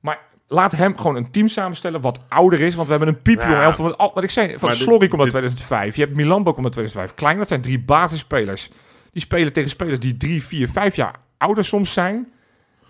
[0.00, 2.74] Maar laat hem gewoon een team samenstellen wat ouder is.
[2.74, 3.62] Want we hebben een piepjong Ja.
[3.62, 3.84] elftal.
[3.84, 5.96] Wat, al- wat ik zei, van Slory komt uit dit- 2005.
[5.96, 7.14] Je hebt Milambo komt uit 2005.
[7.14, 8.70] Klein, dat zijn drie basisspelers.
[9.12, 12.32] Die spelen tegen spelers die drie, vier, vijf jaar ouder soms zijn.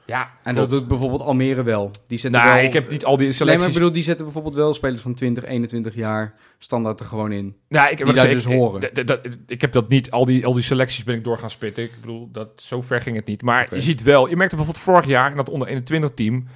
[0.09, 1.91] Ja, En dat doet bijvoorbeeld Almere wel.
[2.07, 2.65] Die zetten Nou, wel...
[2.65, 3.61] ik heb niet al die Nee, selecties...
[3.61, 7.33] maar ik bedoel, die zetten bijvoorbeeld wel spelers van 20, 21 jaar standaard er gewoon
[7.33, 7.57] in.
[7.69, 8.83] Ja, ik, die daar zei, dus ik- horen.
[8.83, 11.51] Ik, dat- ik heb dat niet, al die, al die selecties ben ik door gaan
[11.51, 11.83] spitten.
[11.83, 13.43] Ik bedoel, dat, zo ver ging het niet.
[13.43, 16.47] Maar je ziet wel, je merkte bijvoorbeeld vorig jaar in dat onder 21 team,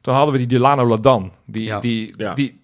[0.00, 1.32] toen hadden we die Delano Ladan.
[1.46, 1.80] Die, Ja.
[1.80, 2.34] die, Ja.
[2.34, 2.57] die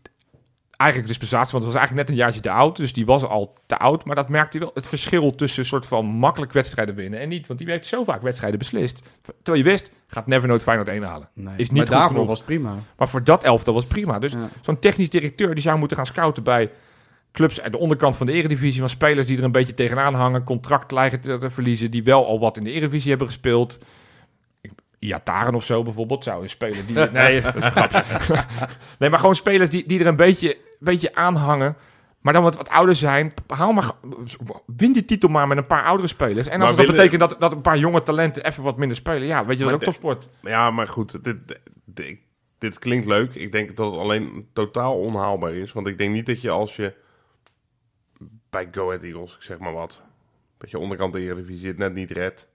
[0.76, 2.76] eigenlijk dispensatie, want het was eigenlijk net een jaartje te oud.
[2.76, 4.04] Dus die was al te oud.
[4.04, 7.28] Maar dat merkte je wel, het verschil tussen een soort van makkelijk wedstrijden winnen en
[7.28, 7.46] niet.
[7.46, 9.02] Want die heeft zo vaak wedstrijden beslist.
[9.42, 11.28] Terwijl je wist, gaat never nooit Feyenoord 1 halen.
[11.34, 11.54] Nee.
[11.56, 12.26] Is niet maar daarvoor genoeg.
[12.26, 12.76] was prima.
[12.96, 14.18] Maar voor dat elftal was prima.
[14.18, 14.48] Dus Ja.
[14.60, 16.70] zo'n technisch directeur die zou moeten gaan scouten bij
[17.32, 20.44] clubs uit de onderkant van de eredivisie van spelers die er een beetje tegenaan hangen,
[20.44, 23.78] contract te verliezen, die wel al wat in de eredivisie hebben gespeeld.
[25.04, 28.02] Iataren of zo bijvoorbeeld zou een speler die nee, dat is een grapje.
[28.98, 31.76] nee, maar gewoon spelers die, die er een beetje, beetje aan hangen.
[32.20, 33.90] Maar dan wat, wat ouder zijn, haal maar,
[34.66, 36.46] win die titel maar met een paar oudere spelers.
[36.46, 39.26] En als dat willen- betekent dat, dat een paar jonge talenten even wat minder spelen,
[39.26, 40.28] ja, weet je, dat is ook topsport.
[40.40, 42.18] Ja, maar goed, dit, dit,
[42.58, 43.34] dit klinkt leuk.
[43.34, 45.72] Ik denk dat het alleen totaal onhaalbaar is.
[45.72, 46.94] Want ik denk niet dat je als je
[48.50, 50.02] bij Go Ahead Eagles, ik zeg maar wat,
[50.58, 52.50] dat je onderkant de Eredivisie het net niet redt,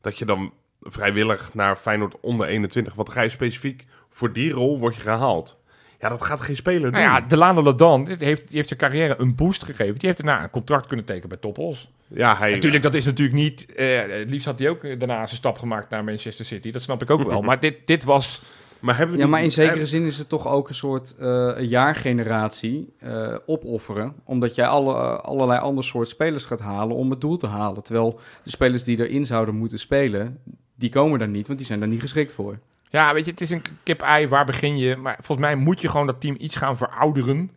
[0.00, 0.52] dat je dan
[0.84, 5.56] vrijwillig naar Feyenoord onder 21, wat ga je specifiek voor die rol word je gehaald.
[6.00, 6.90] Ja, dat gaat geen speler doen.
[6.90, 9.94] Nou ja, Delano Ladan heeft, die heeft zijn carrière een boost gegeven.
[9.98, 11.90] Die heeft daarna een contract kunnen tekenen bij Toppos.
[12.06, 13.74] ja, hij, Natuurlijk, dat is natuurlijk niet...
[13.74, 16.70] eh, het liefst had hij ook daarna zijn stap gemaakt naar Manchester City.
[16.70, 17.42] Dat snap ik ook wel.
[17.42, 18.42] Maar dit, dit was...
[18.80, 21.16] maar hebben we Ja, maar in zekere eh, zin is het toch ook een soort
[21.18, 24.14] eh, jaargeneratie eh, opofferen.
[24.24, 27.82] Omdat jij alle, allerlei ander soort spelers gaat halen om het doel te halen.
[27.82, 30.38] Terwijl de spelers die erin zouden moeten spelen,
[30.74, 32.58] die komen daar niet, want die zijn daar niet geschikt voor.
[32.90, 34.28] Ja, weet je, het is een kip-ei.
[34.28, 34.96] Waar begin je?
[34.96, 37.50] Maar volgens mij moet je gewoon dat team iets gaan verouderen.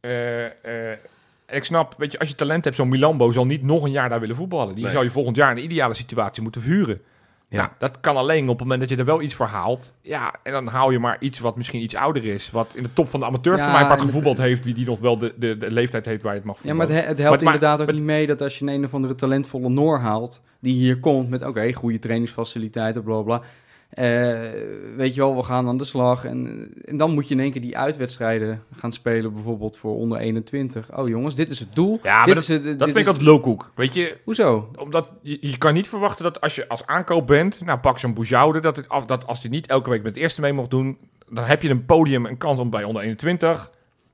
[0.00, 0.44] Eh,
[0.92, 0.98] eh,
[1.48, 4.08] ik snap, weet je, als je talent hebt, zo'n Milambo zal niet nog een jaar
[4.08, 4.74] daar willen voetballen.
[4.74, 4.92] Die Nee.
[4.92, 7.00] zou je volgend jaar in de ideale situatie moeten verhuren.
[7.48, 7.56] Ja.
[7.56, 9.94] Nou, dat kan alleen op het moment dat je er wel iets voor haalt.
[10.02, 12.50] Ja, en dan haal je maar iets wat misschien iets ouder is.
[12.50, 14.64] Wat in de top van de amateurs Ja, voor mijn part en het- gevoetbald heeft.
[14.64, 16.86] Wie die nog wel de, de, de leeftijd heeft waar je het mag Ja, voetballen.
[16.88, 18.84] maar het, he- het helpt Maar- inderdaad ook niet mee dat als je een, een
[18.84, 23.42] of andere talentvolle Noor haalt, die hier komt met, oké, goede trainingsfaciliteiten, bla bla.
[23.96, 24.04] Eh,
[24.96, 26.24] weet je wel, we gaan aan de slag.
[26.24, 30.18] En, en dan moet je in één keer die uitwedstrijden gaan spelen, bijvoorbeeld voor onder
[30.18, 30.96] 21.
[30.98, 32.00] Oh jongens, dit is het doel.
[32.02, 33.70] Ja, maar dit dat, is het, dat vind ik altijd low-koek.
[33.74, 34.70] Weet je, Hoezo?
[34.78, 38.14] omdat je, je kan niet verwachten dat als je als aankoop bent, nou pak zo'n
[38.14, 40.70] Boujoude, dat, het, af, dat als hij niet elke week met het eerste mee mocht
[40.70, 43.70] doen, dan heb je een podium, een kans om bij onder 21.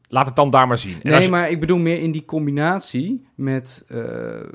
[0.08, 0.98] Laat het dan daar maar zien.
[1.02, 3.98] Nee, je- maar ik bedoel meer in die combinatie met, eh,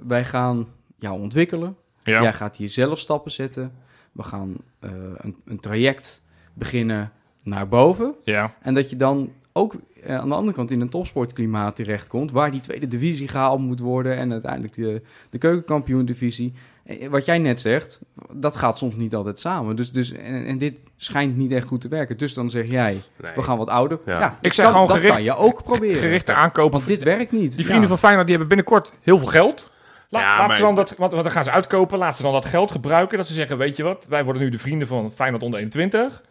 [0.07, 0.67] wij gaan
[0.97, 1.75] jou ontwikkelen.
[2.03, 2.21] ja.
[2.21, 3.71] Jij gaat hier zelf stappen zetten.
[4.17, 7.11] We gaan eh, een, een traject beginnen
[7.43, 8.15] naar boven.
[8.23, 8.53] ja.
[8.61, 12.51] En dat je dan ook eh, aan de andere kant in een topsportklimaat terechtkomt, waar
[12.51, 16.53] die tweede divisie gehaald moet worden en uiteindelijk de, de keukenkampioen-divisie.
[16.83, 18.01] Eh, Wat jij net zegt,
[18.31, 19.75] dat gaat soms niet altijd samen.
[19.75, 22.17] Dus, dus, en, en dit schijnt niet echt goed te werken.
[22.17, 23.31] Dus dan zeg jij, Nee.
[23.35, 23.99] we gaan wat ouder.
[24.05, 24.19] Ja.
[24.19, 25.95] Ja, Ik zeg kan- gewoon dat gericht- kan je ook proberen.
[26.01, 26.71] Gerichte aankopen.
[26.71, 27.55] Want dit werkt niet.
[27.55, 27.87] Die vrienden Ja.
[27.87, 29.71] van Feyenoord die hebben binnenkort heel veel geld.
[30.09, 31.97] La, Ja, maar- ze dan dat, want, want dan gaan ze uitkopen.
[31.97, 33.17] Laten ze dan dat geld gebruiken.
[33.17, 36.21] Dat ze zeggen, weet je wat, wij worden nu de vrienden van Feyenoord onder 21.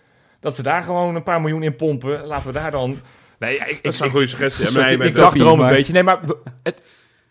[0.41, 2.27] Dat ze daar gewoon een paar miljoen in pompen.
[2.27, 2.97] Laten we daar dan...
[3.39, 4.73] Nee, ja, ik, Dat ik, is een goede suggestie.
[4.73, 5.93] Ja, ik, ik, dacht erom een beetje.
[5.93, 6.19] Nee, maar
[6.63, 6.81] het,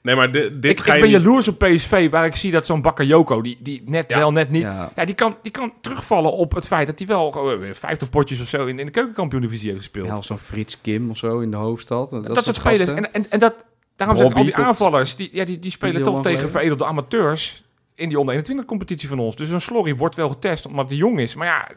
[0.02, 2.52] nee, maar dit, dit ik, ga ik ben niet- jaloers op PSV, waar ik zie
[2.52, 4.18] dat zo'n Bakayoko, die, die net Ja.
[4.18, 4.62] wel, net niet...
[4.62, 4.92] Ja.
[4.96, 8.10] Ja, die, kan, die kan terugvallen op het feit dat hij wel gewoon weer 50
[8.10, 10.08] potjes of zo in, in de keukenkampioen-divisie heeft gespeeld.
[10.08, 12.10] Ja, of zo'n Frits Kim of zo in de hoofdstad.
[12.10, 12.80] Dat, dat, soort spelers.
[12.80, 12.98] gasten.
[12.98, 13.66] En, en, en dat,
[13.96, 16.50] daarom ik, al die aanvallers, die, ja, die, die spelen toch tegen geleden.
[16.50, 17.64] veredelde amateurs
[17.96, 19.36] in die onder 21 competitie van ons.
[19.36, 21.36] Dus een Slorry wordt wel getest omdat hij jong is.
[21.36, 21.68] Maar ja,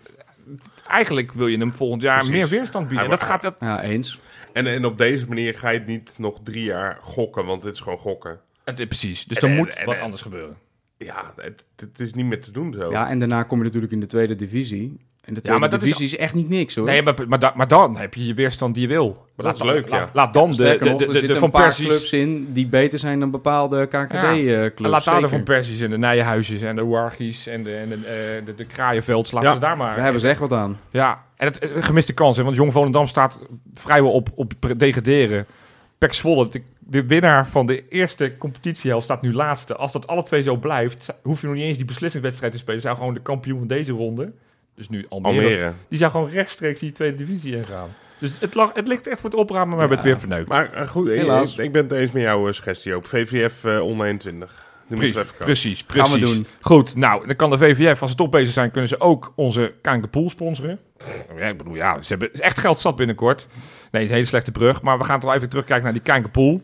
[0.89, 2.35] eigenlijk wil je hem volgend jaar Precies.
[2.37, 3.09] meer weerstand bieden.
[3.11, 3.43] Dat gaat...
[3.43, 4.19] Dat, Ja, eens.
[4.53, 7.75] En, en op deze manier ga je het niet nog drie jaar gokken, want het
[7.75, 8.41] is gewoon gokken.
[8.65, 9.25] het, precies.
[9.25, 10.57] Dus er moet en- wat en- anders gebeuren.
[10.97, 12.91] Ja, het, het is niet meer te doen zo.
[12.91, 15.01] Ja, en daarna kom je natuurlijk in de tweede divisie.
[15.29, 16.85] En de tweede maar dat is- divisie is, echt niet niks hoor.
[16.87, 19.27] Nee, maar, maar, da- maar dan heb je je weerstand die je wil.
[19.37, 20.11] Maar Dat is leuk, laat, ja.
[20.13, 21.87] Laat dan de, de, er Van Persies...
[21.87, 24.81] clubs in die beter zijn dan bepaalde KKD-clubs.
[24.83, 27.89] En laat daar de Van Persies en de Nijenhuizes en de Wargies en de, en
[27.89, 29.31] de, eh, de, de Kraaienvelds.
[29.31, 29.53] Laat Ja.
[29.53, 29.95] ze daar maar...
[29.95, 30.79] Daar hebben ze echt wat aan.
[30.91, 33.41] Ja, en het, het gemiste kans, hè, want Jong Volendam staat
[33.75, 35.47] vrijwel op, op degraderen.
[35.99, 39.77] Pek Zwolle, de, de winnaar van de eerste competitiehelft, staat nu laatste.
[39.77, 42.81] Als dat alle twee zo blijft, hoef je nog niet eens die beslissingswedstrijd te spelen.
[42.81, 44.33] Zou gewoon de kampioen van deze ronde,
[44.79, 45.73] dus nu Almere, Almere.
[45.89, 47.89] die zou gewoon rechtstreeks die tweede divisie ingaan.
[48.19, 50.49] Dus het, lag, het ligt echt voor het opramen, maar we hebben het weer verneukt.
[50.49, 51.57] Maar eh, goed, ik, Helaas.
[51.59, 53.05] ik ben het eens met jouw eh, suggestie ook.
[53.07, 54.67] VVF eh onder 21.
[54.89, 55.35] Die Precies, komen.
[55.37, 56.35] precies, Gaan we precies.
[56.35, 56.47] doen.
[56.61, 59.75] Goed, nou, dan kan de VVF, als ze toch bezig zijn, kunnen ze ook onze
[59.83, 60.79] Kankerpool sponsoren.
[61.37, 63.47] Ja, ik bedoel, ja, ze hebben echt geld zat binnenkort.
[63.51, 66.03] Nee, het is een hele slechte brug, maar we gaan toch even terugkijken naar die
[66.03, 66.63] Kankerpool.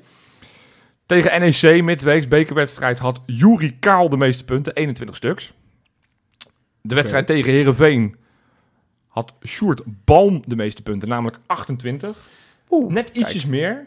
[1.06, 5.52] Tegen NEC, midweeks, bekerwedstrijd, had Juri Kaal de meeste punten, 21 stuks.
[6.88, 8.16] De wedstrijd tegen Herenveen
[9.08, 12.16] had Sjoerd Balm de meeste punten, namelijk 28.
[12.88, 13.86] Net ietsjes meer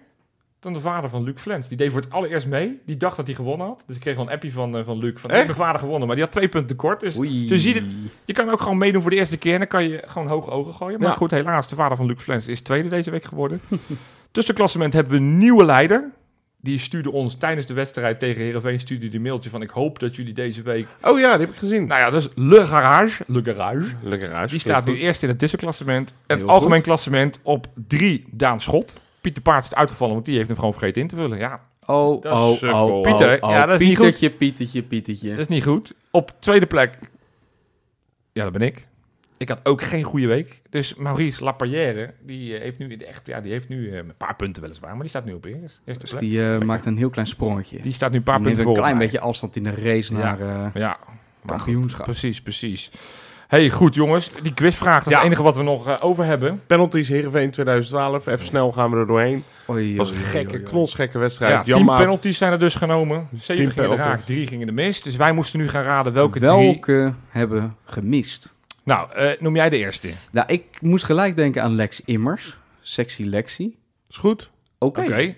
[0.59, 1.67] dan de vader van Luc Flens.
[1.67, 2.79] Die deed voor het allereerst mee.
[2.85, 3.83] Die dacht dat hij gewonnen had.
[3.87, 5.11] Dus ik kreeg wel een appje van, eh, van Luc.
[5.15, 5.37] Van, Echt?
[5.39, 6.99] "Hey, mijn vader gewonnen, maar die had twee punten tekort.
[6.99, 7.15] Dus
[7.47, 7.83] je ziet het.
[8.25, 9.53] je kan ook gewoon meedoen voor de eerste keer.
[9.53, 10.99] En dan kan je gewoon hoge ogen gooien.
[10.99, 11.15] Maar Ja.
[11.15, 13.61] goed, helaas, de vader van Luc Flens is tweede deze week geworden.
[14.31, 16.11] Tussenklassement hebben we een nieuwe leider.
[16.67, 19.61] Die stuurde ons tijdens de wedstrijd tegen Heerenveen stuurde die mailtje van...
[19.61, 20.87] ik hoop dat jullie deze week...
[21.01, 21.87] Oh ja, die heb ik gezien.
[21.87, 23.23] Nou ja, dus Le Garage.
[23.27, 23.85] Le Garage.
[24.01, 24.51] Lekker huis.
[24.51, 26.13] Die staat nu eerst in het tussenklassement.
[26.27, 26.83] Het Heel algemeen goed.
[26.85, 28.99] klassement op drie Daan Schot.
[29.21, 31.37] Pieter Paard is uitgevallen, want die heeft hem gewoon vergeten in te vullen.
[31.37, 32.89] Ja, Oh, Dat oh, sukkel.
[32.89, 35.29] oh, Pieter, oh, ja, dat is niet Pietertje, Pietertje, Pietertje.
[35.29, 35.93] dat is niet goed.
[36.11, 36.97] Op tweede plek...
[38.33, 38.87] Ja, dat ben ik.
[39.37, 40.61] Ik had ook geen goede week.
[40.69, 43.27] Dus Maurice Laparrière, die eh, heeft nu in de echt...
[43.27, 45.81] Ja, die heeft nu eh, een paar punten weliswaar, maar die staat nu op eerst.
[45.85, 46.19] Dus plek.
[46.19, 47.81] die eh, maakt een heel klein sprongetje.
[47.81, 49.05] Die staat nu een paar Die punten een voor klein mij.
[49.05, 50.19] beetje afstand in de race Ja.
[50.19, 50.97] naar eh, Ja,
[51.45, 52.05] kampioenschap.
[52.05, 52.91] precies, precies.
[53.47, 54.31] hey, goed jongens.
[54.41, 55.17] Die quizvraag, dat is Ja.
[55.17, 56.61] het enige wat we nog over hebben.
[56.67, 58.27] Penalties Heerenveen 2012.
[58.27, 59.43] Even snel gaan we er doorheen.
[59.69, 60.69] Oei, Het was een gekke, oei, oei.
[60.69, 61.65] knotsgekke wedstrijd.
[61.65, 63.27] Ja, tien penalties zijn er dus genomen.
[63.39, 65.01] Zeven gingen raak, drie gingen de mis.
[65.01, 66.49] Dus wij moesten nu gaan raden welke, drie...
[66.51, 68.55] Welke hebben gemist?
[68.87, 70.09] Nou, eh, noem jij de eerste.
[70.31, 72.57] Nou, ik moest gelijk denken aan Lex Immers.
[72.81, 73.77] Sexy Lexi.
[74.09, 74.51] Is goed.
[74.77, 75.01] Oké.
[75.01, 75.35] Oké.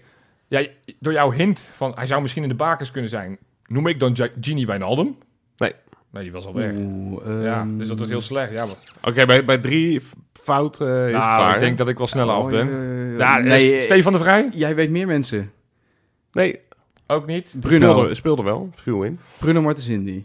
[0.47, 0.65] Ja,
[0.99, 4.15] door jouw hint van hij zou misschien in de bakers kunnen zijn, noem ik dan
[4.41, 5.17] Genie Wijnaldum?
[5.57, 5.71] Nee.
[6.11, 6.71] Nee, die was al weg.
[6.75, 8.51] Oeh, Ja, ehm, dus dat was heel slecht.
[8.51, 11.53] Ja, maar, Oké, bij, bij drie f- fout eh, is het nou, klaar.
[11.53, 12.67] ik denk dat ik wel sneller af oh, ben.
[13.11, 14.49] eh, ja, nee, eh, Stefan de Vrij?
[14.53, 15.51] Jij weet meer mensen.
[16.31, 16.59] Nee,
[17.07, 17.53] Ook niet.
[17.59, 17.91] Bruno.
[17.93, 18.69] speelde, speelde wel.
[18.75, 19.19] Viel in.
[19.39, 20.23] Bruno Martens Indy.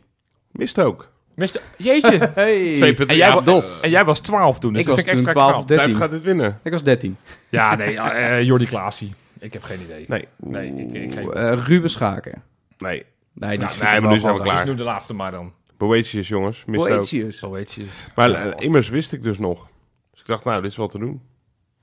[0.51, 1.13] Mist ook.
[1.35, 2.31] Mister, jeetje.
[2.35, 2.73] Hey.
[2.75, 3.09] Twee punten.
[3.09, 3.81] En jij, Ja, wa- Dos.
[3.81, 5.69] en jij was 12 toen, dus Ik dat was vind ik toen extra 12 knap.
[5.69, 5.97] Duif 13.
[6.03, 6.61] gaat dit winnen.
[6.63, 7.17] Ik was 13.
[7.49, 9.15] Ja, nee, eh Jordi Klaasie.
[9.39, 10.05] Ik heb geen idee.
[10.09, 10.29] Nee.
[10.37, 12.43] Nee, ik, ik geen eh, Ruben Schaken.
[12.79, 13.03] Nee.
[13.33, 14.57] Nee, die Nou, nee, maar nu zijn we klaar.
[14.57, 15.53] Dus nu de laatste maar dan.
[15.77, 16.65] Boetius, jongens.
[16.65, 17.41] Boetius.
[17.41, 17.85] Je.
[18.15, 19.67] Maar eh, immers wist ik dus nog.
[20.11, 21.23] Dus ik dacht, nou, dit is wat te doen.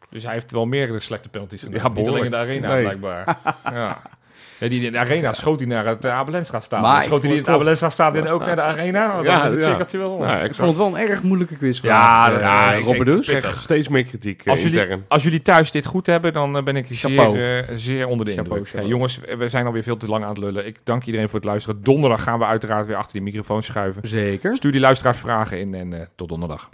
[0.10, 1.82] Dus hij heeft wel meerdere slechte penalties gedaan.
[1.94, 2.82] Ja, Niet alleen in de arena, Nee.
[2.82, 3.38] blijkbaar.
[3.64, 4.02] ja.
[4.62, 6.82] Ja, die in de arena schoot hij naar het uh, Abelensra staan.
[6.82, 7.48] Maar schoot hij in het.
[7.48, 9.20] Abelensra staan ook naar de arena?
[9.24, 10.24] Ja, cirkeltje wel.
[10.26, 11.80] Ja, Ik vond het wel een erg moeilijke quiz.
[11.82, 13.18] Ja, ja, eh, Robert.
[13.18, 15.06] Ik krijg steeds meer kritiek eh, Als jullie, intern.
[15.08, 18.32] als jullie thuis dit goed hebben, dan eh, ben ik zeer, eh, zeer onder de
[18.32, 18.68] Chapeau, indruk.
[18.68, 18.88] chapeau.
[18.90, 20.66] Jongens, we zijn alweer veel te lang aan het lullen.
[20.68, 21.84] Ik dank iedereen voor het luisteren.
[21.84, 24.08] Donderdag gaan we uiteraard weer achter die microfoon schuiven.
[24.08, 24.56] Zeker.
[24.56, 26.70] Stuur die luisteraars vragen in en eh, tot donderdag.